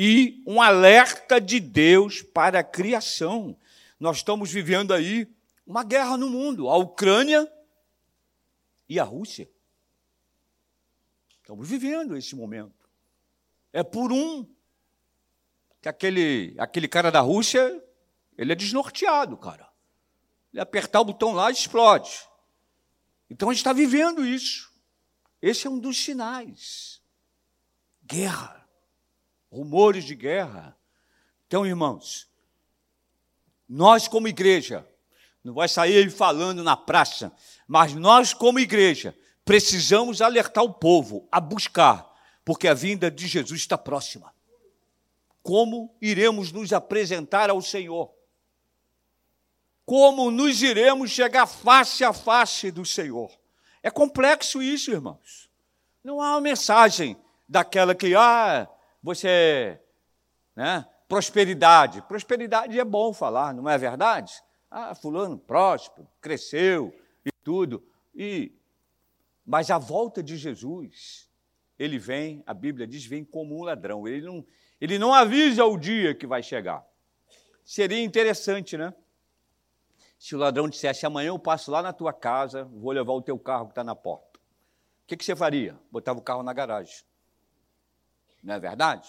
e 0.00 0.44
um 0.46 0.62
alerta 0.62 1.40
de 1.40 1.58
Deus 1.58 2.22
para 2.22 2.60
a 2.60 2.62
criação. 2.62 3.58
Nós 3.98 4.18
estamos 4.18 4.48
vivendo 4.48 4.94
aí 4.94 5.28
uma 5.66 5.82
guerra 5.82 6.16
no 6.16 6.30
mundo, 6.30 6.68
a 6.68 6.76
Ucrânia 6.76 7.52
e 8.88 9.00
a 9.00 9.02
Rússia. 9.02 9.50
Estamos 11.40 11.68
vivendo 11.68 12.16
esse 12.16 12.36
momento. 12.36 12.88
É 13.72 13.82
por 13.82 14.12
um 14.12 14.46
que 15.82 15.88
aquele, 15.88 16.54
aquele 16.58 16.86
cara 16.86 17.10
da 17.10 17.18
Rússia, 17.18 17.82
ele 18.36 18.52
é 18.52 18.54
desnorteado, 18.54 19.36
cara. 19.36 19.68
Ele 20.52 20.60
apertar 20.60 21.00
o 21.00 21.06
botão 21.06 21.32
lá 21.32 21.50
explode. 21.50 22.24
Então 23.28 23.50
a 23.50 23.52
gente 23.52 23.62
está 23.62 23.72
vivendo 23.72 24.24
isso. 24.24 24.72
Esse 25.42 25.66
é 25.66 25.70
um 25.70 25.80
dos 25.80 25.98
sinais. 25.98 27.02
Guerra 28.04 28.58
rumores 29.50 30.04
de 30.04 30.14
guerra. 30.14 30.76
Então, 31.46 31.66
irmãos, 31.66 32.28
nós 33.68 34.08
como 34.08 34.28
igreja, 34.28 34.86
não 35.42 35.54
vai 35.54 35.68
sair 35.68 36.10
falando 36.10 36.62
na 36.62 36.76
praça, 36.76 37.32
mas 37.66 37.94
nós 37.94 38.32
como 38.32 38.58
igreja 38.58 39.16
precisamos 39.44 40.20
alertar 40.20 40.64
o 40.64 40.72
povo 40.72 41.26
a 41.32 41.40
buscar, 41.40 42.06
porque 42.44 42.68
a 42.68 42.74
vinda 42.74 43.10
de 43.10 43.26
Jesus 43.26 43.60
está 43.60 43.78
próxima. 43.78 44.34
Como 45.42 45.94
iremos 46.00 46.52
nos 46.52 46.72
apresentar 46.72 47.48
ao 47.48 47.62
Senhor? 47.62 48.12
Como 49.86 50.30
nos 50.30 50.62
iremos 50.62 51.10
chegar 51.10 51.46
face 51.46 52.04
a 52.04 52.12
face 52.12 52.70
do 52.70 52.84
Senhor? 52.84 53.30
É 53.82 53.90
complexo 53.90 54.60
isso, 54.62 54.90
irmãos. 54.90 55.48
Não 56.04 56.20
há 56.20 56.32
uma 56.32 56.40
mensagem 56.42 57.16
daquela 57.48 57.94
que, 57.94 58.14
ah, 58.14 58.68
você, 59.02 59.80
né, 60.54 60.86
prosperidade. 61.08 62.02
Prosperidade 62.02 62.78
é 62.78 62.84
bom 62.84 63.12
falar, 63.12 63.54
não 63.54 63.68
é 63.68 63.78
verdade? 63.78 64.32
Ah, 64.70 64.94
fulano 64.94 65.38
próspero, 65.38 66.06
cresceu 66.20 66.94
e 67.24 67.30
tudo. 67.42 67.82
E 68.14 68.52
mas 69.50 69.70
a 69.70 69.78
volta 69.78 70.22
de 70.22 70.36
Jesus, 70.36 71.26
ele 71.78 71.98
vem, 71.98 72.42
a 72.46 72.52
Bíblia 72.52 72.86
diz, 72.86 73.06
vem 73.06 73.24
como 73.24 73.58
um 73.58 73.62
ladrão. 73.62 74.06
Ele 74.06 74.20
não, 74.20 74.46
ele 74.78 74.98
não 74.98 75.14
avisa 75.14 75.64
o 75.64 75.78
dia 75.78 76.14
que 76.14 76.26
vai 76.26 76.42
chegar. 76.42 76.86
Seria 77.64 78.02
interessante, 78.04 78.76
né? 78.76 78.92
Se 80.18 80.36
o 80.36 80.38
ladrão 80.38 80.68
dissesse, 80.68 81.06
amanhã 81.06 81.28
eu 81.28 81.38
passo 81.38 81.70
lá 81.70 81.80
na 81.80 81.94
tua 81.94 82.12
casa, 82.12 82.64
vou 82.64 82.92
levar 82.92 83.14
o 83.14 83.22
teu 83.22 83.38
carro 83.38 83.64
que 83.64 83.72
está 83.72 83.82
na 83.82 83.96
porta. 83.96 84.38
O 84.38 85.06
que, 85.06 85.16
que 85.16 85.24
você 85.24 85.34
faria? 85.34 85.78
Botava 85.90 86.18
o 86.18 86.22
carro 86.22 86.42
na 86.42 86.52
garagem. 86.52 87.02
Não 88.42 88.54
é 88.54 88.60
verdade? 88.60 89.08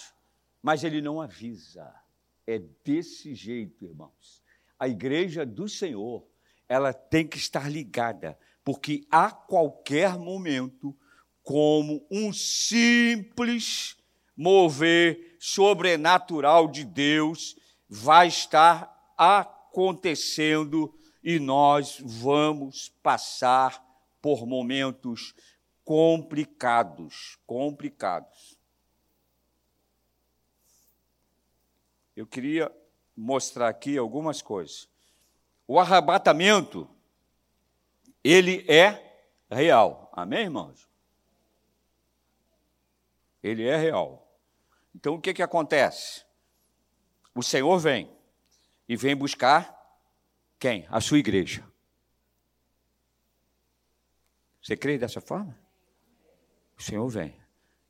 Mas 0.62 0.84
ele 0.84 1.02
não 1.02 1.22
avisa. 1.22 1.94
É 2.46 2.60
desse 2.84 3.34
jeito, 3.36 3.86
irmãos. 3.86 4.42
A 4.80 4.88
igreja 4.88 5.46
do 5.46 5.68
Senhor, 5.68 6.26
ela 6.68 6.94
tem 6.94 7.28
que 7.28 7.38
estar 7.38 7.70
ligada, 7.70 8.38
porque 8.64 9.06
a 9.12 9.32
qualquer 9.32 10.18
momento, 10.18 10.96
como 11.44 12.06
um 12.10 12.32
simples 12.34 13.98
mover 14.36 15.36
sobrenatural 15.40 16.68
de 16.68 16.86
Deus 16.86 17.58
vai 17.90 18.28
estar 18.28 19.14
acontecendo 19.18 20.94
e 21.24 21.40
nós 21.40 22.02
vamos 22.02 22.90
passar 23.04 23.84
por 24.22 24.46
momentos 24.46 25.34
complicados, 25.84 27.38
complicados. 27.46 28.59
Eu 32.20 32.28
queria 32.28 32.70
mostrar 33.16 33.70
aqui 33.70 33.98
algumas 33.98 34.42
coisas. 34.42 34.90
O 35.66 35.80
arrebatamento, 35.80 36.86
ele 38.22 38.66
é 38.70 39.24
real. 39.50 40.12
Amém, 40.12 40.42
irmãos? 40.42 40.90
Ele 43.42 43.66
é 43.66 43.78
real. 43.78 44.38
Então, 44.94 45.16
o 45.16 45.22
que, 45.22 45.34
que 45.34 45.42
acontece? 45.42 46.26
O 47.34 47.42
Senhor 47.42 47.80
vem 47.80 48.14
e 48.86 48.98
vem 48.98 49.16
buscar 49.16 49.74
quem? 50.60 50.86
A 50.90 51.00
sua 51.00 51.20
igreja. 51.20 51.66
Você 54.62 54.76
crê 54.76 54.98
dessa 54.98 55.22
forma? 55.22 55.58
O 56.78 56.84
Senhor 56.84 57.08
vem. 57.08 57.34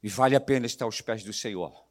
E 0.03 0.07
vale 0.07 0.35
a 0.35 0.39
pena 0.39 0.67
estar 0.67 0.85
aos 0.85 1.01
pés 1.01 1.23
do 1.23 1.33
Senhor. 1.33 1.88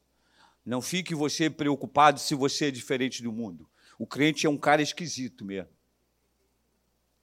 Não 0.68 0.82
fique 0.82 1.14
você 1.14 1.48
preocupado 1.48 2.20
se 2.20 2.34
você 2.34 2.66
é 2.66 2.70
diferente 2.70 3.22
do 3.22 3.32
mundo. 3.32 3.66
O 3.98 4.06
crente 4.06 4.46
é 4.46 4.50
um 4.50 4.58
cara 4.58 4.82
esquisito 4.82 5.42
mesmo. 5.42 5.70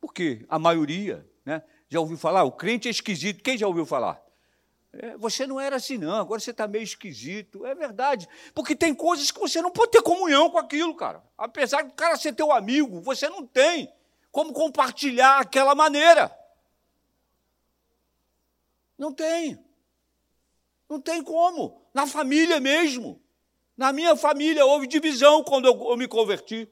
Por 0.02 0.12
quê? 0.12 0.44
A 0.50 0.58
maioria, 0.58 1.30
né? 1.46 1.62
Já 1.88 2.00
ouviu 2.00 2.18
falar? 2.18 2.44
O 2.44 2.52
crente 2.52 2.88
é 2.88 2.92
esquisito. 2.92 3.44
Quem 3.44 3.56
já 3.56 3.68
ouviu 3.68 3.86
falar? 3.86 4.20
É, 4.92 5.16
você 5.18 5.46
não 5.46 5.60
era 5.60 5.76
assim, 5.76 5.96
não, 5.96 6.16
agora 6.16 6.40
você 6.40 6.50
está 6.50 6.68
meio 6.68 6.84
esquisito. 6.84 7.64
É 7.68 7.76
verdade. 7.76 8.28
Porque 8.52 8.76
tem 8.76 8.96
coisas 8.96 9.30
que 9.30 9.40
você 9.40 9.62
não 9.62 9.70
pode 9.70 9.92
ter 9.92 10.02
comunhão 10.02 10.50
com 10.50 10.58
aquilo, 10.58 10.96
cara. 10.96 11.24
Apesar 11.38 11.84
do 11.84 11.94
cara 11.94 12.18
ser 12.18 12.34
teu 12.34 12.52
amigo, 12.52 13.00
você 13.00 13.30
não 13.30 13.46
tem 13.46 13.94
como 14.32 14.54
compartilhar 14.54 15.40
aquela 15.40 15.76
maneira. 15.76 16.36
Não 18.98 19.14
tem. 19.14 19.64
Não 20.90 21.00
tem 21.00 21.24
como. 21.24 21.80
Na 21.94 22.08
família 22.08 22.60
mesmo. 22.60 23.22
Na 23.78 23.92
minha 23.92 24.16
família 24.16 24.66
houve 24.66 24.88
divisão 24.88 25.44
quando 25.44 25.68
eu, 25.68 25.98
me 25.98 26.08
converti. 26.08 26.70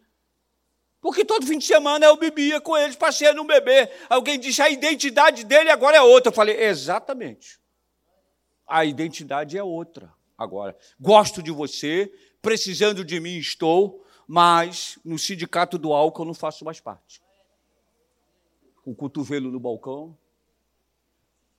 Porque 1.02 1.26
todo 1.26 1.46
fim 1.46 1.58
de 1.58 1.66
semana 1.66 2.06
eu 2.06 2.16
bebia 2.16 2.62
com 2.62 2.78
eles, 2.78 2.96
passei 2.96 3.32
no 3.34 3.44
bebê. 3.44 3.90
Alguém 4.10 4.40
disse 4.40 4.62
a 4.62 4.70
identidade 4.70 5.44
dele 5.44 5.70
agora 5.70 5.98
é 5.98 6.02
outra. 6.02 6.30
Eu 6.30 6.36
falei, 6.36 6.64
exatamente. 6.64 7.60
A 8.66 8.86
identidade 8.86 9.58
é 9.58 9.64
outra 9.64 10.14
agora. 10.38 10.78
Gosto 10.98 11.44
de 11.44 11.52
você, 11.52 12.12
precisando 12.42 13.04
de 13.04 13.20
mim 13.20 13.38
estou, 13.38 14.06
mas 14.26 14.98
no 15.04 15.20
sindicato 15.20 15.78
do 15.78 15.92
álcool 15.92 16.22
eu 16.22 16.28
não 16.28 16.34
faço 16.34 16.64
mais 16.64 16.80
parte. 16.80 17.22
O 18.86 18.96
cotovelo 18.96 19.52
no 19.52 19.60
balcão, 19.60 20.18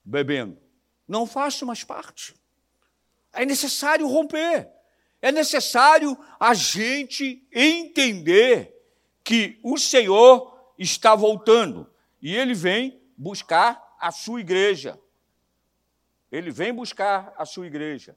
bebendo. 0.03 0.59
Não 1.07 1.27
faço 1.27 1.67
mais 1.67 1.85
parte. 1.85 2.35
É 3.33 3.45
necessário 3.45 4.07
romper. 4.07 4.74
É 5.25 5.33
necessário 5.33 6.19
a 6.39 6.53
gente 6.53 7.43
entender 7.51 8.79
que 9.25 9.59
o 9.63 9.79
Senhor 9.79 10.75
está 10.79 11.15
voltando 11.15 11.91
e 12.21 12.37
ele 12.37 12.53
vem 12.53 13.01
buscar 13.17 13.97
a 13.99 14.13
sua 14.13 14.41
igreja. 14.41 15.01
Ele 16.31 16.51
vem 16.51 16.75
buscar 16.75 17.33
a 17.39 17.47
sua 17.47 17.67
igreja. 17.67 18.15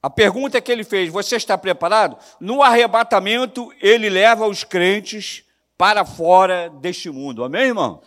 A 0.00 0.08
pergunta 0.08 0.60
que 0.60 0.70
ele 0.70 0.84
fez: 0.84 1.10
Você 1.10 1.34
está 1.34 1.58
preparado? 1.58 2.16
No 2.38 2.62
arrebatamento, 2.62 3.74
ele 3.80 4.08
leva 4.08 4.46
os 4.46 4.62
crentes 4.62 5.44
para 5.76 6.04
fora 6.04 6.70
deste 6.70 7.10
mundo. 7.10 7.42
Amém, 7.42 7.62
irmão? 7.62 8.00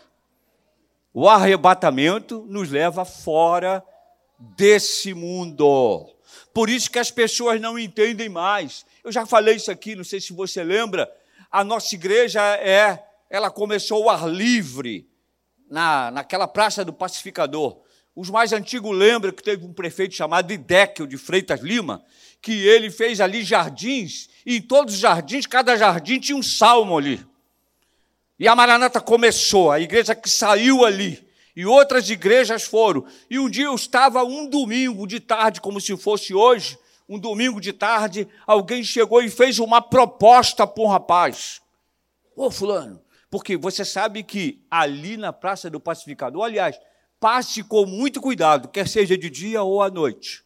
O 1.13 1.29
arrebatamento 1.29 2.43
nos 2.49 2.71
leva 2.71 3.05
fora 3.05 3.83
desse 4.57 5.13
mundo. 5.13 6.09
Por 6.51 6.69
isso 6.69 6.89
que 6.89 6.97
as 6.97 7.11
pessoas 7.11 7.61
não 7.61 7.77
entendem 7.77 8.29
mais. 8.29 8.83
Eu 9.03 9.11
já 9.11 9.25
falei 9.25 9.55
isso 9.55 9.69
aqui, 9.69 9.95
não 9.95 10.03
sei 10.03 10.19
se 10.19 10.33
você 10.33 10.63
lembra. 10.63 11.11
A 11.51 11.63
nossa 11.63 11.93
igreja 11.93 12.41
é, 12.57 13.03
ela 13.29 13.51
começou 13.51 14.05
o 14.05 14.09
ar 14.09 14.27
livre 14.27 15.07
na, 15.69 16.09
naquela 16.09 16.47
praça 16.47 16.83
do 16.83 16.91
Pacificador. 16.91 17.81
Os 18.15 18.29
mais 18.29 18.51
antigos 18.51 18.95
lembram 18.95 19.31
que 19.31 19.43
teve 19.43 19.65
um 19.65 19.73
prefeito 19.73 20.15
chamado 20.15 20.51
Idéquio 20.51 21.05
de 21.05 21.17
Freitas 21.17 21.61
Lima, 21.61 22.03
que 22.41 22.65
ele 22.65 22.89
fez 22.89 23.21
ali 23.21 23.43
jardins, 23.43 24.29
e 24.45 24.57
em 24.57 24.61
todos 24.61 24.95
os 24.95 24.99
jardins, 24.99 25.45
cada 25.45 25.75
jardim 25.75 26.19
tinha 26.19 26.37
um 26.37 26.43
salmo 26.43 26.97
ali. 26.97 27.23
E 28.43 28.47
a 28.49 28.53
Maranata 28.53 28.99
começou, 28.99 29.71
a 29.71 29.79
igreja 29.79 30.13
que 30.13 30.29
saiu 30.29 30.83
ali. 30.83 31.25
E 31.55 31.65
outras 31.65 32.09
igrejas 32.09 32.63
foram. 32.63 33.05
E 33.29 33.39
um 33.39 33.49
dia 33.49 33.67
eu 33.67 33.73
estava 33.73 34.21
um 34.25 34.49
domingo 34.49 35.07
de 35.07 35.21
tarde, 35.21 35.61
como 35.61 35.79
se 35.79 35.95
fosse 35.95 36.33
hoje, 36.33 36.77
um 37.07 37.17
domingo 37.17 37.61
de 37.61 37.71
tarde, 37.71 38.27
alguém 38.45 38.83
chegou 38.83 39.23
e 39.23 39.29
fez 39.29 39.59
uma 39.59 39.81
proposta 39.81 40.67
para 40.67 40.83
um 40.83 40.87
rapaz. 40.87 41.61
Ô, 42.35 42.51
fulano, 42.51 43.01
porque 43.31 43.55
você 43.55 43.85
sabe 43.85 44.23
que 44.23 44.61
ali 44.69 45.15
na 45.15 45.31
Praça 45.31 45.69
do 45.69 45.79
Pacificador, 45.79 46.43
aliás, 46.43 46.77
passe 47.21 47.63
com 47.63 47.85
muito 47.85 48.19
cuidado, 48.19 48.67
quer 48.67 48.89
seja 48.89 49.17
de 49.17 49.29
dia 49.29 49.63
ou 49.63 49.81
à 49.81 49.89
noite. 49.89 50.43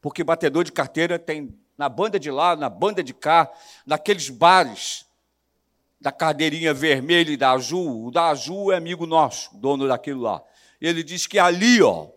Porque 0.00 0.24
batedor 0.24 0.64
de 0.64 0.72
carteira 0.72 1.18
tem 1.18 1.54
na 1.76 1.90
banda 1.90 2.18
de 2.18 2.30
lá, 2.30 2.56
na 2.56 2.70
banda 2.70 3.04
de 3.04 3.12
cá, 3.12 3.52
naqueles 3.84 4.30
bares 4.30 5.04
da 6.04 6.12
cadeirinha 6.12 6.74
vermelha 6.74 7.30
e 7.30 7.36
da 7.36 7.52
azul, 7.52 8.08
o 8.08 8.10
da 8.10 8.26
azul 8.26 8.70
é 8.70 8.76
amigo 8.76 9.06
nosso, 9.06 9.56
dono 9.56 9.88
daquilo 9.88 10.20
lá. 10.20 10.44
Ele 10.78 11.02
diz 11.02 11.26
que 11.26 11.38
ali, 11.38 11.80
ó, 11.80 12.08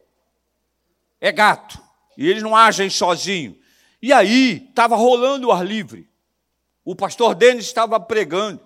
é 1.22 1.32
gato, 1.32 1.82
e 2.18 2.28
eles 2.28 2.44
não 2.44 2.54
agem 2.54 2.90
sozinho. 2.90 3.58
E 4.02 4.12
aí, 4.12 4.68
estava 4.70 4.98
rolando 4.98 5.48
o 5.48 5.52
ar 5.54 5.66
livre. 5.66 6.12
O 6.84 6.98
pastor 6.98 7.34
Denis 7.34 7.64
estava 7.64 7.98
pregando. 7.98 8.60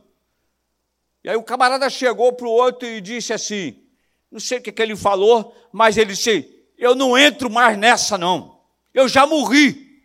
E 1.24 1.30
aí 1.30 1.36
o 1.36 1.44
camarada 1.44 1.88
chegou 1.88 2.34
para 2.34 2.48
o 2.48 2.52
outro 2.52 2.88
e 2.88 3.00
disse 3.00 3.32
assim, 3.32 3.80
não 4.32 4.40
sei 4.40 4.58
o 4.58 4.62
que, 4.64 4.72
que 4.72 4.82
ele 4.82 4.96
falou, 4.96 5.56
mas 5.72 5.98
ele 5.98 6.14
disse, 6.14 6.66
eu 6.80 6.96
não 6.96 7.16
entro 7.16 7.48
mais 7.48 7.78
nessa 7.78 8.18
não, 8.18 8.60
eu 8.92 9.08
já 9.08 9.28
morri. 9.28 10.02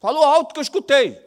Falou 0.00 0.24
alto 0.24 0.54
que 0.54 0.58
eu 0.58 0.62
escutei. 0.62 1.20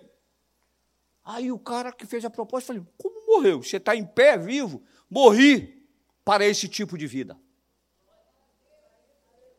Aí 1.26 1.52
o 1.52 1.58
cara 1.58 1.92
que 1.92 2.06
fez 2.06 2.24
a 2.24 2.30
proposta 2.30 2.72
falou: 2.72 2.88
Como 2.98 3.26
morreu? 3.26 3.64
Você 3.64 3.78
está 3.78 3.96
em 3.96 4.06
pé, 4.06 4.38
vivo? 4.38 4.84
Morri 5.10 5.84
para 6.24 6.46
esse 6.46 6.70
tipo 6.70 6.98
de 6.98 7.08
vida. 7.08 7.36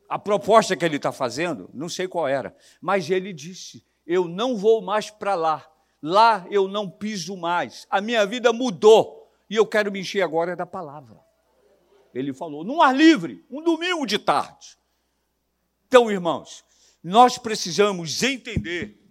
A 0.08 0.18
proposta 0.18 0.76
que 0.76 0.84
ele 0.84 0.96
está 0.96 1.10
fazendo, 1.10 1.68
não 1.74 1.88
sei 1.88 2.06
qual 2.06 2.28
era, 2.28 2.56
mas 2.80 3.10
ele 3.10 3.32
disse: 3.32 3.84
Eu 4.06 4.28
não 4.28 4.56
vou 4.56 4.80
mais 4.80 5.10
para 5.10 5.34
lá. 5.34 5.68
Lá 6.00 6.46
eu 6.50 6.68
não 6.68 6.88
piso 6.88 7.36
mais. 7.36 7.86
A 7.90 8.00
minha 8.00 8.24
vida 8.24 8.52
mudou 8.52 9.28
e 9.50 9.56
eu 9.56 9.66
quero 9.66 9.90
me 9.90 10.00
encher 10.00 10.22
agora 10.22 10.54
da 10.54 10.66
palavra. 10.66 11.18
Ele 12.14 12.32
falou, 12.32 12.64
num 12.64 12.80
ar 12.80 12.94
livre, 12.94 13.44
um 13.50 13.62
domingo 13.62 14.06
de 14.06 14.18
tarde. 14.18 14.78
Então, 15.86 16.10
irmãos, 16.10 16.64
nós 17.02 17.38
precisamos 17.38 18.22
entender 18.22 19.05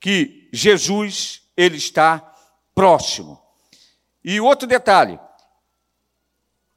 que 0.00 0.48
Jesus, 0.52 1.42
ele 1.56 1.76
está 1.76 2.34
próximo. 2.74 3.40
E 4.24 4.40
outro 4.40 4.66
detalhe, 4.66 5.18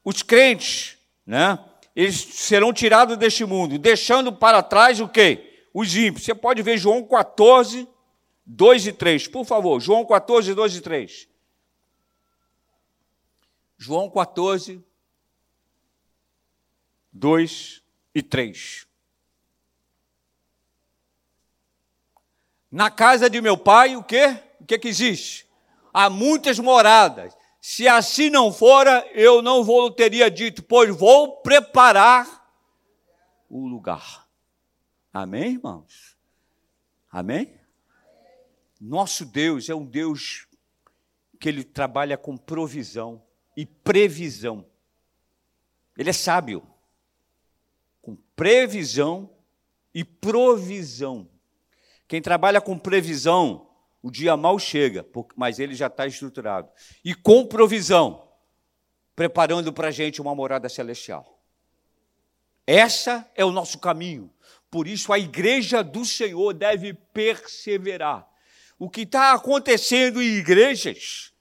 os 0.04 0.22
crentes, 0.22 0.98
né, 1.26 1.58
eles 1.94 2.16
serão 2.16 2.72
tirados 2.72 3.16
deste 3.16 3.44
mundo, 3.44 3.78
deixando 3.78 4.32
para 4.32 4.62
trás 4.62 5.00
o 5.00 5.08
quê? 5.08 5.66
Os 5.72 5.94
ímpios. 5.94 6.24
Você 6.24 6.34
pode 6.34 6.62
ver 6.62 6.78
João 6.78 7.04
14, 7.04 7.88
2 8.44 8.86
e 8.86 8.92
3. 8.92 9.28
Por 9.28 9.44
favor, 9.44 9.80
João 9.80 10.04
14, 10.04 10.54
2 10.54 10.76
e 10.76 10.80
3. 10.80 11.28
João 13.78 14.08
14, 14.10 14.82
2 17.12 17.82
e 18.14 18.22
3. 18.22 18.86
Na 22.72 22.90
casa 22.90 23.28
de 23.28 23.38
meu 23.42 23.58
pai, 23.58 23.96
o 23.96 24.02
quê? 24.02 24.42
O 24.58 24.64
que, 24.64 24.78
que 24.78 24.88
existe? 24.88 25.46
Há 25.92 26.08
muitas 26.08 26.58
moradas. 26.58 27.36
Se 27.60 27.86
assim 27.86 28.30
não 28.30 28.50
fora, 28.50 29.06
eu 29.12 29.42
não 29.42 29.62
vou 29.62 29.90
teria 29.90 30.30
dito, 30.30 30.62
pois 30.62 30.88
vou 30.96 31.42
preparar 31.42 32.26
o 33.46 33.66
lugar. 33.66 34.26
Amém, 35.12 35.52
irmãos? 35.52 36.16
Amém? 37.10 37.52
Nosso 38.80 39.26
Deus 39.26 39.68
é 39.68 39.74
um 39.74 39.84
Deus 39.84 40.48
que 41.38 41.50
ele 41.50 41.62
trabalha 41.62 42.16
com 42.16 42.38
provisão 42.38 43.22
e 43.54 43.66
previsão. 43.66 44.64
Ele 45.96 46.08
é 46.08 46.14
sábio. 46.14 46.66
Com 48.00 48.16
previsão 48.34 49.28
e 49.94 50.02
provisão. 50.02 51.28
Quem 52.12 52.20
trabalha 52.20 52.60
com 52.60 52.78
previsão 52.78 53.66
o 54.02 54.10
dia 54.10 54.36
mal 54.36 54.58
chega, 54.58 55.02
mas 55.34 55.58
ele 55.58 55.74
já 55.74 55.86
está 55.86 56.06
estruturado. 56.06 56.70
E 57.02 57.14
com 57.14 57.46
provisão, 57.46 58.28
preparando 59.16 59.72
para 59.72 59.88
a 59.88 59.90
gente 59.90 60.20
uma 60.20 60.34
morada 60.34 60.68
celestial. 60.68 61.42
Essa 62.66 63.26
é 63.34 63.42
o 63.46 63.50
nosso 63.50 63.78
caminho. 63.78 64.30
Por 64.70 64.86
isso 64.86 65.10
a 65.10 65.18
igreja 65.18 65.82
do 65.82 66.04
Senhor 66.04 66.52
deve 66.52 66.92
perseverar. 66.92 68.28
O 68.78 68.90
que 68.90 69.00
está 69.04 69.32
acontecendo 69.32 70.20
em 70.20 70.36
igrejas 70.36 71.32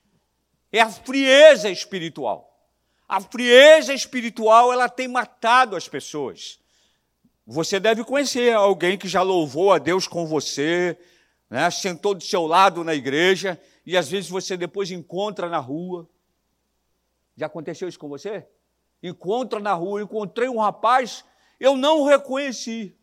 é 0.71 0.79
a 0.79 0.89
frieza 0.89 1.69
espiritual. 1.69 2.49
A 3.10 3.19
frieza 3.19 3.93
espiritual 3.93 4.71
ela 4.71 4.88
tem 4.88 5.10
matado 5.10 5.75
as 5.75 5.89
pessoas. 5.89 6.61
Você 7.45 7.80
deve 7.80 8.04
conhecer 8.04 8.54
alguém 8.54 8.97
que 8.97 9.08
já 9.08 9.21
louvou 9.21 9.71
a 9.71 9.77
Deus 9.80 10.08
com 10.08 10.25
você, 10.25 10.97
né? 11.49 11.69
sentou 11.71 12.13
do 12.13 12.23
seu 12.23 12.45
lado 12.45 12.84
na 12.84 12.93
igreja 12.93 13.60
e 13.86 13.97
às 13.97 14.10
vezes 14.10 14.30
você 14.30 14.56
depois 14.56 14.91
encontra 14.91 15.49
na 15.49 15.58
rua. 15.58 16.08
Já 17.36 17.47
aconteceu 17.47 17.88
isso 17.88 17.99
com 17.99 18.08
você? 18.08 18.47
Encontra 19.01 19.60
na 19.60 19.73
rua, 19.73 20.01
encontrei 20.01 20.47
um 20.47 20.60
rapaz, 20.60 21.25
eu 21.60 21.75
não 21.75 22.04
reconheci. 22.04 22.95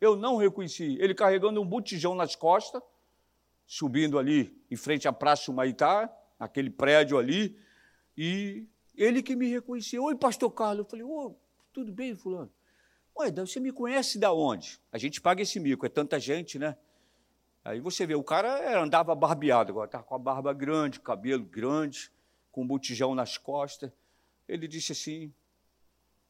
Eu 0.00 0.16
não 0.16 0.36
reconheci. 0.36 0.96
Ele 1.00 1.14
carregando 1.14 1.60
um 1.60 1.66
botijão 1.66 2.14
nas 2.14 2.34
costas, 2.34 2.82
subindo 3.66 4.18
ali 4.18 4.58
em 4.70 4.76
frente 4.76 5.06
à 5.06 5.12
Praça 5.12 5.50
Humaitá, 5.50 6.10
aquele 6.38 6.70
prédio 6.70 7.18
ali, 7.18 7.56
e 8.16 8.66
ele 8.94 9.22
que 9.22 9.36
me 9.36 9.48
reconheceu. 9.48 10.04
Oi, 10.04 10.14
pastor 10.16 10.50
Carlos. 10.50 10.84
Eu 10.84 10.90
falei, 10.90 11.04
ô, 11.04 11.34
tudo 11.72 11.92
bem, 11.92 12.14
fulano? 12.14 12.50
Ué, 13.16 13.30
você 13.30 13.60
me 13.60 13.72
conhece 13.72 14.18
da 14.18 14.32
onde? 14.32 14.80
A 14.90 14.98
gente 14.98 15.20
paga 15.20 15.42
esse 15.42 15.60
mico, 15.60 15.86
é 15.86 15.88
tanta 15.88 16.18
gente, 16.18 16.58
né? 16.58 16.76
Aí 17.64 17.80
você 17.80 18.06
vê, 18.06 18.14
o 18.14 18.22
cara 18.22 18.82
andava 18.82 19.14
barbeado, 19.14 19.70
agora 19.70 19.86
estava 19.86 20.04
com 20.04 20.14
a 20.14 20.18
barba 20.18 20.52
grande, 20.52 21.00
cabelo 21.00 21.44
grande, 21.44 22.12
com 22.50 22.62
um 22.62 22.66
botijão 22.66 23.14
nas 23.14 23.38
costas. 23.38 23.90
Ele 24.46 24.68
disse 24.68 24.92
assim: 24.92 25.32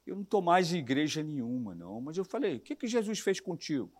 Eu 0.07 0.15
não 0.15 0.23
estou 0.23 0.41
mais 0.41 0.73
em 0.73 0.79
igreja 0.79 1.23
nenhuma, 1.23 1.75
não. 1.75 2.01
Mas 2.01 2.17
eu 2.17 2.25
falei: 2.25 2.57
O 2.57 2.61
que, 2.61 2.77
que 2.77 2.87
Jesus 2.87 3.19
fez 3.19 3.41
contigo? 3.41 3.93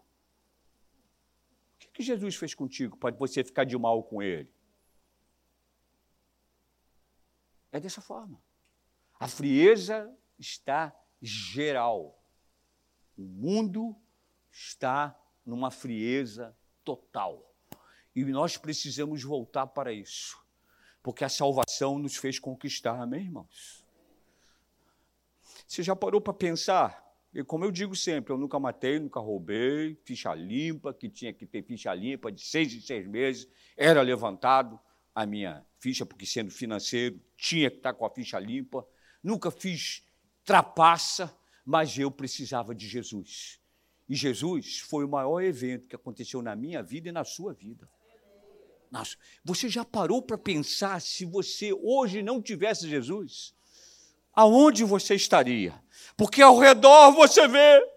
O 1.75 1.79
que, 1.79 1.89
que 1.89 2.03
Jesus 2.03 2.37
fez 2.37 2.55
contigo 2.55 2.97
para 2.97 3.15
você 3.17 3.43
ficar 3.43 3.65
de 3.65 3.77
mal 3.77 4.03
com 4.05 4.23
ele? 4.23 4.49
É 7.73 7.81
dessa 7.81 8.01
forma. 8.01 8.41
A 9.19 9.27
frieza 9.27 10.17
está 10.39 10.95
geral. 11.21 12.24
O 13.17 13.23
mundo 13.23 13.97
está 14.51 15.19
numa 15.45 15.71
frieza 15.71 16.57
total. 16.85 17.53
E 18.15 18.25
nós 18.25 18.57
precisamos 18.57 19.23
voltar 19.23 19.67
para 19.67 19.93
isso, 19.93 20.39
porque 21.03 21.25
a 21.25 21.29
salvação 21.29 21.99
nos 21.99 22.17
fez 22.17 22.39
conquistar, 22.39 23.01
amém, 23.01 23.25
irmãos? 23.25 23.85
Você 25.67 25.83
já 25.83 25.97
parou 25.97 26.21
para 26.21 26.33
pensar? 26.33 27.03
E 27.35 27.43
como 27.43 27.65
eu 27.65 27.73
digo 27.73 27.97
sempre, 27.97 28.33
eu 28.33 28.39
nunca 28.39 28.61
matei, 28.61 29.01
nunca 29.01 29.19
roubei, 29.19 29.99
ficha 30.05 30.33
limpa, 30.33 30.95
que 30.95 31.09
tinha 31.09 31.33
que 31.33 31.45
ter 31.45 31.65
ficha 31.65 31.93
limpa 31.93 32.31
de 32.31 32.41
seis 32.41 32.73
em 32.73 32.81
seis 32.81 33.09
meses, 33.09 33.49
era 33.77 34.01
levantado 34.03 34.79
a 35.13 35.27
minha 35.27 35.65
ficha, 35.81 36.07
porque 36.07 36.25
sendo 36.25 36.53
financeiro, 36.53 37.21
tinha 37.37 37.71
que 37.71 37.79
estar 37.79 37.93
com 37.93 38.07
a 38.07 38.11
ficha 38.11 38.39
limpa. 38.39 38.87
Nunca 39.23 39.51
fiz 39.51 40.05
trapaça, 40.45 41.37
mas 41.65 41.99
eu 41.99 42.11
precisava 42.11 42.75
de 42.75 42.87
Jesus. 42.87 43.59
E 44.09 44.15
Jesus 44.15 44.81
foi 44.81 45.05
o 45.05 45.09
maior 45.09 45.41
evento 45.41 45.89
que 45.89 45.97
aconteceu 45.97 46.43
na 46.43 46.55
minha 46.55 46.83
vida 46.83 47.09
e 47.09 47.13
na 47.13 47.25
sua 47.25 47.55
vida. 47.55 47.89
Nossa, 48.91 49.17
você 49.45 49.69
já 49.69 49.85
parou 49.85 50.23
para 50.23 50.39
pensar 50.39 51.01
se 51.01 51.25
você 51.25 51.73
hoje 51.73 52.23
não 52.23 52.41
tivesse 52.41 52.89
Jesus? 52.89 53.55
Aonde 54.33 54.85
você 54.85 55.15
estaria? 55.15 55.75
Porque 56.17 56.43
ao 56.43 56.59
redor 56.59 57.13
você 57.13 57.49
vê 57.49 57.95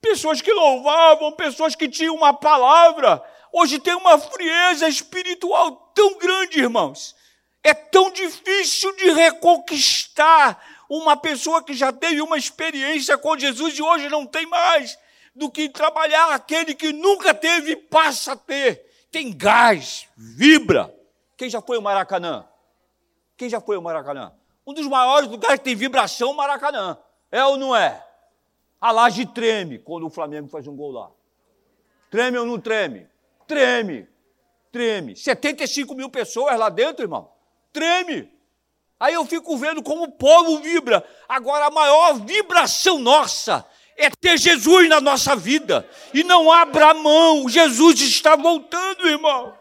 pessoas 0.00 0.40
que 0.40 0.52
louvavam, 0.52 1.32
pessoas 1.32 1.74
que 1.74 1.88
tinham 1.88 2.14
uma 2.14 2.32
palavra. 2.32 3.22
Hoje 3.52 3.78
tem 3.78 3.94
uma 3.94 4.18
frieza 4.18 4.88
espiritual 4.88 5.92
tão 5.94 6.18
grande, 6.18 6.58
irmãos. 6.58 7.14
É 7.62 7.72
tão 7.72 8.10
difícil 8.10 8.94
de 8.96 9.10
reconquistar 9.10 10.73
uma 10.88 11.16
pessoa 11.16 11.62
que 11.62 11.74
já 11.74 11.92
teve 11.92 12.20
uma 12.20 12.36
experiência 12.36 13.16
com 13.18 13.38
Jesus 13.38 13.78
e 13.78 13.82
hoje 13.82 14.08
não 14.08 14.26
tem 14.26 14.46
mais, 14.46 14.98
do 15.34 15.50
que 15.50 15.68
trabalhar 15.68 16.32
aquele 16.32 16.74
que 16.74 16.92
nunca 16.92 17.34
teve 17.34 17.76
passa 17.76 18.32
a 18.32 18.36
ter. 18.36 18.84
Tem 19.10 19.36
gás, 19.36 20.08
vibra. 20.16 20.94
Quem 21.36 21.48
já 21.48 21.60
foi 21.60 21.76
ao 21.76 21.82
Maracanã? 21.82 22.46
Quem 23.36 23.48
já 23.48 23.60
foi 23.60 23.76
ao 23.76 23.82
Maracanã? 23.82 24.32
Um 24.66 24.72
dos 24.72 24.86
maiores 24.86 25.28
lugares 25.28 25.58
que 25.58 25.64
tem 25.64 25.74
vibração 25.74 26.32
Maracanã. 26.34 26.98
É 27.30 27.44
ou 27.44 27.56
não 27.56 27.74
é? 27.74 28.04
A 28.80 28.90
laje 28.90 29.26
treme 29.26 29.78
quando 29.78 30.06
o 30.06 30.10
Flamengo 30.10 30.48
faz 30.48 30.66
um 30.66 30.76
gol 30.76 30.92
lá. 30.92 31.10
Treme 32.10 32.38
ou 32.38 32.46
não 32.46 32.60
treme? 32.60 33.08
Treme. 33.46 34.08
Treme. 34.70 35.16
75 35.16 35.94
mil 35.94 36.10
pessoas 36.10 36.58
lá 36.58 36.68
dentro, 36.68 37.04
irmão. 37.04 37.30
Treme. 37.72 38.33
Aí 38.98 39.14
eu 39.14 39.24
fico 39.24 39.56
vendo 39.56 39.82
como 39.82 40.04
o 40.04 40.12
povo 40.12 40.60
vibra. 40.60 41.04
Agora, 41.28 41.66
a 41.66 41.70
maior 41.70 42.14
vibração 42.24 42.98
nossa 42.98 43.64
é 43.96 44.08
ter 44.10 44.38
Jesus 44.38 44.88
na 44.88 45.00
nossa 45.00 45.34
vida. 45.36 45.88
E 46.12 46.24
não 46.24 46.50
abra 46.50 46.94
mão. 46.94 47.48
Jesus 47.48 48.00
está 48.00 48.36
voltando, 48.36 49.08
irmão. 49.08 49.56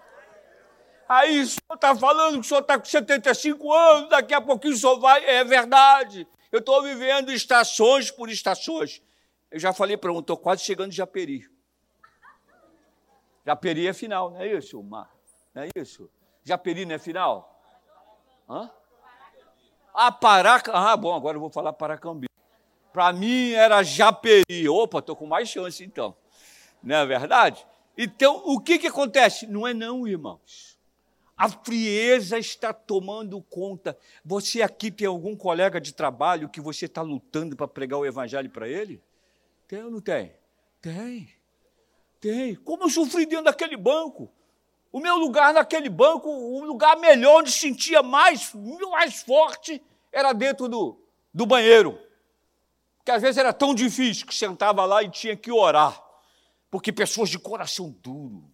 Aí 1.07 1.41
o 1.41 1.47
senhor 1.47 1.75
está 1.75 1.95
falando 1.95 2.35
que 2.35 2.39
o 2.39 2.43
senhor 2.43 2.61
está 2.61 2.79
com 2.79 2.85
75 2.85 3.73
anos, 3.73 4.09
daqui 4.09 4.33
a 4.33 4.41
pouquinho 4.41 4.73
o 4.73 4.77
senhor 4.77 4.99
vai. 4.99 5.23
É 5.25 5.43
verdade. 5.43 6.27
Eu 6.51 6.59
estou 6.59 6.81
vivendo 6.83 7.31
estações 7.31 8.11
por 8.11 8.29
estações. 8.29 9.01
Eu 9.51 9.59
já 9.59 9.73
falei 9.73 9.97
para 9.97 10.11
um, 10.11 10.19
estou 10.19 10.37
quase 10.37 10.63
chegando 10.63 10.91
de 10.91 10.97
Japeri. 10.97 11.47
Japeri 13.45 13.87
é 13.87 13.93
final, 13.93 14.31
não 14.31 14.41
é 14.41 14.47
isso, 14.47 14.81
Mar? 14.81 15.13
Não 15.53 15.63
é 15.63 15.69
isso? 15.75 16.09
Japeri 16.43 16.85
não 16.85 16.95
é 16.95 16.99
final? 16.99 17.61
Hã? 18.49 18.71
A 19.93 20.11
Paraca... 20.11 20.71
Ah, 20.73 20.97
bom, 20.97 21.13
agora 21.13 21.37
eu 21.37 21.41
vou 21.41 21.49
falar 21.49 21.71
Paracambi. 21.71 22.27
Para 22.91 23.13
mim 23.13 23.51
era 23.51 23.83
Japeri. 23.83 24.67
Opa, 24.67 24.99
estou 24.99 25.15
com 25.15 25.27
mais 25.27 25.49
chance 25.49 25.83
então. 25.83 26.15
Não 26.81 26.95
é 26.95 27.05
verdade? 27.05 27.65
Então, 27.97 28.41
o 28.45 28.59
que, 28.59 28.79
que 28.79 28.87
acontece? 28.87 29.45
Não 29.45 29.67
é 29.67 29.73
não, 29.73 30.07
irmãos. 30.07 30.77
A 31.37 31.49
frieza 31.49 32.37
está 32.37 32.73
tomando 32.73 33.41
conta. 33.41 33.97
Você 34.23 34.61
aqui 34.61 34.91
tem 34.91 35.07
algum 35.07 35.35
colega 35.35 35.79
de 35.79 35.93
trabalho 35.93 36.49
que 36.49 36.61
você 36.61 36.85
está 36.85 37.01
lutando 37.01 37.55
para 37.55 37.67
pregar 37.67 37.99
o 37.99 38.05
evangelho 38.05 38.49
para 38.49 38.67
ele? 38.67 39.01
Tem 39.67 39.83
ou 39.83 39.91
não 39.91 40.01
tem? 40.01 40.33
Tem. 40.81 41.29
Tem. 42.19 42.55
Como 42.55 42.83
eu 42.83 42.89
sofri 42.89 43.25
dentro 43.25 43.45
daquele 43.45 43.77
banco. 43.77 44.31
O 44.93 44.99
meu 44.99 45.17
lugar 45.17 45.55
naquele 45.55 45.89
banco, 45.89 46.29
o 46.29 46.63
lugar 46.63 46.95
melhor 46.97 47.39
onde 47.39 47.51
sentia 47.51 48.03
mais, 48.03 48.53
mais 48.91 49.23
forte, 49.23 49.83
era 50.11 50.31
dentro 50.33 50.69
do, 50.69 51.01
do 51.33 51.47
banheiro. 51.47 51.99
Que 53.03 53.09
às 53.09 53.19
vezes 53.19 53.39
era 53.39 53.51
tão 53.51 53.73
difícil 53.73 54.27
que 54.27 54.35
sentava 54.35 54.85
lá 54.85 55.01
e 55.01 55.09
tinha 55.09 55.35
que 55.35 55.51
orar. 55.51 55.99
Porque 56.69 56.91
pessoas 56.91 57.29
de 57.29 57.39
coração 57.39 57.89
duro, 58.03 58.47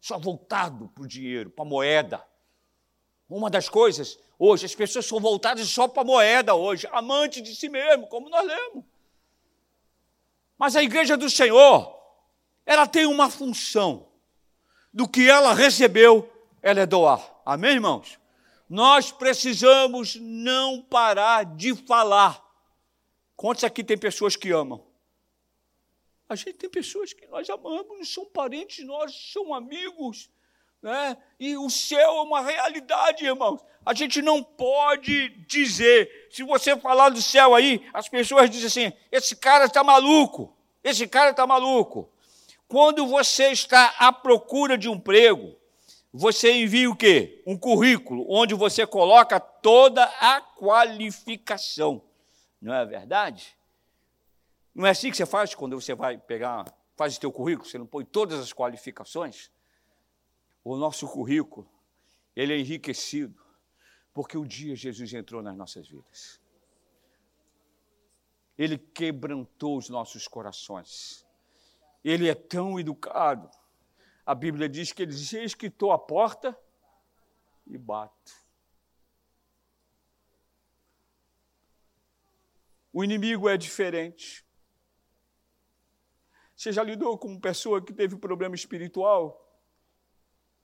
só 0.00 0.16
voltado 0.16 0.88
para 0.94 1.02
o 1.02 1.08
dinheiro, 1.08 1.50
para 1.50 1.64
a 1.64 1.68
moeda. 1.68 2.24
Uma 3.28 3.50
das 3.50 3.68
coisas, 3.68 4.16
hoje, 4.38 4.66
as 4.66 4.76
pessoas 4.76 5.06
são 5.06 5.18
voltadas 5.18 5.68
só 5.68 5.88
para 5.88 6.02
a 6.02 6.06
moeda 6.06 6.54
hoje, 6.54 6.88
amante 6.92 7.40
de 7.40 7.52
si 7.52 7.68
mesmo, 7.68 8.06
como 8.06 8.30
nós 8.30 8.46
lemos. 8.46 8.84
Mas 10.56 10.76
a 10.76 10.84
igreja 10.84 11.16
do 11.16 11.28
Senhor, 11.28 12.00
ela 12.64 12.86
tem 12.86 13.06
uma 13.06 13.28
função. 13.28 14.13
Do 14.94 15.08
que 15.08 15.28
ela 15.28 15.52
recebeu, 15.52 16.32
ela 16.62 16.78
é 16.78 16.86
doar. 16.86 17.20
Amém, 17.44 17.72
irmãos? 17.72 18.16
Nós 18.70 19.10
precisamos 19.10 20.14
não 20.14 20.80
parar 20.82 21.44
de 21.44 21.74
falar. 21.74 22.40
Quantos 23.34 23.64
aqui 23.64 23.82
tem 23.82 23.98
pessoas 23.98 24.36
que 24.36 24.52
amam? 24.52 24.86
A 26.28 26.36
gente 26.36 26.52
tem 26.54 26.70
pessoas 26.70 27.12
que 27.12 27.26
nós 27.26 27.50
amamos, 27.50 28.14
são 28.14 28.24
parentes 28.24 28.86
nossos, 28.86 29.32
são 29.32 29.52
amigos, 29.52 30.30
né? 30.80 31.16
E 31.40 31.56
o 31.56 31.68
céu 31.68 32.18
é 32.18 32.22
uma 32.22 32.40
realidade, 32.40 33.24
irmãos. 33.24 33.60
A 33.84 33.92
gente 33.94 34.22
não 34.22 34.44
pode 34.44 35.28
dizer, 35.46 36.28
se 36.30 36.44
você 36.44 36.76
falar 36.78 37.08
do 37.08 37.20
céu 37.20 37.52
aí, 37.52 37.84
as 37.92 38.08
pessoas 38.08 38.48
dizem 38.48 38.86
assim: 38.86 38.96
esse 39.10 39.34
cara 39.34 39.64
está 39.64 39.82
maluco, 39.82 40.56
esse 40.84 41.08
cara 41.08 41.32
está 41.32 41.44
maluco. 41.44 42.13
Quando 42.74 43.06
você 43.06 43.52
está 43.52 43.94
à 44.00 44.12
procura 44.12 44.76
de 44.76 44.88
um 44.88 44.94
emprego, 44.94 45.56
você 46.12 46.52
envia 46.52 46.90
o 46.90 46.96
quê? 46.96 47.40
Um 47.46 47.56
currículo, 47.56 48.26
onde 48.28 48.52
você 48.52 48.84
coloca 48.84 49.38
toda 49.38 50.02
a 50.02 50.40
qualificação. 50.40 52.02
Não 52.60 52.74
é 52.74 52.84
verdade? 52.84 53.56
Não 54.74 54.84
é 54.84 54.90
assim 54.90 55.08
que 55.08 55.16
você 55.16 55.24
faz 55.24 55.54
quando 55.54 55.80
você 55.80 55.94
vai 55.94 56.18
pegar, 56.18 56.64
faz 56.96 57.16
o 57.16 57.20
teu 57.20 57.30
currículo, 57.30 57.64
você 57.64 57.78
não 57.78 57.86
põe 57.86 58.04
todas 58.04 58.40
as 58.40 58.52
qualificações? 58.52 59.52
O 60.64 60.76
nosso 60.76 61.06
currículo, 61.06 61.70
ele 62.34 62.54
é 62.54 62.58
enriquecido, 62.58 63.40
porque 64.12 64.36
o 64.36 64.44
dia 64.44 64.74
Jesus 64.74 65.14
entrou 65.14 65.40
nas 65.40 65.56
nossas 65.56 65.86
vidas. 65.86 66.40
Ele 68.58 68.76
quebrantou 68.76 69.78
os 69.78 69.88
nossos 69.88 70.26
corações. 70.26 71.23
Ele 72.04 72.28
é 72.28 72.34
tão 72.34 72.78
educado 72.78 73.50
a 74.26 74.34
Bíblia 74.34 74.68
diz 74.68 74.92
que 74.92 75.02
ele 75.02 75.12
diz: 75.12 75.32
Eis 75.32 75.54
que 75.54 75.66
estou 75.66 75.92
à 75.92 75.98
porta 75.98 76.56
e 77.66 77.76
bato. 77.76 78.32
O 82.92 83.02
inimigo 83.02 83.48
é 83.48 83.56
diferente. 83.56 84.44
Você 86.56 86.72
já 86.72 86.82
lidou 86.82 87.18
com 87.18 87.28
uma 87.28 87.40
pessoa 87.40 87.84
que 87.84 87.92
teve 87.92 88.16
problema 88.16 88.54
espiritual? 88.54 89.40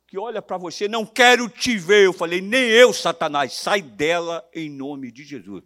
Que 0.07 0.17
olha 0.17 0.41
para 0.41 0.57
você, 0.57 0.89
não 0.89 1.05
quero 1.05 1.49
te 1.49 1.77
ver. 1.77 2.07
Eu 2.07 2.13
falei, 2.13 2.41
nem 2.41 2.69
eu, 2.69 2.93
Satanás, 2.93 3.55
sai 3.55 3.83
dela 3.83 4.49
em 4.55 4.71
nome 4.71 5.11
de 5.11 5.25
Jesus. 5.25 5.65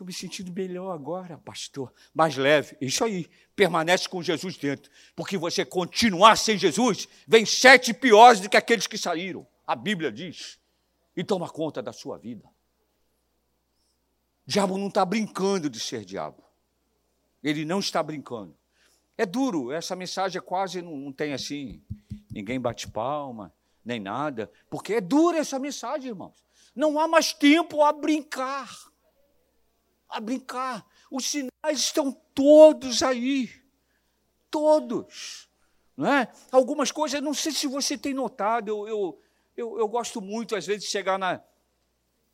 Estou 0.00 0.06
me 0.06 0.14
sentindo 0.14 0.50
melhor 0.50 0.92
agora, 0.92 1.36
pastor. 1.36 1.92
Mais 2.14 2.34
leve. 2.34 2.74
Isso 2.80 3.04
aí. 3.04 3.28
Permanece 3.54 4.08
com 4.08 4.22
Jesus 4.22 4.56
dentro. 4.56 4.90
Porque 5.14 5.36
você 5.36 5.62
continuar 5.62 6.36
sem 6.36 6.56
Jesus, 6.56 7.06
vem 7.28 7.44
sete 7.44 7.92
piores 7.92 8.40
do 8.40 8.48
que 8.48 8.56
aqueles 8.56 8.86
que 8.86 8.96
saíram. 8.96 9.46
A 9.66 9.76
Bíblia 9.76 10.10
diz. 10.10 10.58
E 11.14 11.22
toma 11.22 11.50
conta 11.50 11.82
da 11.82 11.92
sua 11.92 12.16
vida. 12.16 12.48
O 14.46 14.50
diabo 14.50 14.78
não 14.78 14.88
está 14.88 15.04
brincando 15.04 15.68
de 15.68 15.78
ser 15.78 16.02
diabo. 16.02 16.42
Ele 17.44 17.66
não 17.66 17.80
está 17.80 18.02
brincando. 18.02 18.56
É 19.18 19.26
duro, 19.26 19.70
essa 19.70 19.94
mensagem 19.94 20.38
é 20.38 20.40
quase 20.40 20.80
não, 20.80 20.96
não 20.96 21.12
tem 21.12 21.34
assim, 21.34 21.82
ninguém 22.30 22.58
bate 22.58 22.88
palma, 22.88 23.52
nem 23.84 24.00
nada, 24.00 24.50
porque 24.70 24.94
é 24.94 25.00
dura 25.02 25.36
essa 25.36 25.58
mensagem, 25.58 26.08
irmãos. 26.08 26.42
Não 26.74 26.98
há 26.98 27.06
mais 27.06 27.34
tempo 27.34 27.82
a 27.82 27.92
brincar 27.92 28.89
a 30.10 30.20
brincar. 30.20 30.84
Os 31.10 31.26
sinais 31.26 31.78
estão 31.78 32.12
todos 32.34 33.02
aí. 33.02 33.50
Todos. 34.50 35.48
Não 35.96 36.12
é? 36.12 36.28
Algumas 36.50 36.90
coisas, 36.90 37.20
não 37.22 37.34
sei 37.34 37.52
se 37.52 37.66
você 37.66 37.96
tem 37.96 38.14
notado, 38.14 38.68
eu, 38.68 38.88
eu, 38.88 39.20
eu, 39.56 39.78
eu 39.78 39.88
gosto 39.88 40.20
muito, 40.20 40.56
às 40.56 40.66
vezes, 40.66 40.84
de 40.84 40.90
chegar 40.90 41.18
na, 41.18 41.42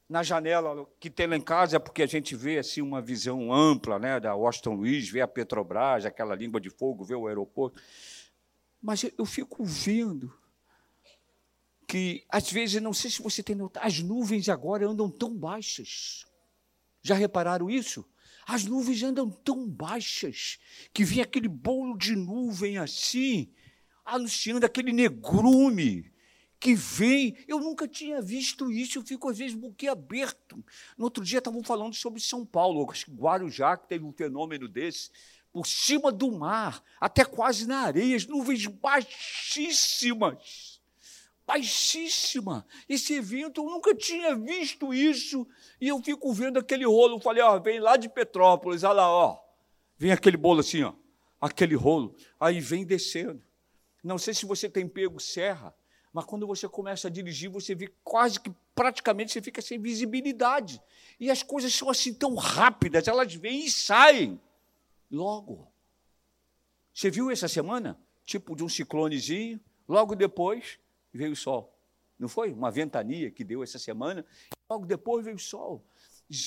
na 0.09 0.23
janela 0.23 0.87
que 1.01 1.11
tem 1.11 1.27
lá 1.27 1.37
em 1.37 1.41
casa, 1.41 1.81
porque 1.81 2.03
a 2.03 2.07
gente 2.07 2.37
vê 2.37 2.59
assim 2.59 2.81
uma 2.81 3.03
visão 3.03 3.53
ampla 3.53 3.99
né, 3.99 4.21
da 4.21 4.35
Washington 4.35 4.75
Luiz, 4.75 5.09
vê 5.09 5.21
a 5.21 5.29
Petrobras, 5.29 6.05
aquela 6.05 6.35
língua 6.35 6.61
de 6.61 6.71
fogo, 6.71 7.05
vê 7.05 7.15
o 7.15 7.27
aeroporto. 7.27 7.81
Mas 8.81 9.05
eu, 9.19 9.27
fico 9.27 9.65
vendo 9.65 10.33
que, 11.89 12.25
às 12.29 12.51
vezes, 12.51 12.81
não 12.81 12.93
sei 12.93 13.11
se 13.11 13.23
você 13.23 13.43
tem 13.43 13.57
notado, 13.57 13.85
as 13.85 14.01
nuvens 14.01 14.49
agora 14.49 14.87
andam 14.87 15.11
tão 15.11 15.35
baixas. 15.35 16.26
Já 17.07 17.15
repararam 17.15 17.71
isso? 17.71 18.05
As 18.45 18.65
nuvens 18.65 19.01
andam 19.01 19.31
tão 19.31 19.69
baixas 19.69 20.59
que 20.93 21.05
vem 21.05 21.23
aquele 21.23 21.47
bolo 21.47 21.97
de 21.97 22.17
nuvem 22.17 22.79
assim, 22.79 23.49
anunciando 24.05 24.67
aquele 24.67 24.93
negrume 24.93 26.13
que 26.59 26.75
vem. 26.75 27.37
Eu 27.47 27.61
nunca 27.61 27.87
tinha 27.87 28.21
visto 28.21 28.73
isso, 28.73 28.99
eu 28.99 29.03
fico 29.03 29.29
às 29.29 29.39
vezes 29.39 29.55
boquiaberto. 29.55 30.65
No 30.99 31.05
outro 31.05 31.23
dia 31.23 31.39
estavam 31.39 31.63
falando 31.63 31.95
sobre 31.95 32.21
São 32.21 32.45
Paulo, 32.45 32.91
acho 32.91 33.05
que 33.05 33.13
Guarujá 33.13 33.77
que 33.77 33.87
teve 33.87 34.05
um 34.05 34.13
fenômeno 34.13 34.67
desse, 34.67 35.09
por 35.53 35.65
cima 35.65 36.11
do 36.11 36.33
mar, 36.33 36.83
até 37.01 37.25
quase 37.25 37.69
na 37.69 37.83
areia, 37.83 38.17
as 38.17 38.27
nuvens 38.27 38.67
baixíssimas 38.67 40.76
baixíssima. 41.47 42.67
Esse 42.89 43.15
evento, 43.15 43.63
eu 43.63 43.71
nunca 43.71 43.95
tinha 43.95 44.35
visto 44.35 44.93
isso. 44.93 45.47
E 45.81 45.89
eu 45.89 46.03
fico 46.03 46.33
vendo 46.33 46.59
aquele 46.59 46.85
rolo. 46.85 47.21
Falei, 47.21 47.43
ó, 47.43 47.59
vem 47.59 47.79
lá 47.79 47.97
de 47.97 48.09
Petrópolis, 48.09 48.83
olha 48.83 48.95
lá, 48.95 49.11
ó. 49.11 49.39
Vem 49.97 50.13
aquele 50.13 50.37
bolo 50.37 50.61
assim, 50.61 50.83
ó. 50.83 50.93
Aquele 51.41 51.77
rolo. 51.77 52.15
Aí 52.41 52.61
vem 52.61 52.85
descendo. 52.85 53.43
Não 54.03 54.19
sei 54.19 54.35
se 54.35 54.45
você 54.45 54.69
tem 54.69 54.89
pego 54.89 55.21
serra, 55.21 55.75
mas 56.13 56.25
quando 56.25 56.47
você 56.47 56.69
começa 56.69 57.09
a 57.09 57.11
dirigir, 57.11 57.51
você 57.51 57.75
vê 57.75 57.93
quase 58.03 58.41
que 58.41 58.53
praticamente 58.75 59.33
você 59.33 59.43
fica 59.43 59.63
sem 59.63 59.79
visibilidade. 59.79 60.81
E 61.19 61.31
as 61.31 61.43
coisas 61.43 61.75
são 61.75 61.91
assim 61.91 62.13
tão 62.13 62.35
rápidas, 62.35 63.09
elas 63.09 63.35
vêm 63.35 63.65
e 63.65 63.71
saem 63.71 64.41
logo. 65.11 65.71
Você 66.93 67.11
viu 67.11 67.31
essa 67.31 67.49
semana? 67.49 67.99
Tipo 68.25 68.57
de 68.57 68.65
um 68.65 68.69
ciclonezinho, 68.69 69.61
logo 69.89 70.15
depois 70.15 70.79
veio 71.17 71.33
o 71.33 71.37
sol. 71.37 71.73
Não 72.19 72.29
foi? 72.29 72.53
Uma 72.53 72.71
ventania 72.71 73.31
que 73.31 73.45
deu 73.45 73.63
essa 73.63 73.79
semana. 73.79 74.25
Logo 74.69 74.87
depois 74.87 75.25
veio 75.25 75.37
o 75.37 75.41
sol. 75.41 75.85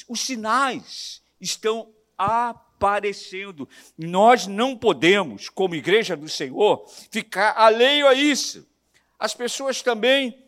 Os 0.08 0.20
sinais 0.22 1.24
estão 1.40 1.94
aparecendo. 2.18 3.68
Nós 3.98 4.48
não 4.48 4.78
podemos, 4.78 5.50
como 5.50 5.76
igreja 5.76 6.18
do 6.18 6.28
Senhor, 6.28 6.86
ficar 7.10 7.54
alheio 7.58 8.08
a 8.08 8.14
isso. 8.14 8.68
As 9.18 9.34
pessoas 9.34 9.82
também 9.82 10.46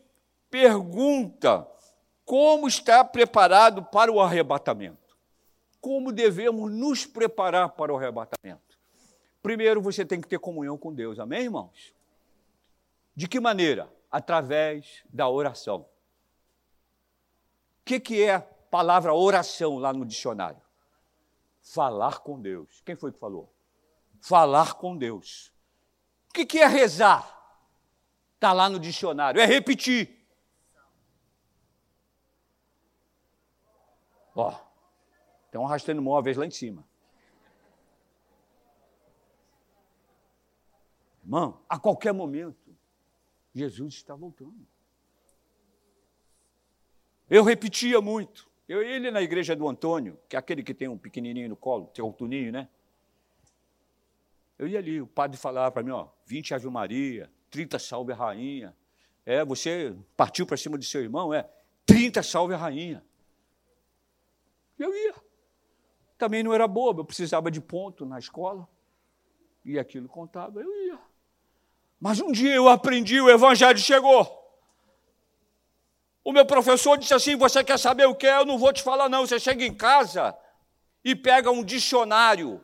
perguntam 0.49 1.67
como 2.25 2.67
está 2.67 3.03
preparado 3.03 3.83
para 3.83 4.11
o 4.11 4.19
arrebatamento. 4.19 5.17
Como 5.79 6.11
devemos 6.11 6.71
nos 6.71 7.05
preparar 7.05 7.69
para 7.69 7.93
o 7.93 7.97
arrebatamento? 7.97 8.79
Primeiro, 9.41 9.81
você 9.81 10.05
tem 10.05 10.21
que 10.21 10.27
ter 10.27 10.39
comunhão 10.39 10.77
com 10.77 10.93
Deus, 10.93 11.19
amém, 11.19 11.43
irmãos? 11.43 11.93
De 13.15 13.27
que 13.27 13.39
maneira? 13.39 13.91
Através 14.11 15.03
da 15.11 15.29
oração. 15.29 15.81
O 17.81 17.85
que, 17.85 17.99
que 17.99 18.21
é 18.21 18.35
a 18.35 18.41
palavra 18.41 19.13
oração 19.13 19.77
lá 19.77 19.93
no 19.93 20.05
dicionário? 20.05 20.61
Falar 21.61 22.19
com 22.19 22.39
Deus. 22.39 22.81
Quem 22.85 22.95
foi 22.95 23.11
que 23.11 23.19
falou? 23.19 23.53
Falar 24.19 24.73
com 24.75 24.97
Deus. 24.97 25.51
O 26.29 26.33
que, 26.33 26.45
que 26.45 26.59
é 26.59 26.67
rezar? 26.67 27.39
Está 28.35 28.53
lá 28.53 28.69
no 28.69 28.79
dicionário. 28.79 29.39
É 29.39 29.45
repetir. 29.45 30.19
Ó, 34.35 34.55
estão 35.45 35.65
arrastando 35.65 36.01
móveis 36.01 36.37
lá 36.37 36.45
em 36.45 36.51
cima. 36.51 36.85
Irmão, 41.23 41.61
a 41.69 41.79
qualquer 41.79 42.13
momento, 42.13 42.57
Jesus 43.53 43.95
está 43.95 44.15
voltando. 44.15 44.67
Eu 47.29 47.43
repetia 47.43 48.01
muito. 48.01 48.49
Eu 48.67 48.81
ele 48.81 49.11
na 49.11 49.21
igreja 49.21 49.55
do 49.55 49.67
Antônio, 49.67 50.17
que 50.29 50.35
é 50.35 50.39
aquele 50.39 50.63
que 50.63 50.73
tem 50.73 50.87
um 50.87 50.97
pequenininho 50.97 51.49
no 51.49 51.55
colo, 51.55 51.87
tem 51.87 52.03
um 52.03 52.11
tuninho, 52.11 52.51
né? 52.51 52.69
Eu 54.57 54.67
ia 54.67 54.79
ali, 54.79 55.01
o 55.01 55.07
padre 55.07 55.37
falava 55.37 55.71
para 55.71 55.81
mim, 55.83 55.91
ó, 55.91 56.07
20 56.25 56.53
Ave 56.53 56.69
Maria, 56.69 57.31
30 57.49 57.79
Salve 57.79 58.13
Rainha. 58.13 58.75
É, 59.25 59.43
você 59.43 59.95
partiu 60.15 60.45
para 60.45 60.55
cima 60.55 60.77
de 60.77 60.85
seu 60.85 61.01
irmão, 61.01 61.33
é, 61.33 61.49
30 61.85 62.21
Salve 62.23 62.53
Rainha. 62.53 63.03
Eu 64.77 64.93
ia. 64.93 65.15
Também 66.17 66.43
não 66.43 66.53
era 66.53 66.67
bobo, 66.67 67.01
eu 67.01 67.05
precisava 67.05 67.49
de 67.49 67.59
ponto 67.59 68.05
na 68.05 68.19
escola. 68.19 68.67
E 69.65 69.77
aquilo 69.77 70.07
contava, 70.07 70.61
eu 70.61 70.87
ia. 70.87 70.99
Mas 72.01 72.19
um 72.19 72.31
dia 72.31 72.55
eu 72.55 72.67
aprendi, 72.67 73.21
o 73.21 73.29
evangelho 73.29 73.77
chegou. 73.77 74.39
O 76.23 76.33
meu 76.33 76.45
professor 76.45 76.97
disse 76.97 77.13
assim: 77.13 77.35
Você 77.35 77.63
quer 77.63 77.77
saber 77.77 78.07
o 78.07 78.15
que 78.15 78.25
é? 78.25 78.37
Eu 78.37 78.45
não 78.45 78.57
vou 78.57 78.73
te 78.73 78.81
falar, 78.81 79.07
não. 79.07 79.25
Você 79.25 79.39
chega 79.39 79.63
em 79.63 79.73
casa 79.73 80.35
e 81.05 81.15
pega 81.15 81.51
um 81.51 81.63
dicionário. 81.63 82.59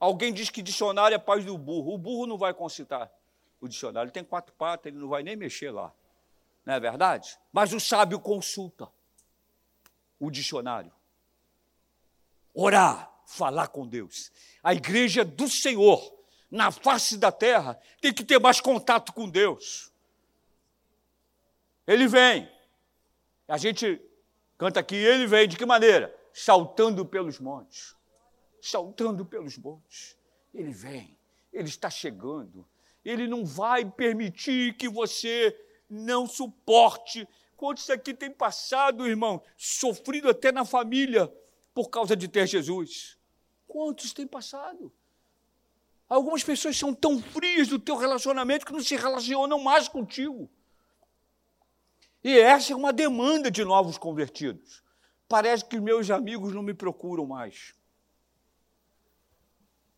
Alguém 0.00 0.32
diz 0.32 0.50
que 0.50 0.62
dicionário 0.62 1.14
é 1.14 1.18
paz 1.18 1.44
do 1.44 1.56
burro. 1.56 1.94
O 1.94 1.98
burro 1.98 2.26
não 2.26 2.36
vai 2.36 2.52
consultar 2.52 3.08
o 3.60 3.68
dicionário. 3.68 4.06
Ele 4.06 4.12
tem 4.12 4.24
quatro 4.24 4.52
patas, 4.54 4.86
ele 4.86 4.98
não 4.98 5.08
vai 5.08 5.22
nem 5.22 5.36
mexer 5.36 5.70
lá. 5.70 5.92
Não 6.66 6.74
é 6.74 6.80
verdade? 6.80 7.38
Mas 7.52 7.72
o 7.72 7.78
sábio 7.78 8.18
consulta 8.18 8.88
o 10.18 10.28
dicionário. 10.28 10.92
Orar, 12.52 13.10
falar 13.26 13.68
com 13.68 13.86
Deus. 13.86 14.32
A 14.62 14.74
igreja 14.74 15.24
do 15.24 15.48
Senhor, 15.48 16.19
na 16.50 16.70
face 16.72 17.16
da 17.16 17.30
terra, 17.30 17.80
tem 18.00 18.12
que 18.12 18.24
ter 18.24 18.38
mais 18.40 18.60
contato 18.60 19.12
com 19.12 19.28
Deus. 19.28 19.92
Ele 21.86 22.08
vem. 22.08 22.50
A 23.46 23.56
gente 23.56 24.00
canta 24.58 24.80
aqui, 24.80 24.96
ele 24.96 25.26
vem 25.26 25.48
de 25.48 25.56
que 25.56 25.64
maneira? 25.64 26.14
Saltando 26.32 27.06
pelos 27.06 27.38
montes. 27.38 27.94
Saltando 28.60 29.24
pelos 29.24 29.56
montes. 29.56 30.16
Ele 30.52 30.72
vem, 30.72 31.16
ele 31.52 31.68
está 31.68 31.88
chegando. 31.88 32.66
Ele 33.04 33.26
não 33.26 33.44
vai 33.44 33.84
permitir 33.84 34.76
que 34.76 34.88
você 34.88 35.56
não 35.88 36.26
suporte. 36.26 37.26
Quantos 37.56 37.88
aqui 37.90 38.12
tem 38.12 38.30
passado, 38.30 39.06
irmão, 39.06 39.42
sofrido 39.56 40.28
até 40.28 40.52
na 40.52 40.64
família 40.64 41.32
por 41.72 41.88
causa 41.88 42.16
de 42.16 42.28
ter 42.28 42.46
Jesus? 42.46 43.16
Quantos 43.66 44.12
têm 44.12 44.26
passado? 44.26 44.92
Algumas 46.10 46.42
pessoas 46.42 46.76
são 46.76 46.92
tão 46.92 47.22
frias 47.22 47.68
do 47.68 47.78
teu 47.78 47.96
relacionamento 47.96 48.66
que 48.66 48.72
não 48.72 48.82
se 48.82 48.96
relacionam 48.96 49.60
mais 49.60 49.86
contigo. 49.88 50.50
E 52.24 52.36
essa 52.36 52.72
é 52.72 52.76
uma 52.76 52.92
demanda 52.92 53.48
de 53.48 53.64
novos 53.64 53.96
convertidos. 53.96 54.82
Parece 55.28 55.64
que 55.64 55.78
meus 55.80 56.10
amigos 56.10 56.52
não 56.52 56.62
me 56.62 56.74
procuram 56.74 57.24
mais. 57.24 57.72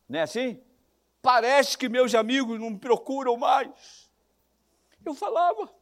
Não 0.06 0.18
é 0.18 0.22
assim? 0.22 0.62
Parece 1.22 1.78
que 1.78 1.88
meus 1.88 2.14
amigos 2.14 2.60
não 2.60 2.70
me 2.70 2.78
procuram 2.78 3.38
mais. 3.38 4.10
Eu 5.02 5.14
falava 5.14 5.74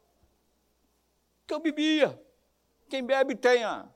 que 1.44 1.52
eu 1.52 1.58
bebia. 1.58 2.22
Quem 2.88 3.04
bebe 3.04 3.34
tenha 3.34 3.92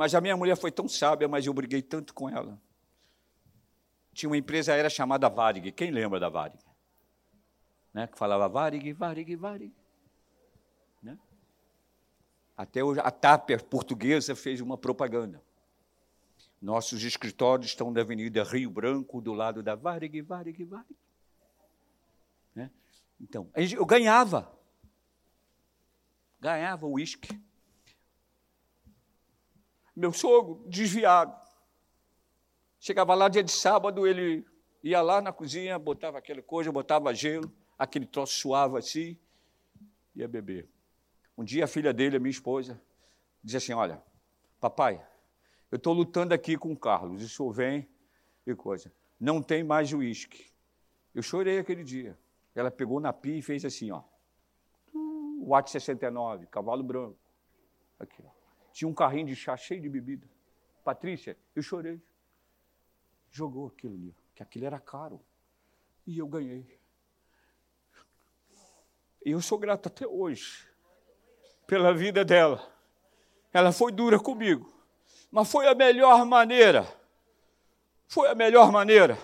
Mas 0.00 0.14
a 0.14 0.20
minha 0.20 0.34
mulher 0.34 0.56
foi 0.56 0.72
tão 0.72 0.88
sábia, 0.88 1.28
mas 1.28 1.44
eu 1.44 1.52
briguei 1.52 1.82
tanto 1.82 2.14
com 2.14 2.26
ela. 2.26 2.58
Tinha 4.12 4.28
uma 4.28 4.36
empresa 4.36 4.72
aérea 4.72 4.90
chamada 4.90 5.28
Varig. 5.28 5.72
Quem 5.72 5.90
lembra 5.90 6.18
da 6.18 6.28
Varig? 6.28 6.58
Né? 7.92 8.06
Que 8.06 8.18
falava 8.18 8.48
Varig, 8.48 8.92
Varig, 8.92 9.36
Varig. 9.36 9.74
Né? 11.02 11.18
Até 12.56 12.80
a 12.80 13.10
TAP 13.10 13.50
portuguesa 13.68 14.34
fez 14.34 14.60
uma 14.60 14.76
propaganda. 14.76 15.42
Nossos 16.60 17.02
escritórios 17.02 17.68
estão 17.68 17.90
na 17.90 18.00
Avenida 18.00 18.42
Rio 18.42 18.70
Branco, 18.70 19.20
do 19.20 19.32
lado 19.32 19.62
da 19.62 19.74
Varig, 19.74 20.20
Varig, 20.20 20.64
Varig. 20.64 20.96
Né? 22.54 22.70
Então, 23.20 23.50
eu 23.54 23.86
ganhava. 23.86 24.52
Ganhava 26.40 26.86
uísque 26.86 27.40
meu 30.00 30.12
sogro, 30.12 30.64
desviado. 30.66 31.38
Chegava 32.80 33.14
lá 33.14 33.28
dia 33.28 33.44
de 33.44 33.52
sábado, 33.52 34.06
ele 34.06 34.42
ia 34.82 35.02
lá 35.02 35.20
na 35.20 35.32
cozinha, 35.32 35.78
botava 35.78 36.16
aquela 36.16 36.40
coisa, 36.40 36.72
botava 36.72 37.14
gelo, 37.14 37.52
aquele 37.78 38.06
troço 38.06 38.32
suava 38.32 38.78
assim, 38.78 39.18
ia 40.16 40.26
beber. 40.26 40.66
Um 41.36 41.44
dia 41.44 41.64
a 41.64 41.68
filha 41.68 41.92
dele, 41.92 42.16
a 42.16 42.18
minha 42.18 42.30
esposa, 42.30 42.80
dizia 43.44 43.58
assim: 43.58 43.74
Olha, 43.74 44.02
papai, 44.58 45.06
eu 45.70 45.76
estou 45.76 45.92
lutando 45.92 46.32
aqui 46.32 46.56
com 46.56 46.72
o 46.72 46.76
Carlos, 46.76 47.30
senhor 47.30 47.52
vem 47.52 47.86
e 48.46 48.54
coisa. 48.54 48.90
Não 49.20 49.42
tem 49.42 49.62
mais 49.62 49.92
uísque. 49.92 50.50
Eu 51.14 51.22
chorei 51.22 51.58
aquele 51.58 51.84
dia. 51.84 52.18
Ela 52.54 52.70
pegou 52.70 52.98
na 52.98 53.12
pia 53.12 53.36
e 53.36 53.42
fez 53.42 53.64
assim, 53.64 53.90
ó. 53.90 54.02
Watt 55.42 55.70
69, 55.70 56.46
cavalo 56.46 56.82
branco. 56.82 57.18
Aqui, 57.98 58.22
ó. 58.24 58.30
Tinha 58.72 58.88
um 58.88 58.94
carrinho 58.94 59.26
de 59.26 59.36
chá 59.36 59.56
cheio 59.56 59.82
de 59.82 59.88
bebida. 59.88 60.26
Patrícia, 60.82 61.36
eu 61.54 61.62
chorei. 61.62 62.00
Jogou 63.30 63.68
aquilo 63.68 63.94
ali, 63.94 64.14
que 64.34 64.42
aquilo 64.42 64.66
era 64.66 64.78
caro. 64.78 65.20
E 66.06 66.18
eu 66.18 66.26
ganhei. 66.26 66.78
E 69.24 69.30
eu 69.30 69.40
sou 69.40 69.58
grato 69.58 69.86
até 69.86 70.06
hoje 70.06 70.66
pela 71.66 71.94
vida 71.94 72.24
dela. 72.24 72.66
Ela 73.52 73.72
foi 73.72 73.92
dura 73.92 74.18
comigo, 74.18 74.72
mas 75.30 75.50
foi 75.50 75.66
a 75.68 75.74
melhor 75.74 76.24
maneira. 76.24 76.86
Foi 78.08 78.28
a 78.28 78.34
melhor 78.34 78.72
maneira. 78.72 79.18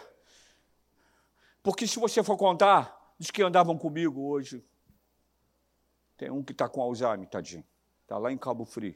Porque 1.63 1.87
se 1.87 1.99
você 1.99 2.23
for 2.23 2.37
contar, 2.37 3.15
os 3.19 3.31
que 3.31 3.43
andavam 3.43 3.77
comigo 3.77 4.29
hoje, 4.29 4.65
tem 6.17 6.31
um 6.31 6.43
que 6.43 6.53
está 6.53 6.69
com 6.69 6.81
Alzheimer, 6.81 7.29
tadinho. 7.29 7.65
Está 8.03 8.19
lá 8.19 8.31
em 8.31 8.39
Cabo 8.39 8.65
Frio 8.65 8.95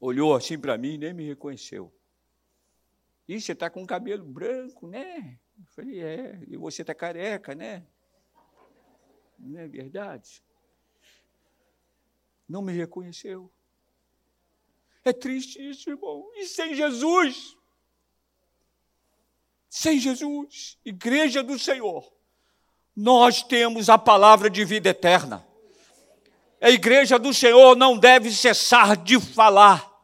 olhou 0.00 0.34
assim 0.34 0.58
para 0.58 0.76
mim 0.76 0.94
e 0.94 0.98
nem 0.98 1.14
me 1.14 1.26
reconheceu. 1.26 1.92
E 3.28 3.40
você 3.40 3.52
está 3.52 3.68
com 3.68 3.82
o 3.82 3.86
cabelo 3.86 4.24
branco, 4.24 4.86
né? 4.86 5.38
Eu 5.58 5.64
falei, 5.74 6.00
é, 6.02 6.40
e 6.46 6.56
você 6.56 6.82
está 6.82 6.94
careca, 6.94 7.54
né? 7.54 7.84
Não 9.38 9.60
é 9.60 9.66
verdade? 9.66 10.42
Não 12.48 12.62
me 12.62 12.72
reconheceu. 12.72 13.50
É 15.04 15.12
triste 15.12 15.58
isso, 15.58 15.90
irmão. 15.90 16.28
E 16.34 16.46
sem 16.46 16.74
Jesus? 16.74 17.56
Sem 19.68 19.98
Jesus, 19.98 20.78
igreja 20.84 21.42
do 21.42 21.58
Senhor, 21.58 22.10
nós 22.94 23.42
temos 23.42 23.90
a 23.90 23.98
palavra 23.98 24.48
de 24.48 24.64
vida 24.64 24.88
eterna. 24.88 25.46
A 26.60 26.70
igreja 26.70 27.18
do 27.18 27.34
Senhor 27.34 27.76
não 27.76 27.98
deve 27.98 28.32
cessar 28.32 28.96
de 28.96 29.20
falar. 29.20 29.95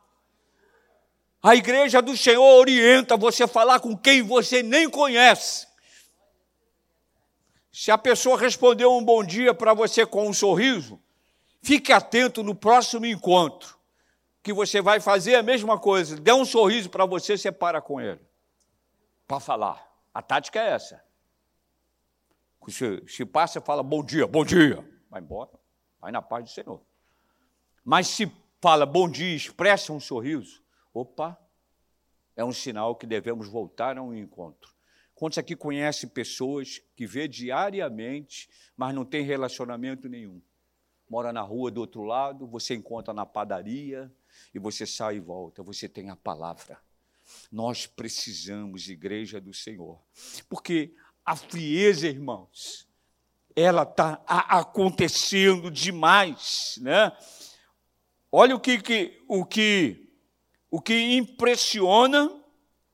A 1.43 1.57
igreja 1.57 2.01
do 2.01 2.16
Senhor 2.16 2.61
orienta 2.61 3.16
você 3.16 3.43
a 3.43 3.49
falar 3.49 3.80
com 3.80 3.97
quem 3.97 4.22
você 4.22 4.62
nem 4.62 4.88
conhece. 4.88 5.66
Se 7.72 7.90
a 7.90 7.99
pessoa 7.99 8.38
respondeu 8.38 8.93
um 8.93 9.05
bom 9.05 9.24
dia 9.24 9.53
para 9.53 9.74
você 9.74 10.07
com 10.07 10.28
um 10.28 10.32
sorriso, 10.32 11.01
fique 11.61 11.93
atento 11.93 12.43
no 12.45 12.55
próximo 12.55 13.07
encontro, 13.07 13.76
que 14.40 14.53
você 14.53 14.80
vai 14.80 15.01
fazer 15.01 15.34
a 15.34 15.43
mesma 15.43 15.78
coisa. 15.78 16.14
Dê 16.16 16.32
um 16.32 16.45
sorriso 16.45 16.88
para 16.88 17.07
você, 17.07 17.36
você 17.36 17.51
para 17.51 17.80
com 17.80 18.01
ele. 18.01 18.20
Para 19.26 19.40
falar. 19.40 19.90
A 20.14 20.22
tática 20.22 20.61
é 20.61 20.70
essa. 20.70 21.03
Se, 22.68 23.03
se 23.09 23.24
passa, 23.24 23.61
fala 23.61 23.82
bom 23.82 24.05
dia, 24.05 24.28
bom 24.28 24.45
dia. 24.45 24.86
Vai 25.11 25.20
embora. 25.20 25.51
Vai 26.01 26.12
na 26.12 26.22
paz 26.22 26.45
do 26.45 26.51
Senhor. 26.51 26.80
Mas 27.84 28.07
se 28.07 28.30
fala 28.61 28.86
bom 28.86 29.09
dia, 29.09 29.34
expressa 29.34 29.93
um 29.93 29.99
sorriso, 29.99 30.61
opa, 30.93 31.38
é 32.34 32.45
um 32.45 32.53
sinal 32.53 32.97
que 32.97 33.07
devemos 33.07 33.49
voltar 33.49 33.99
a 33.99 34.03
um 34.03 34.14
encontro. 34.14 34.72
Quantos 35.14 35.38
aqui 35.38 35.55
conhecem 35.55 36.09
pessoas 36.09 36.80
que 36.97 37.07
vê 37.07 37.28
diariamente, 37.28 38.49
mas 38.76 38.95
não 38.95 39.05
tem 39.05 39.22
relacionamento 39.22 40.09
nenhum? 40.09 40.40
Mora 41.09 41.32
na 41.32 41.43
rua 41.43 41.70
do 41.70 41.80
outro 41.80 42.03
lado, 42.03 42.47
você 42.47 42.74
encontra 42.74 43.12
na 43.12 43.26
padaria 43.26 44.11
e 44.55 44.59
você 44.59 44.86
sai 44.86 45.16
e 45.16 45.20
volta, 45.20 45.62
você 45.62 45.88
tem 45.88 46.09
a 46.09 46.16
palavra. 46.16 46.80
Nós 47.51 47.86
precisamos, 47.86 48.88
igreja 48.88 49.40
do 49.40 49.53
Senhor, 49.53 50.01
porque 50.49 50.95
a 51.24 51.36
frieza, 51.36 52.09
irmãos, 52.09 52.88
ela 53.55 53.82
está 53.82 54.22
acontecendo 54.26 55.70
demais, 55.70 56.78
né? 56.80 57.16
Olha 58.30 58.57
o 58.57 58.61
que, 58.61 58.80
que, 58.80 59.22
o 59.28 59.45
que, 59.45 60.11
o 60.72 60.80
que 60.80 61.16
impressiona, 61.18 62.32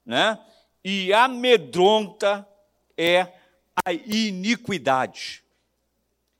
né? 0.04 0.36
E 0.84 1.12
amedronta 1.12 2.46
é 2.96 3.32
a 3.86 3.92
iniquidade. 3.92 5.44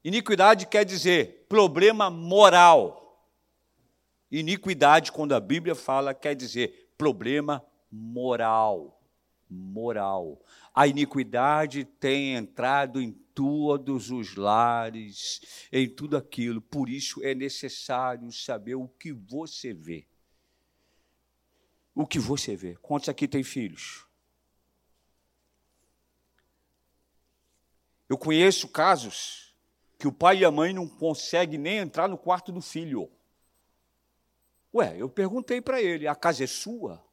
Iniquidade 0.03 0.67
quer 0.67 0.85
dizer 0.85 1.47
problema 1.49 2.11
moral. 2.11 3.25
Iniquidade, 4.29 5.13
quando 5.13 5.33
a 5.33 5.39
Bíblia 5.39 5.77
fala, 5.77 6.13
quer 6.13 6.35
dizer 6.35 6.91
problema 6.99 7.65
moral. 7.89 9.01
Moral. 9.49 10.45
A 10.75 10.89
iniquidade 10.89 11.85
tem 11.85 12.35
entrado 12.35 13.01
em 13.01 13.13
todos 13.33 14.11
os 14.11 14.35
lares, 14.35 15.69
em 15.71 15.89
tudo 15.89 16.17
aquilo. 16.17 16.61
Por 16.61 16.89
isso 16.89 17.23
é 17.23 17.33
necessário 17.33 18.33
saber 18.33 18.75
o 18.75 18.89
que 18.89 19.13
você 19.13 19.73
vê. 19.73 20.08
O 21.99 22.07
que 22.07 22.19
você 22.19 22.55
vê. 22.55 22.77
Quantos 22.77 23.09
aqui 23.09 23.27
têm 23.27 23.43
filhos? 23.43 24.07
Eu 28.09 28.17
conheço 28.17 28.69
casos 28.69 29.55
que 29.99 30.07
o 30.07 30.13
pai 30.13 30.39
e 30.39 30.45
a 30.45 30.51
mãe 30.51 30.73
não 30.73 30.89
conseguem 30.89 31.59
nem 31.59 31.79
entrar 31.79 32.07
no 32.07 32.17
quarto 32.17 32.53
do 32.53 32.61
filho. 32.61 33.11
Ué, 34.73 34.97
eu 34.97 35.09
perguntei 35.09 35.61
para 35.61 35.83
ele: 35.83 36.07
a 36.07 36.15
casa 36.15 36.45
é 36.45 36.47
sua? 36.47 37.05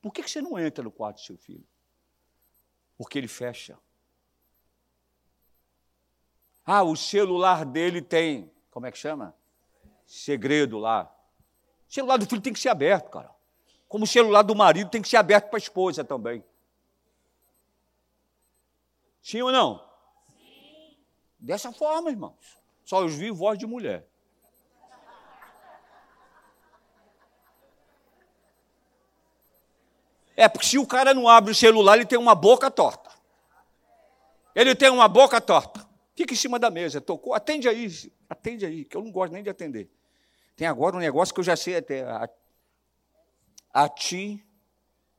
Por 0.00 0.12
que 0.12 0.22
você 0.22 0.40
não 0.40 0.56
entra 0.58 0.84
no 0.84 0.92
quarto 0.92 1.16
do 1.16 1.22
seu 1.22 1.36
filho? 1.36 1.66
porque 2.98 3.16
ele 3.16 3.28
fecha. 3.28 3.78
Ah, 6.66 6.82
o 6.82 6.96
celular 6.96 7.64
dele 7.64 8.02
tem, 8.02 8.52
como 8.70 8.84
é 8.84 8.90
que 8.90 8.98
chama? 8.98 9.34
Segredo 10.04 10.78
lá. 10.78 11.04
O 11.88 11.92
celular 11.92 12.18
do 12.18 12.26
filho 12.26 12.42
tem 12.42 12.52
que 12.52 12.58
ser 12.58 12.68
aberto, 12.68 13.08
cara. 13.08 13.37
Como 13.88 14.04
o 14.04 14.06
celular 14.06 14.42
do 14.42 14.54
marido 14.54 14.90
tem 14.90 15.00
que 15.00 15.08
ser 15.08 15.16
aberto 15.16 15.48
para 15.48 15.56
a 15.56 15.58
esposa 15.58 16.04
também. 16.04 16.44
Sim 19.22 19.42
ou 19.42 19.50
não? 19.50 19.84
Sim. 20.26 20.96
Dessa 21.38 21.72
forma, 21.72 22.10
irmãos. 22.10 22.58
Só 22.84 23.02
eu 23.02 23.08
vi 23.08 23.30
voz 23.30 23.58
de 23.58 23.66
mulher. 23.66 24.06
É, 30.36 30.48
porque 30.48 30.68
se 30.68 30.78
o 30.78 30.86
cara 30.86 31.12
não 31.12 31.26
abre 31.26 31.50
o 31.50 31.54
celular, 31.54 31.96
ele 31.96 32.06
tem 32.06 32.18
uma 32.18 32.34
boca 32.34 32.70
torta. 32.70 33.10
Ele 34.54 34.72
tem 34.74 34.88
uma 34.88 35.08
boca 35.08 35.40
torta. 35.40 35.84
Fica 36.14 36.32
em 36.32 36.36
cima 36.36 36.58
da 36.58 36.70
mesa, 36.70 37.00
tocou, 37.00 37.34
atende 37.34 37.68
aí, 37.68 37.88
atende 38.28 38.64
aí, 38.64 38.84
que 38.84 38.96
eu 38.96 39.02
não 39.02 39.10
gosto 39.10 39.32
nem 39.32 39.42
de 39.42 39.50
atender. 39.50 39.90
Tem 40.56 40.66
agora 40.66 40.96
um 40.96 41.00
negócio 41.00 41.34
que 41.34 41.40
eu 41.40 41.44
já 41.44 41.56
sei 41.56 41.76
até. 41.76 42.04
A, 43.72 43.88
TIM 43.88 44.42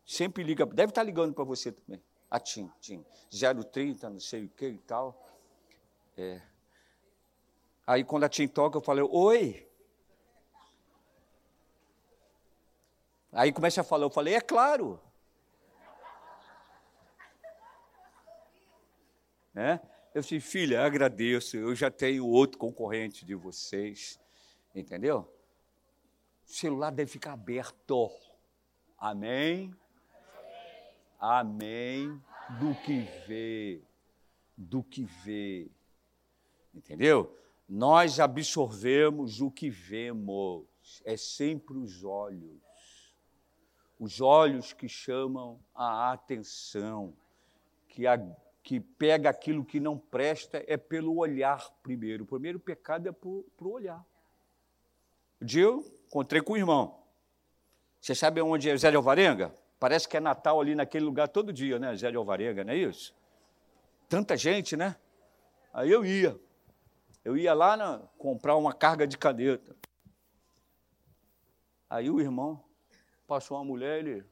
sempre 0.06 0.43
liga, 0.43 0.66
deve 0.66 0.91
estar 0.91 1.04
ligando 1.04 1.34
para 1.34 1.43
você 1.43 1.72
também. 1.72 2.02
A 2.30 2.39
TIM, 2.39 2.70
TIM. 2.80 3.06
030, 3.72 4.10
não 4.10 4.20
sei 4.20 4.45
o 4.45 4.50
que 4.50 4.68
e 4.68 4.78
tal. 4.80 5.28
É. 6.18 6.41
Aí 7.86 8.04
quando 8.04 8.24
a 8.24 8.30
TIM 8.30 8.47
toca, 8.47 8.78
eu 8.78 8.82
falei, 8.82 9.04
oi. 9.04 9.68
Aí 13.32 13.52
começa 13.52 13.82
a 13.82 13.84
falar, 13.84 14.06
eu 14.06 14.10
falei, 14.10 14.34
é 14.34 14.41
claro. 14.41 15.00
Né? 19.54 19.80
Eu 20.14 20.22
disse, 20.22 20.39
filha, 20.39 20.84
agradeço, 20.84 21.56
eu 21.56 21.76
já 21.76 21.91
tenho 21.91 22.26
outro 22.26 22.58
concorrente 22.58 23.24
de 23.26 23.36
vocês, 23.36 24.20
entendeu? 24.74 25.32
O 26.47 26.52
celular 26.52 26.91
deve 26.91 27.12
ficar 27.12 27.34
aberto. 27.34 28.10
Amém? 29.00 29.74
Amém. 31.20 32.22
Do 32.60 32.74
que 32.84 33.02
vê, 33.28 33.82
do 34.58 34.84
que 34.84 35.04
vê. 35.04 35.70
Entendeu? 36.74 37.36
Nós 37.68 38.20
absorvemos 38.20 39.41
o 39.41 39.52
que 39.52 39.70
vemos. 39.70 40.66
É 41.06 41.16
sempre 41.16 41.78
os 41.78 42.04
olhos. 42.04 43.14
Os 44.00 44.22
olhos 44.22 44.74
que 44.74 44.88
chamam 44.88 45.60
a 45.76 46.12
atenção, 46.12 47.14
que 47.88 48.08
a 48.08 48.18
que 48.62 48.80
pega 48.80 49.30
aquilo 49.30 49.66
que 49.66 49.80
não 49.80 49.97
presta 49.97 50.64
é 50.68 50.78
pelo 50.78 51.18
olhar 51.18 51.72
primeiro. 51.82 52.24
O 52.24 52.28
primeiro 52.28 52.60
pecado 52.60 53.08
é 53.08 53.12
para 53.12 53.28
o 53.28 53.72
olhar. 53.72 54.06
Um 55.41 55.45
dia 55.45 55.64
eu 55.64 55.84
encontrei 56.06 56.39
com 56.41 56.54
o 56.54 56.58
irmão. 56.58 56.99
Você 58.00 58.16
sabe 58.16 58.41
onde 58.41 58.70
é 58.70 58.78
Zé 58.78 58.89
de 58.89 58.97
Alvarenga? 58.97 59.54
Parece 59.80 60.08
que 60.08 60.18
é 60.18 60.20
Natal 60.20 60.60
ali 60.60 60.76
naquele 60.76 61.06
lugar 61.06 61.28
todo 61.28 61.54
dia, 61.54 61.80
né? 61.80 61.95
Zé 61.95 62.10
de 62.12 62.18
Alvarenga, 62.18 62.64
não 62.64 62.74
é 62.74 62.78
isso? 62.78 63.14
Tanta 64.08 64.36
gente, 64.36 64.76
né? 64.76 64.95
Aí 65.74 65.89
eu 65.91 66.06
ia. 66.06 66.39
Eu 67.24 67.38
ia 67.38 67.54
lá 67.54 67.78
na, 67.78 68.00
comprar 68.18 68.56
uma 68.56 68.74
carga 68.74 69.06
de 69.06 69.18
caneta. 69.18 69.76
Aí 71.89 72.10
o 72.10 72.20
irmão 72.20 72.64
passou 73.28 73.58
uma 73.58 73.64
mulher, 73.64 74.00
ele. 74.00 74.24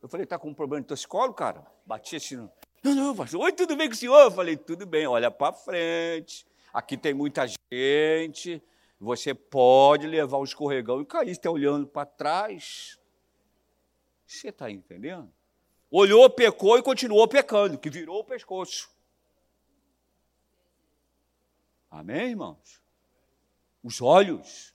Eu 0.00 0.08
falei, 0.08 0.26
tá 0.26 0.38
com 0.38 0.48
um 0.48 0.54
problema 0.54 0.82
de 0.82 0.88
toxicólogo, 0.88 1.34
cara? 1.34 1.66
Bati 1.84 2.16
assim. 2.16 2.48
Não, 2.82 2.94
não, 2.94 3.16
pastor. 3.16 3.40
Oi, 3.42 3.52
tudo 3.52 3.76
bem 3.76 3.88
com 3.88 3.94
o 3.94 3.96
senhor? 3.96 4.20
Eu 4.20 4.30
falei, 4.30 4.56
tudo 4.56 4.86
bem, 4.86 5.06
olha 5.06 5.30
para 5.30 5.52
frente. 5.52 6.46
Aqui 6.72 6.96
tem 6.96 7.12
muita 7.12 7.46
gente. 7.46 8.62
Você 9.00 9.32
pode 9.32 10.06
levar 10.06 10.38
o 10.38 10.44
escorregão 10.44 11.00
e 11.00 11.06
cair. 11.06 11.30
Está 11.30 11.50
olhando 11.50 11.86
para 11.86 12.06
trás. 12.06 12.98
Você 14.26 14.48
está 14.48 14.70
entendendo? 14.70 15.32
Olhou, 15.90 16.28
pecou 16.28 16.78
e 16.78 16.82
continuou 16.82 17.26
pecando, 17.26 17.78
que 17.78 17.88
virou 17.88 18.20
o 18.20 18.24
pescoço. 18.24 18.90
Amém, 21.90 22.30
irmãos? 22.30 22.82
Os 23.82 24.02
olhos 24.02 24.74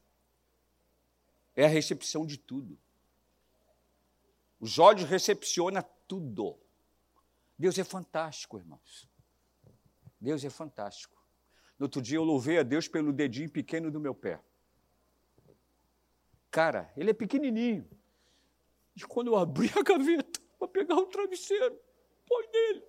é 1.55 1.65
a 1.65 1.69
recepção 1.69 2.25
de 2.25 2.37
tudo. 2.37 2.79
Os 4.59 4.79
olhos 4.79 5.03
recepcionam 5.03 5.83
tudo. 6.07 6.59
Deus 7.59 7.77
é 7.77 7.83
fantástico, 7.83 8.57
irmãos. 8.57 9.07
Deus 10.19 10.43
é 10.43 10.49
fantástico. 10.49 11.22
No 11.83 11.87
outro 11.87 12.01
dia 12.01 12.15
eu 12.15 12.23
louvei 12.23 12.59
a 12.59 12.63
Deus 12.63 12.87
pelo 12.87 13.11
dedinho 13.11 13.49
pequeno 13.49 13.91
do 13.91 13.99
meu 13.99 14.15
pé. 14.15 14.39
Cara, 16.49 16.89
ele 16.95 17.09
é 17.09 17.13
pequenininho. 17.13 17.85
E 18.95 19.01
quando 19.01 19.27
eu 19.27 19.35
abri 19.35 19.69
a 19.77 19.83
gaveta 19.83 20.39
para 20.57 20.69
pegar 20.69 20.95
o 20.95 21.07
travesseiro, 21.07 21.77
põe 22.25 22.47
nele. 22.53 22.83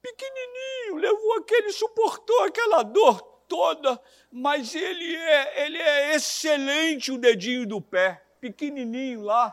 Pequenininho, 0.00 0.94
levou 0.94 1.34
aquele, 1.38 1.72
suportou 1.72 2.44
aquela 2.44 2.84
dor 2.84 3.20
toda, 3.48 4.00
mas 4.30 4.76
ele 4.76 5.16
é, 5.16 5.66
ele 5.66 5.78
é 5.78 6.14
excelente 6.14 7.10
o 7.10 7.18
dedinho 7.18 7.66
do 7.66 7.80
pé, 7.80 8.24
pequenininho 8.40 9.22
lá. 9.22 9.52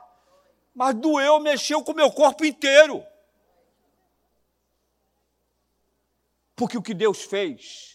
Mas 0.76 0.94
doeu, 0.94 1.40
mexeu 1.40 1.84
com 1.84 1.92
o 1.92 1.96
meu 1.96 2.12
corpo 2.12 2.46
inteiro. 2.46 3.04
Porque 6.56 6.78
o 6.78 6.84
que 6.84 6.94
Deus 6.94 7.24
fez, 7.24 7.94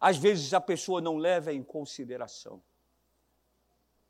às 0.00 0.16
vezes 0.16 0.54
a 0.54 0.60
pessoa 0.60 1.00
não 1.00 1.16
leva 1.16 1.52
em 1.52 1.62
consideração. 1.62 2.62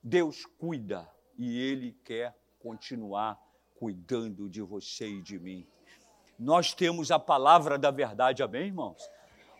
Deus 0.02 0.46
cuida 0.46 1.10
e 1.36 1.58
Ele 1.58 1.92
quer 2.04 2.38
continuar 2.60 3.38
cuidando 3.74 4.48
de 4.48 4.62
você 4.62 5.08
e 5.08 5.22
de 5.22 5.38
mim. 5.38 5.66
Nós 6.38 6.72
temos 6.72 7.10
a 7.10 7.18
palavra 7.18 7.76
da 7.78 7.90
verdade, 7.90 8.42
amém, 8.42 8.66
irmãos? 8.66 9.10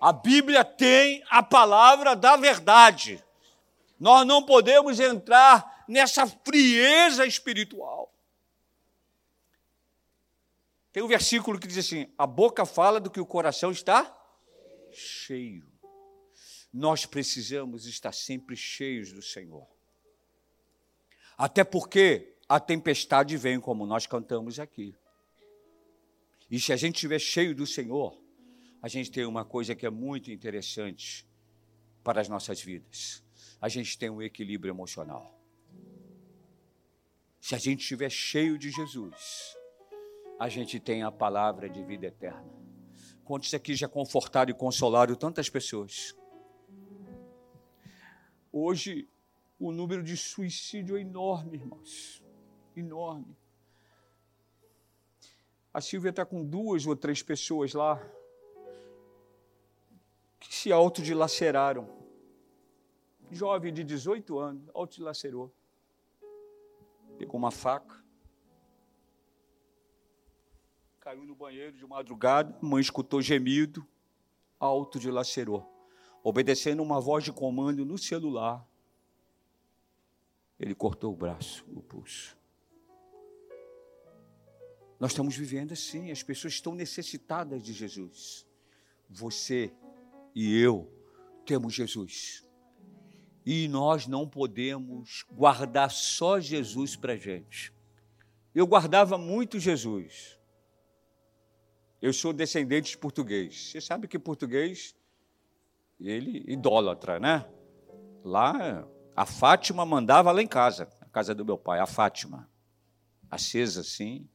A 0.01 0.12
Bíblia 0.12 0.64
tem 0.64 1.22
a 1.28 1.43
palavra 1.43 2.14
da 2.14 2.37
verdade. 2.37 3.22
Nós 3.99 4.26
não 4.26 4.43
podemos 4.43 4.99
entrar 4.99 5.85
nessa 5.87 6.26
frieza 6.26 7.26
espiritual. 7.26 8.11
Tem 10.93 11.03
um 11.03 11.09
versículo 11.09 11.59
que 11.59 11.66
diz 11.66 11.78
assim: 11.78 12.11
a 12.16 12.26
boca 12.26 12.64
fala 12.64 12.99
do 12.99 13.11
que 13.11 13.20
o 13.20 13.26
coração 13.26 13.70
está 13.70 14.16
cheio. 14.91 15.70
Nós 16.73 17.05
precisamos 17.07 17.87
estar 17.87 18.12
sempre 18.12 18.57
cheios 18.57 19.12
do 19.12 19.23
Senhor. 19.23 19.66
Até 21.37 21.64
porque 21.64 22.37
a 22.49 22.61
tempestade 22.61 23.37
vem, 23.37 23.59
como 23.59 23.87
nós 23.87 24.07
cantamos 24.07 24.59
aqui. 24.61 24.95
E 26.51 26.59
se 26.61 26.73
a 26.73 26.77
gente 26.77 26.97
estiver 26.97 27.18
cheio 27.18 27.55
do 27.55 27.66
Senhor, 27.66 28.21
a 28.83 28.89
gente 28.89 29.11
tem 29.11 29.25
uma 29.25 29.45
coisa 29.45 29.75
que 29.75 29.87
é 29.87 29.91
muito 29.91 30.31
interessante 30.31 31.27
para 32.03 32.21
as 32.21 32.29
nossas 32.29 32.61
vidas. 32.61 33.23
A 33.61 33.68
gente 33.68 33.97
tem 33.99 34.11
um 34.11 34.23
equilíbrio 34.23 34.73
emocional. 34.73 35.39
Se 37.41 37.55
a 37.55 37.59
gente 37.59 37.81
estiver 37.81 38.11
cheio 38.11 38.59
de 38.59 38.71
Jesus, 38.71 39.57
a 40.39 40.49
gente 40.49 40.79
tem 40.79 41.03
a 41.03 41.11
palavra 41.11 41.68
de 41.68 41.85
vida 41.85 42.07
eterna. 42.07 42.51
Quantos 43.25 43.53
aqui 43.55 43.75
já 43.75 43.89
confortaram 43.89 44.51
e 44.51 44.55
consolaram 44.55 45.14
tantas 45.14 45.49
pessoas? 45.49 46.14
Hoje, 48.53 49.09
o 49.59 49.71
número 49.71 50.03
de 50.03 50.17
suicídio 50.17 50.97
é 50.97 51.01
enorme, 51.01 51.59
irmãos. 51.59 52.23
Enorme. 52.75 53.37
A 55.73 55.81
Silvia 55.81 56.11
está 56.11 56.27
com 56.27 56.45
duas 56.45 56.85
ou 56.85 56.97
três 56.97 57.23
pessoas 57.23 57.75
lá 57.75 58.01
que 60.41 60.53
se 60.53 60.73
autodilaceraram. 60.73 61.89
Jovem 63.31 63.73
de 63.73 63.85
18 63.85 64.39
anos, 64.39 64.69
autodilacerou. 64.75 65.55
Pegou 67.17 67.37
uma 67.37 67.53
faca, 67.53 68.03
caiu 70.99 71.25
no 71.25 71.35
banheiro 71.35 71.77
de 71.77 71.87
madrugada, 71.87 72.59
mãe 72.61 72.81
escutou 72.81 73.23
gemido, 73.23 73.87
autodilacerou. 74.59 75.70
Obedecendo 76.23 76.83
uma 76.83 77.01
voz 77.01 77.25
de 77.25 77.33
comando 77.33 77.85
no 77.85 77.97
celular, 77.97 78.66
ele 80.59 80.75
cortou 80.75 81.12
o 81.12 81.16
braço, 81.16 81.64
o 81.75 81.81
pulso. 81.81 82.37
Nós 84.99 85.12
estamos 85.12 85.35
vivendo 85.35 85.73
assim, 85.73 86.11
as 86.11 86.23
pessoas 86.23 86.53
estão 86.53 86.75
necessitadas 86.75 87.62
de 87.62 87.73
Jesus. 87.73 88.47
Você 89.09 89.73
e 90.35 90.61
eu 90.61 90.93
temos 91.47 91.73
Jesus. 91.73 92.47
E 93.45 93.66
nós 93.66 94.07
não 94.07 94.29
podemos 94.29 95.25
guardar 95.33 95.91
só 95.91 96.39
Jesus 96.39 96.95
para 96.95 97.14
a 97.14 97.16
gente. 97.16 97.73
Eu 98.55 98.66
guardava 98.66 99.16
muito 99.16 99.59
Jesus. 99.59 100.39
Eu 102.03 102.12
sou 102.12 102.33
descendente 102.33 102.91
de 102.91 102.99
português. 102.99 103.71
Você 103.71 103.81
sabe 103.81 104.07
que 104.07 104.18
português, 104.18 104.95
ele 106.01 106.45
idólatra, 106.47 107.21
né? 107.21 107.47
Lá, 108.25 108.87
a 109.15 109.27
Fátima 109.27 109.85
mandava 109.85 110.33
lá 110.33 110.43
em 110.43 110.47
casa, 110.47 110.89
na 111.01 111.09
casa 111.09 111.35
do 111.35 111.45
meu 111.45 111.59
pai, 111.59 111.79
a 111.79 111.87
Fátima. 111.87 112.49
Acesa 113.31 113.81
assim, 113.81 114.29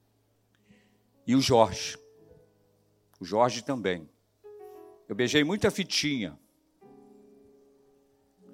e 1.26 1.36
o 1.36 1.42
Jorge. 1.42 1.98
O 3.20 3.26
Jorge 3.26 3.64
também. 3.64 4.10
Eu 5.08 5.16
beijei 5.16 5.44
muita 5.44 5.72
fitinha. 5.72 6.38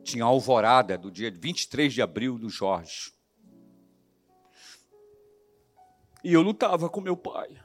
Tinha 0.04 0.24
a 0.24 0.28
alvorada 0.28 0.98
do 0.98 1.12
dia 1.12 1.30
23 1.32 1.94
de 1.94 2.02
abril 2.02 2.38
do 2.38 2.50
Jorge. 2.50 3.14
E 6.24 6.34
eu 6.34 6.42
lutava 6.42 6.90
com 6.90 7.02
meu 7.02 7.18
pai. 7.18 7.60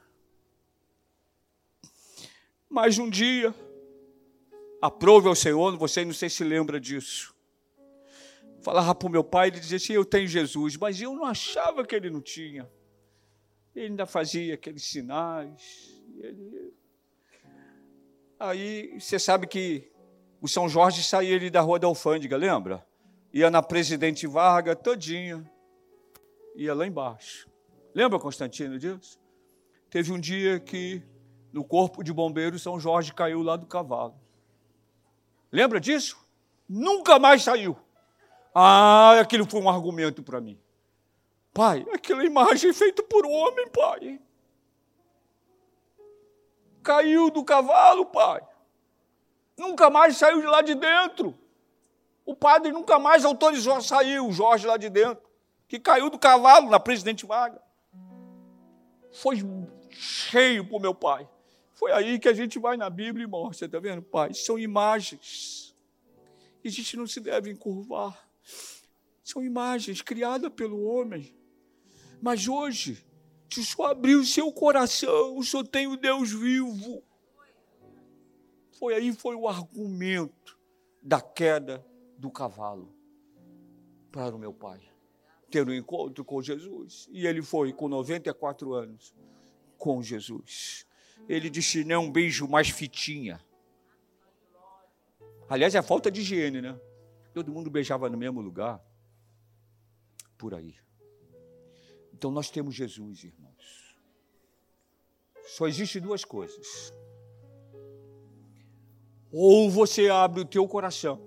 Mas 2.69 2.99
um 2.99 3.09
dia, 3.09 3.55
aprove 4.81 5.29
ao 5.29 5.35
Senhor, 5.35 5.77
você 5.77 6.05
não 6.05 6.12
sei 6.12 6.29
se 6.29 6.45
lembra 6.45 6.81
disso. 6.81 7.35
Falava 8.61 8.95
para 8.95 9.07
o 9.07 9.11
meu 9.11 9.22
pai, 9.22 9.49
ele 9.49 9.61
dizia 9.61 9.77
assim: 9.77 9.93
Eu 9.93 10.05
tenho 10.05 10.27
Jesus, 10.27 10.77
mas 10.77 11.01
eu 11.01 11.14
não 11.14 11.24
achava 11.24 11.85
que 11.85 11.95
ele 11.95 12.11
não 12.11 12.20
tinha. 12.20 12.68
Ele 13.74 13.87
ainda 13.87 14.07
fazia 14.07 14.55
aqueles 14.55 14.85
sinais. 14.85 16.03
Ele... 16.18 16.72
Aí 18.39 18.99
você 18.99 19.18
sabe 19.18 19.47
que 19.47 19.91
o 20.41 20.49
São 20.49 20.68
Jorge 20.68 21.03
saía 21.03 21.35
ele 21.35 21.51
da 21.51 21.61
Rua 21.61 21.79
da 21.79 21.87
Alfândega, 21.87 22.37
lembra? 22.37 22.87
Ia 23.33 23.51
na 23.51 23.62
Presidente 23.62 24.27
Varga 24.27 24.74
todinha, 24.74 25.49
ia 26.55 26.74
lá 26.74 26.87
embaixo. 26.87 27.49
Lembra, 27.95 28.18
Constantino, 28.18 28.79
disso? 28.79 29.18
Teve 29.89 30.12
um 30.12 30.18
dia 30.18 30.59
que 30.59 31.03
no 31.53 31.64
corpo 31.64 32.03
de 32.03 32.12
bombeiro 32.12 32.59
São 32.59 32.79
Jorge 32.79 33.14
caiu 33.14 33.43
lá 33.43 33.57
do 33.57 33.66
cavalo. 33.66 34.26
Lembra 35.57 35.81
disso? 35.81 36.19
Nunca 36.69 37.19
mais 37.19 37.43
saiu. 37.43 37.75
Ah, 38.55 39.19
aquilo 39.19 39.49
foi 39.51 39.59
um 39.59 39.71
argumento 39.71 40.23
para 40.23 40.39
mim. 40.39 40.61
Pai, 41.55 41.87
aquela 41.95 42.23
imagem 42.27 42.75
feita 42.75 43.03
por 43.03 43.25
homem, 43.25 43.67
pai. 43.69 44.21
Caiu 46.83 47.31
do 47.31 47.43
cavalo, 47.43 48.05
pai. 48.05 48.43
Nunca 49.57 49.89
mais 49.89 50.19
saiu 50.19 50.43
de 50.43 50.47
lá 50.47 50.61
de 50.61 50.75
dentro. 50.75 51.35
O 52.27 52.37
padre 52.37 52.71
nunca 52.71 52.99
mais 52.99 53.25
autorizou 53.25 53.73
a 53.73 53.81
sair 53.81 54.21
o 54.21 54.31
Jorge 54.33 54.67
lá 54.67 54.77
de 54.77 54.91
dentro, 54.91 55.27
que 55.67 55.81
caiu 55.81 56.11
do 56.11 56.19
cavalo 56.19 56.69
na 56.69 56.79
Presidente 56.79 57.25
Vaga. 57.25 57.63
Foi 59.11 59.39
cheio 59.89 60.67
para 60.67 60.77
o 60.77 60.81
meu 60.81 60.95
pai. 60.95 61.27
Foi 61.77 61.93
aí 61.93 62.18
que 62.18 62.29
a 62.29 62.33
gente 62.33 62.59
vai 62.59 62.77
na 62.77 62.89
Bíblia 62.89 63.24
e 63.24 63.29
mostra, 63.29 63.66
está 63.66 63.79
vendo, 63.79 64.01
pai? 64.03 64.33
São 64.33 64.59
imagens. 64.59 65.77
E 66.64 66.68
a 66.68 66.70
gente 66.70 66.97
não 66.97 67.07
se 67.07 67.20
deve 67.20 67.51
encurvar. 67.51 68.29
São 69.22 69.45
imagens 69.45 70.01
criadas 70.01 70.51
pelo 70.53 70.83
homem. 70.85 71.37
Mas 72.20 72.49
hoje, 72.49 73.07
se 73.53 73.62
só 73.62 73.91
abrir 73.91 74.14
o 74.14 74.24
seu 74.24 74.51
coração, 74.51 75.43
só 75.43 75.62
tem 75.62 75.87
o 75.87 75.99
Deus 75.99 76.33
vivo. 76.33 77.03
Foi 78.79 78.95
aí 78.95 79.12
foi 79.12 79.37
o 79.37 79.47
argumento 79.47 80.59
da 81.03 81.20
queda 81.20 81.85
do 82.16 82.31
cavalo 82.31 82.95
para 84.11 84.35
o 84.35 84.39
meu 84.39 84.53
pai 84.53 84.81
ter 85.51 85.68
um 85.68 85.74
encontro 85.74 86.24
com 86.24 86.41
Jesus. 86.41 87.07
E 87.12 87.27
ele 87.27 87.43
foi 87.43 87.70
com 87.70 87.87
94 87.87 88.72
anos 88.72 89.14
com 89.77 90.03
Jesus. 90.03 90.86
Ele 91.29 91.51
disse: 91.51 91.85
não 91.85 92.05
um 92.05 92.12
beijo 92.12 92.47
mais 92.47 92.69
fitinha. 92.69 93.41
Aliás, 95.49 95.75
é 95.75 95.83
falta 95.83 96.11
de 96.11 96.21
higiene, 96.21 96.61
né? 96.61 96.79
Todo 97.33 97.53
mundo 97.53 97.71
beijava 97.71 98.09
no 98.09 98.17
mesmo 98.17 98.41
lugar. 98.41 98.81
Por 100.37 100.55
aí. 100.55 100.75
Então 102.12 102.31
nós 102.31 102.51
temos 102.51 102.75
Jesus, 102.75 103.25
irmãos. 103.25 103.97
Só 105.47 105.69
existe 105.69 106.01
duas 106.01 106.25
coisas. 106.25 106.93
Ou 109.31 109.71
você 109.71 110.09
abre 110.09 110.41
o 110.41 110.45
teu 110.45 110.67
coração 110.67 111.21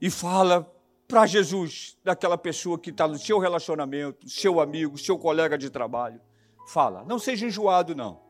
e 0.00 0.10
fala 0.10 0.70
para 1.08 1.26
Jesus 1.26 1.96
daquela 2.04 2.36
pessoa 2.36 2.78
que 2.78 2.90
está 2.90 3.08
no 3.08 3.18
seu 3.18 3.38
relacionamento, 3.38 4.28
seu 4.28 4.60
amigo, 4.60 4.98
seu 4.98 5.18
colega 5.18 5.56
de 5.56 5.70
trabalho. 5.70 6.20
Fala, 6.68 7.02
não 7.02 7.18
seja 7.18 7.46
enjoado, 7.46 7.94
não. 7.94 8.20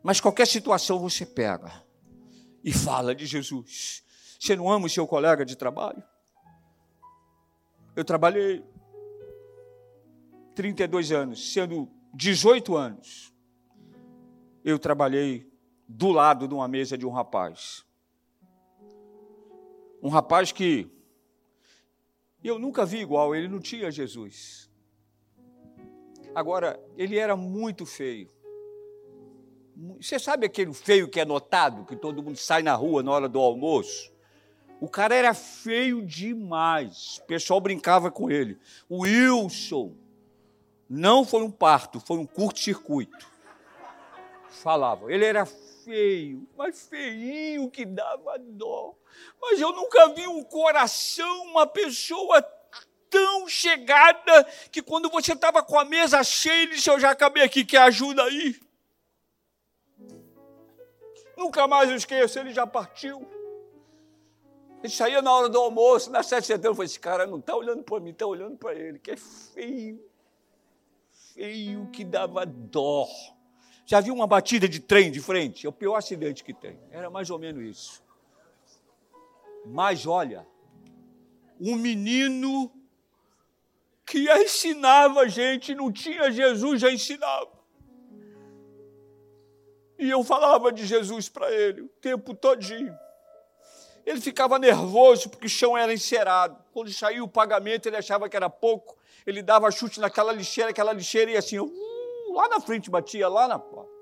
Mas 0.00 0.20
qualquer 0.20 0.46
situação 0.46 1.00
você 1.00 1.26
pega 1.26 1.84
e 2.62 2.72
fala 2.72 3.12
de 3.12 3.26
Jesus. 3.26 4.04
Você 4.38 4.54
não 4.54 4.70
ama 4.70 4.86
o 4.86 4.88
seu 4.88 5.08
colega 5.08 5.44
de 5.44 5.56
trabalho? 5.56 6.00
Eu 7.96 8.04
trabalhei 8.04 8.64
32 10.54 11.10
anos, 11.10 11.52
sendo 11.52 11.90
18 12.14 12.76
anos, 12.76 13.34
eu 14.64 14.78
trabalhei 14.78 15.52
do 15.88 16.12
lado 16.12 16.46
de 16.46 16.54
uma 16.54 16.68
mesa 16.68 16.96
de 16.96 17.04
um 17.04 17.10
rapaz. 17.10 17.84
Um 20.00 20.08
rapaz 20.08 20.52
que 20.52 20.88
eu 22.40 22.56
nunca 22.56 22.86
vi 22.86 22.98
igual, 22.98 23.34
ele 23.34 23.48
não 23.48 23.58
tinha 23.58 23.90
Jesus. 23.90 24.70
Agora, 26.34 26.80
ele 26.96 27.16
era 27.16 27.36
muito 27.36 27.86
feio. 27.86 28.28
Você 30.00 30.18
sabe 30.18 30.46
aquele 30.46 30.72
feio 30.72 31.08
que 31.08 31.20
é 31.20 31.24
notado, 31.24 31.84
que 31.84 31.96
todo 31.96 32.22
mundo 32.22 32.36
sai 32.36 32.62
na 32.62 32.74
rua 32.74 33.02
na 33.02 33.12
hora 33.12 33.28
do 33.28 33.38
almoço? 33.38 34.12
O 34.80 34.88
cara 34.88 35.14
era 35.14 35.32
feio 35.32 36.04
demais. 36.04 37.18
O 37.18 37.26
pessoal 37.26 37.60
brincava 37.60 38.10
com 38.10 38.30
ele. 38.30 38.58
O 38.88 39.02
Wilson, 39.02 39.94
não 40.88 41.24
foi 41.24 41.42
um 41.42 41.50
parto, 41.50 42.00
foi 42.00 42.18
um 42.18 42.26
curto-circuito. 42.26 43.32
Falava. 44.48 45.12
Ele 45.12 45.24
era 45.24 45.46
feio, 45.46 46.46
mas 46.56 46.88
feinho 46.88 47.70
que 47.70 47.84
dava 47.84 48.38
dó. 48.38 48.94
Mas 49.40 49.60
eu 49.60 49.72
nunca 49.72 50.08
vi 50.14 50.26
um 50.26 50.42
coração, 50.42 51.44
uma 51.44 51.66
pessoa 51.66 52.42
tão 53.14 53.48
chegada 53.48 54.44
que 54.72 54.82
quando 54.82 55.08
você 55.08 55.34
estava 55.34 55.62
com 55.62 55.78
a 55.78 55.84
mesa 55.84 56.22
cheia, 56.24 56.64
ele 56.64 56.74
disse: 56.74 56.90
Eu 56.90 56.98
já 56.98 57.10
acabei 57.10 57.42
aqui, 57.42 57.64
quer 57.64 57.82
ajuda 57.82 58.24
aí? 58.24 58.60
Nunca 61.36 61.68
mais 61.68 61.88
eu 61.90 61.96
esqueço, 61.96 62.38
ele 62.38 62.52
já 62.52 62.66
partiu. 62.66 63.28
Ele 64.82 64.92
saía 64.92 65.22
na 65.22 65.32
hora 65.32 65.48
do 65.48 65.58
almoço, 65.58 66.10
na 66.10 66.22
7 66.22 66.40
de 66.40 66.46
setembro, 66.46 66.74
falei: 66.74 66.86
Esse 66.86 66.98
cara 66.98 67.26
não 67.26 67.38
está 67.38 67.54
olhando 67.54 67.84
para 67.84 68.00
mim, 68.00 68.10
está 68.10 68.26
olhando 68.26 68.56
para 68.56 68.74
ele, 68.74 68.98
que 68.98 69.12
é 69.12 69.16
feio 69.16 70.02
feio 71.34 71.88
que 71.92 72.04
dava 72.04 72.46
dó. 72.46 73.06
Já 73.84 74.00
viu 74.00 74.14
uma 74.14 74.26
batida 74.26 74.68
de 74.68 74.80
trem 74.80 75.10
de 75.10 75.20
frente? 75.20 75.66
É 75.66 75.68
o 75.68 75.72
pior 75.72 75.96
acidente 75.96 76.42
que 76.42 76.54
tem. 76.54 76.78
Era 76.90 77.10
mais 77.10 77.28
ou 77.28 77.38
menos 77.38 77.62
isso. 77.62 78.02
Mas 79.66 80.06
olha, 80.06 80.46
um 81.60 81.76
menino 81.76 82.70
que 84.06 84.30
ensinava 84.42 85.20
a 85.20 85.28
gente, 85.28 85.74
não 85.74 85.90
tinha 85.90 86.30
Jesus, 86.30 86.80
já 86.80 86.90
ensinava. 86.90 87.52
E 89.98 90.10
eu 90.10 90.22
falava 90.22 90.72
de 90.72 90.84
Jesus 90.84 91.28
para 91.28 91.50
ele 91.50 91.82
o 91.82 91.88
tempo 91.88 92.34
todinho. 92.34 92.94
Ele 94.04 94.20
ficava 94.20 94.58
nervoso 94.58 95.30
porque 95.30 95.46
o 95.46 95.50
chão 95.50 95.78
era 95.78 95.92
encerado. 95.92 96.62
Quando 96.72 96.92
saiu 96.92 97.24
o 97.24 97.28
pagamento, 97.28 97.86
ele 97.86 97.96
achava 97.96 98.28
que 98.28 98.36
era 98.36 98.50
pouco 98.50 98.96
ele 99.26 99.42
dava 99.42 99.70
chute 99.70 100.00
naquela 100.00 100.32
lixeira, 100.32 100.70
aquela 100.70 100.92
lixeira 100.92 101.30
ia 101.30 101.38
assim, 101.38 101.58
uh, 101.58 102.32
lá 102.34 102.48
na 102.48 102.60
frente, 102.60 102.90
batia 102.90 103.28
lá 103.28 103.48
na 103.48 103.58
porta. 103.58 103.92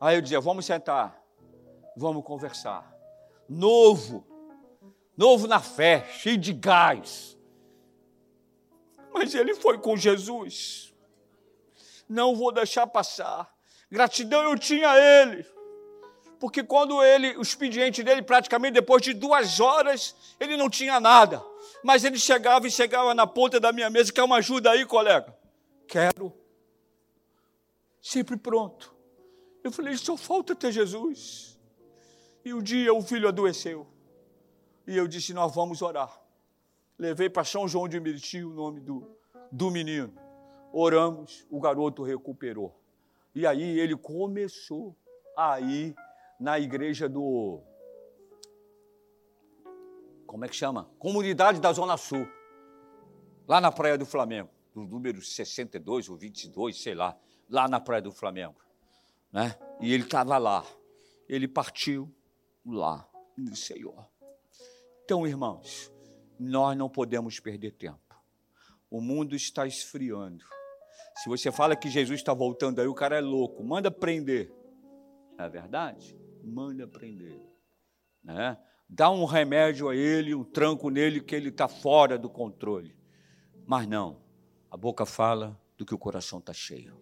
Aí 0.00 0.16
eu 0.16 0.20
dizia: 0.20 0.40
vamos 0.40 0.66
sentar, 0.66 1.22
vamos 1.96 2.24
conversar. 2.24 2.92
Novo, 3.48 4.26
novo 5.16 5.46
na 5.46 5.60
fé, 5.60 6.06
cheio 6.10 6.38
de 6.38 6.52
gás. 6.52 7.38
Mas 9.12 9.34
ele 9.34 9.54
foi 9.54 9.78
com 9.78 9.96
Jesus. 9.96 10.92
Não 12.08 12.34
vou 12.34 12.52
deixar 12.52 12.86
passar. 12.86 13.52
Gratidão 13.90 14.42
eu 14.42 14.58
tinha 14.58 14.90
a 14.90 14.98
ele. 14.98 15.46
Porque 16.38 16.64
quando 16.64 17.02
ele, 17.04 17.36
o 17.36 17.42
expediente 17.42 18.02
dele, 18.02 18.22
praticamente 18.22 18.74
depois 18.74 19.02
de 19.02 19.14
duas 19.14 19.60
horas, 19.60 20.16
ele 20.40 20.56
não 20.56 20.68
tinha 20.68 20.98
nada. 20.98 21.40
Mas 21.84 22.04
ele 22.04 22.18
chegava 22.18 22.66
e 22.66 22.70
chegava 22.70 23.14
na 23.14 23.26
ponta 23.26 23.60
da 23.60 23.72
minha 23.72 23.88
mesa, 23.88 24.12
quer 24.12 24.22
uma 24.22 24.38
ajuda 24.38 24.70
aí, 24.70 24.84
colega? 24.84 25.36
Quero. 25.86 26.32
Sempre 28.00 28.36
pronto. 28.36 28.92
Eu 29.62 29.70
falei, 29.70 29.96
só 29.96 30.16
falta 30.16 30.54
ter 30.54 30.72
Jesus. 30.72 31.56
E 32.44 32.52
um 32.52 32.60
dia 32.60 32.92
o 32.92 33.02
filho 33.02 33.28
adoeceu. 33.28 33.86
E 34.86 34.96
eu 34.96 35.06
disse, 35.06 35.32
nós 35.32 35.54
vamos 35.54 35.80
orar. 35.80 36.21
Levei 37.02 37.28
para 37.28 37.42
São 37.42 37.66
João 37.66 37.88
de 37.88 37.98
Meriti 37.98 38.44
o 38.44 38.50
nome 38.50 38.78
do, 38.78 39.04
do 39.50 39.72
menino. 39.72 40.14
Oramos, 40.72 41.44
o 41.50 41.58
garoto 41.58 42.04
recuperou. 42.04 42.80
E 43.34 43.44
aí 43.44 43.76
ele 43.80 43.96
começou 43.96 44.94
a 45.36 45.58
ir 45.58 45.96
na 46.38 46.60
igreja 46.60 47.08
do. 47.08 47.60
Como 50.28 50.44
é 50.44 50.48
que 50.48 50.54
chama? 50.54 50.88
Comunidade 50.96 51.60
da 51.60 51.72
Zona 51.72 51.96
Sul. 51.96 52.24
Lá 53.48 53.60
na 53.60 53.72
Praia 53.72 53.98
do 53.98 54.06
Flamengo. 54.06 54.50
Do 54.72 54.82
número 54.82 55.20
62 55.20 56.08
ou 56.08 56.16
22, 56.16 56.80
sei 56.80 56.94
lá. 56.94 57.18
Lá 57.50 57.66
na 57.66 57.80
Praia 57.80 58.02
do 58.02 58.12
Flamengo. 58.12 58.54
Né? 59.32 59.58
E 59.80 59.92
ele 59.92 60.04
estava 60.04 60.38
lá. 60.38 60.64
Ele 61.28 61.48
partiu 61.48 62.08
lá 62.64 63.04
no 63.36 63.56
Senhor. 63.56 64.08
Então, 65.04 65.26
irmãos, 65.26 65.91
nós 66.42 66.76
não 66.76 66.88
podemos 66.88 67.38
perder 67.38 67.72
tempo. 67.72 67.98
O 68.90 69.00
mundo 69.00 69.34
está 69.34 69.66
esfriando. 69.66 70.44
Se 71.16 71.28
você 71.28 71.52
fala 71.52 71.76
que 71.76 71.88
Jesus 71.88 72.20
está 72.20 72.34
voltando 72.34 72.80
aí, 72.80 72.86
o 72.86 72.94
cara 72.94 73.16
é 73.16 73.20
louco. 73.20 73.62
Manda 73.62 73.90
prender. 73.90 74.52
É 75.38 75.48
verdade? 75.48 76.18
Manda 76.42 76.86
prender. 76.86 77.40
Né? 78.22 78.58
Dá 78.88 79.10
um 79.10 79.24
remédio 79.24 79.88
a 79.88 79.96
ele, 79.96 80.34
um 80.34 80.44
tranco 80.44 80.90
nele, 80.90 81.20
que 81.20 81.34
ele 81.34 81.48
está 81.48 81.68
fora 81.68 82.18
do 82.18 82.28
controle. 82.28 82.96
Mas 83.66 83.86
não. 83.86 84.20
A 84.70 84.76
boca 84.76 85.06
fala 85.06 85.58
do 85.76 85.86
que 85.86 85.94
o 85.94 85.98
coração 85.98 86.38
está 86.38 86.52
cheio. 86.52 87.00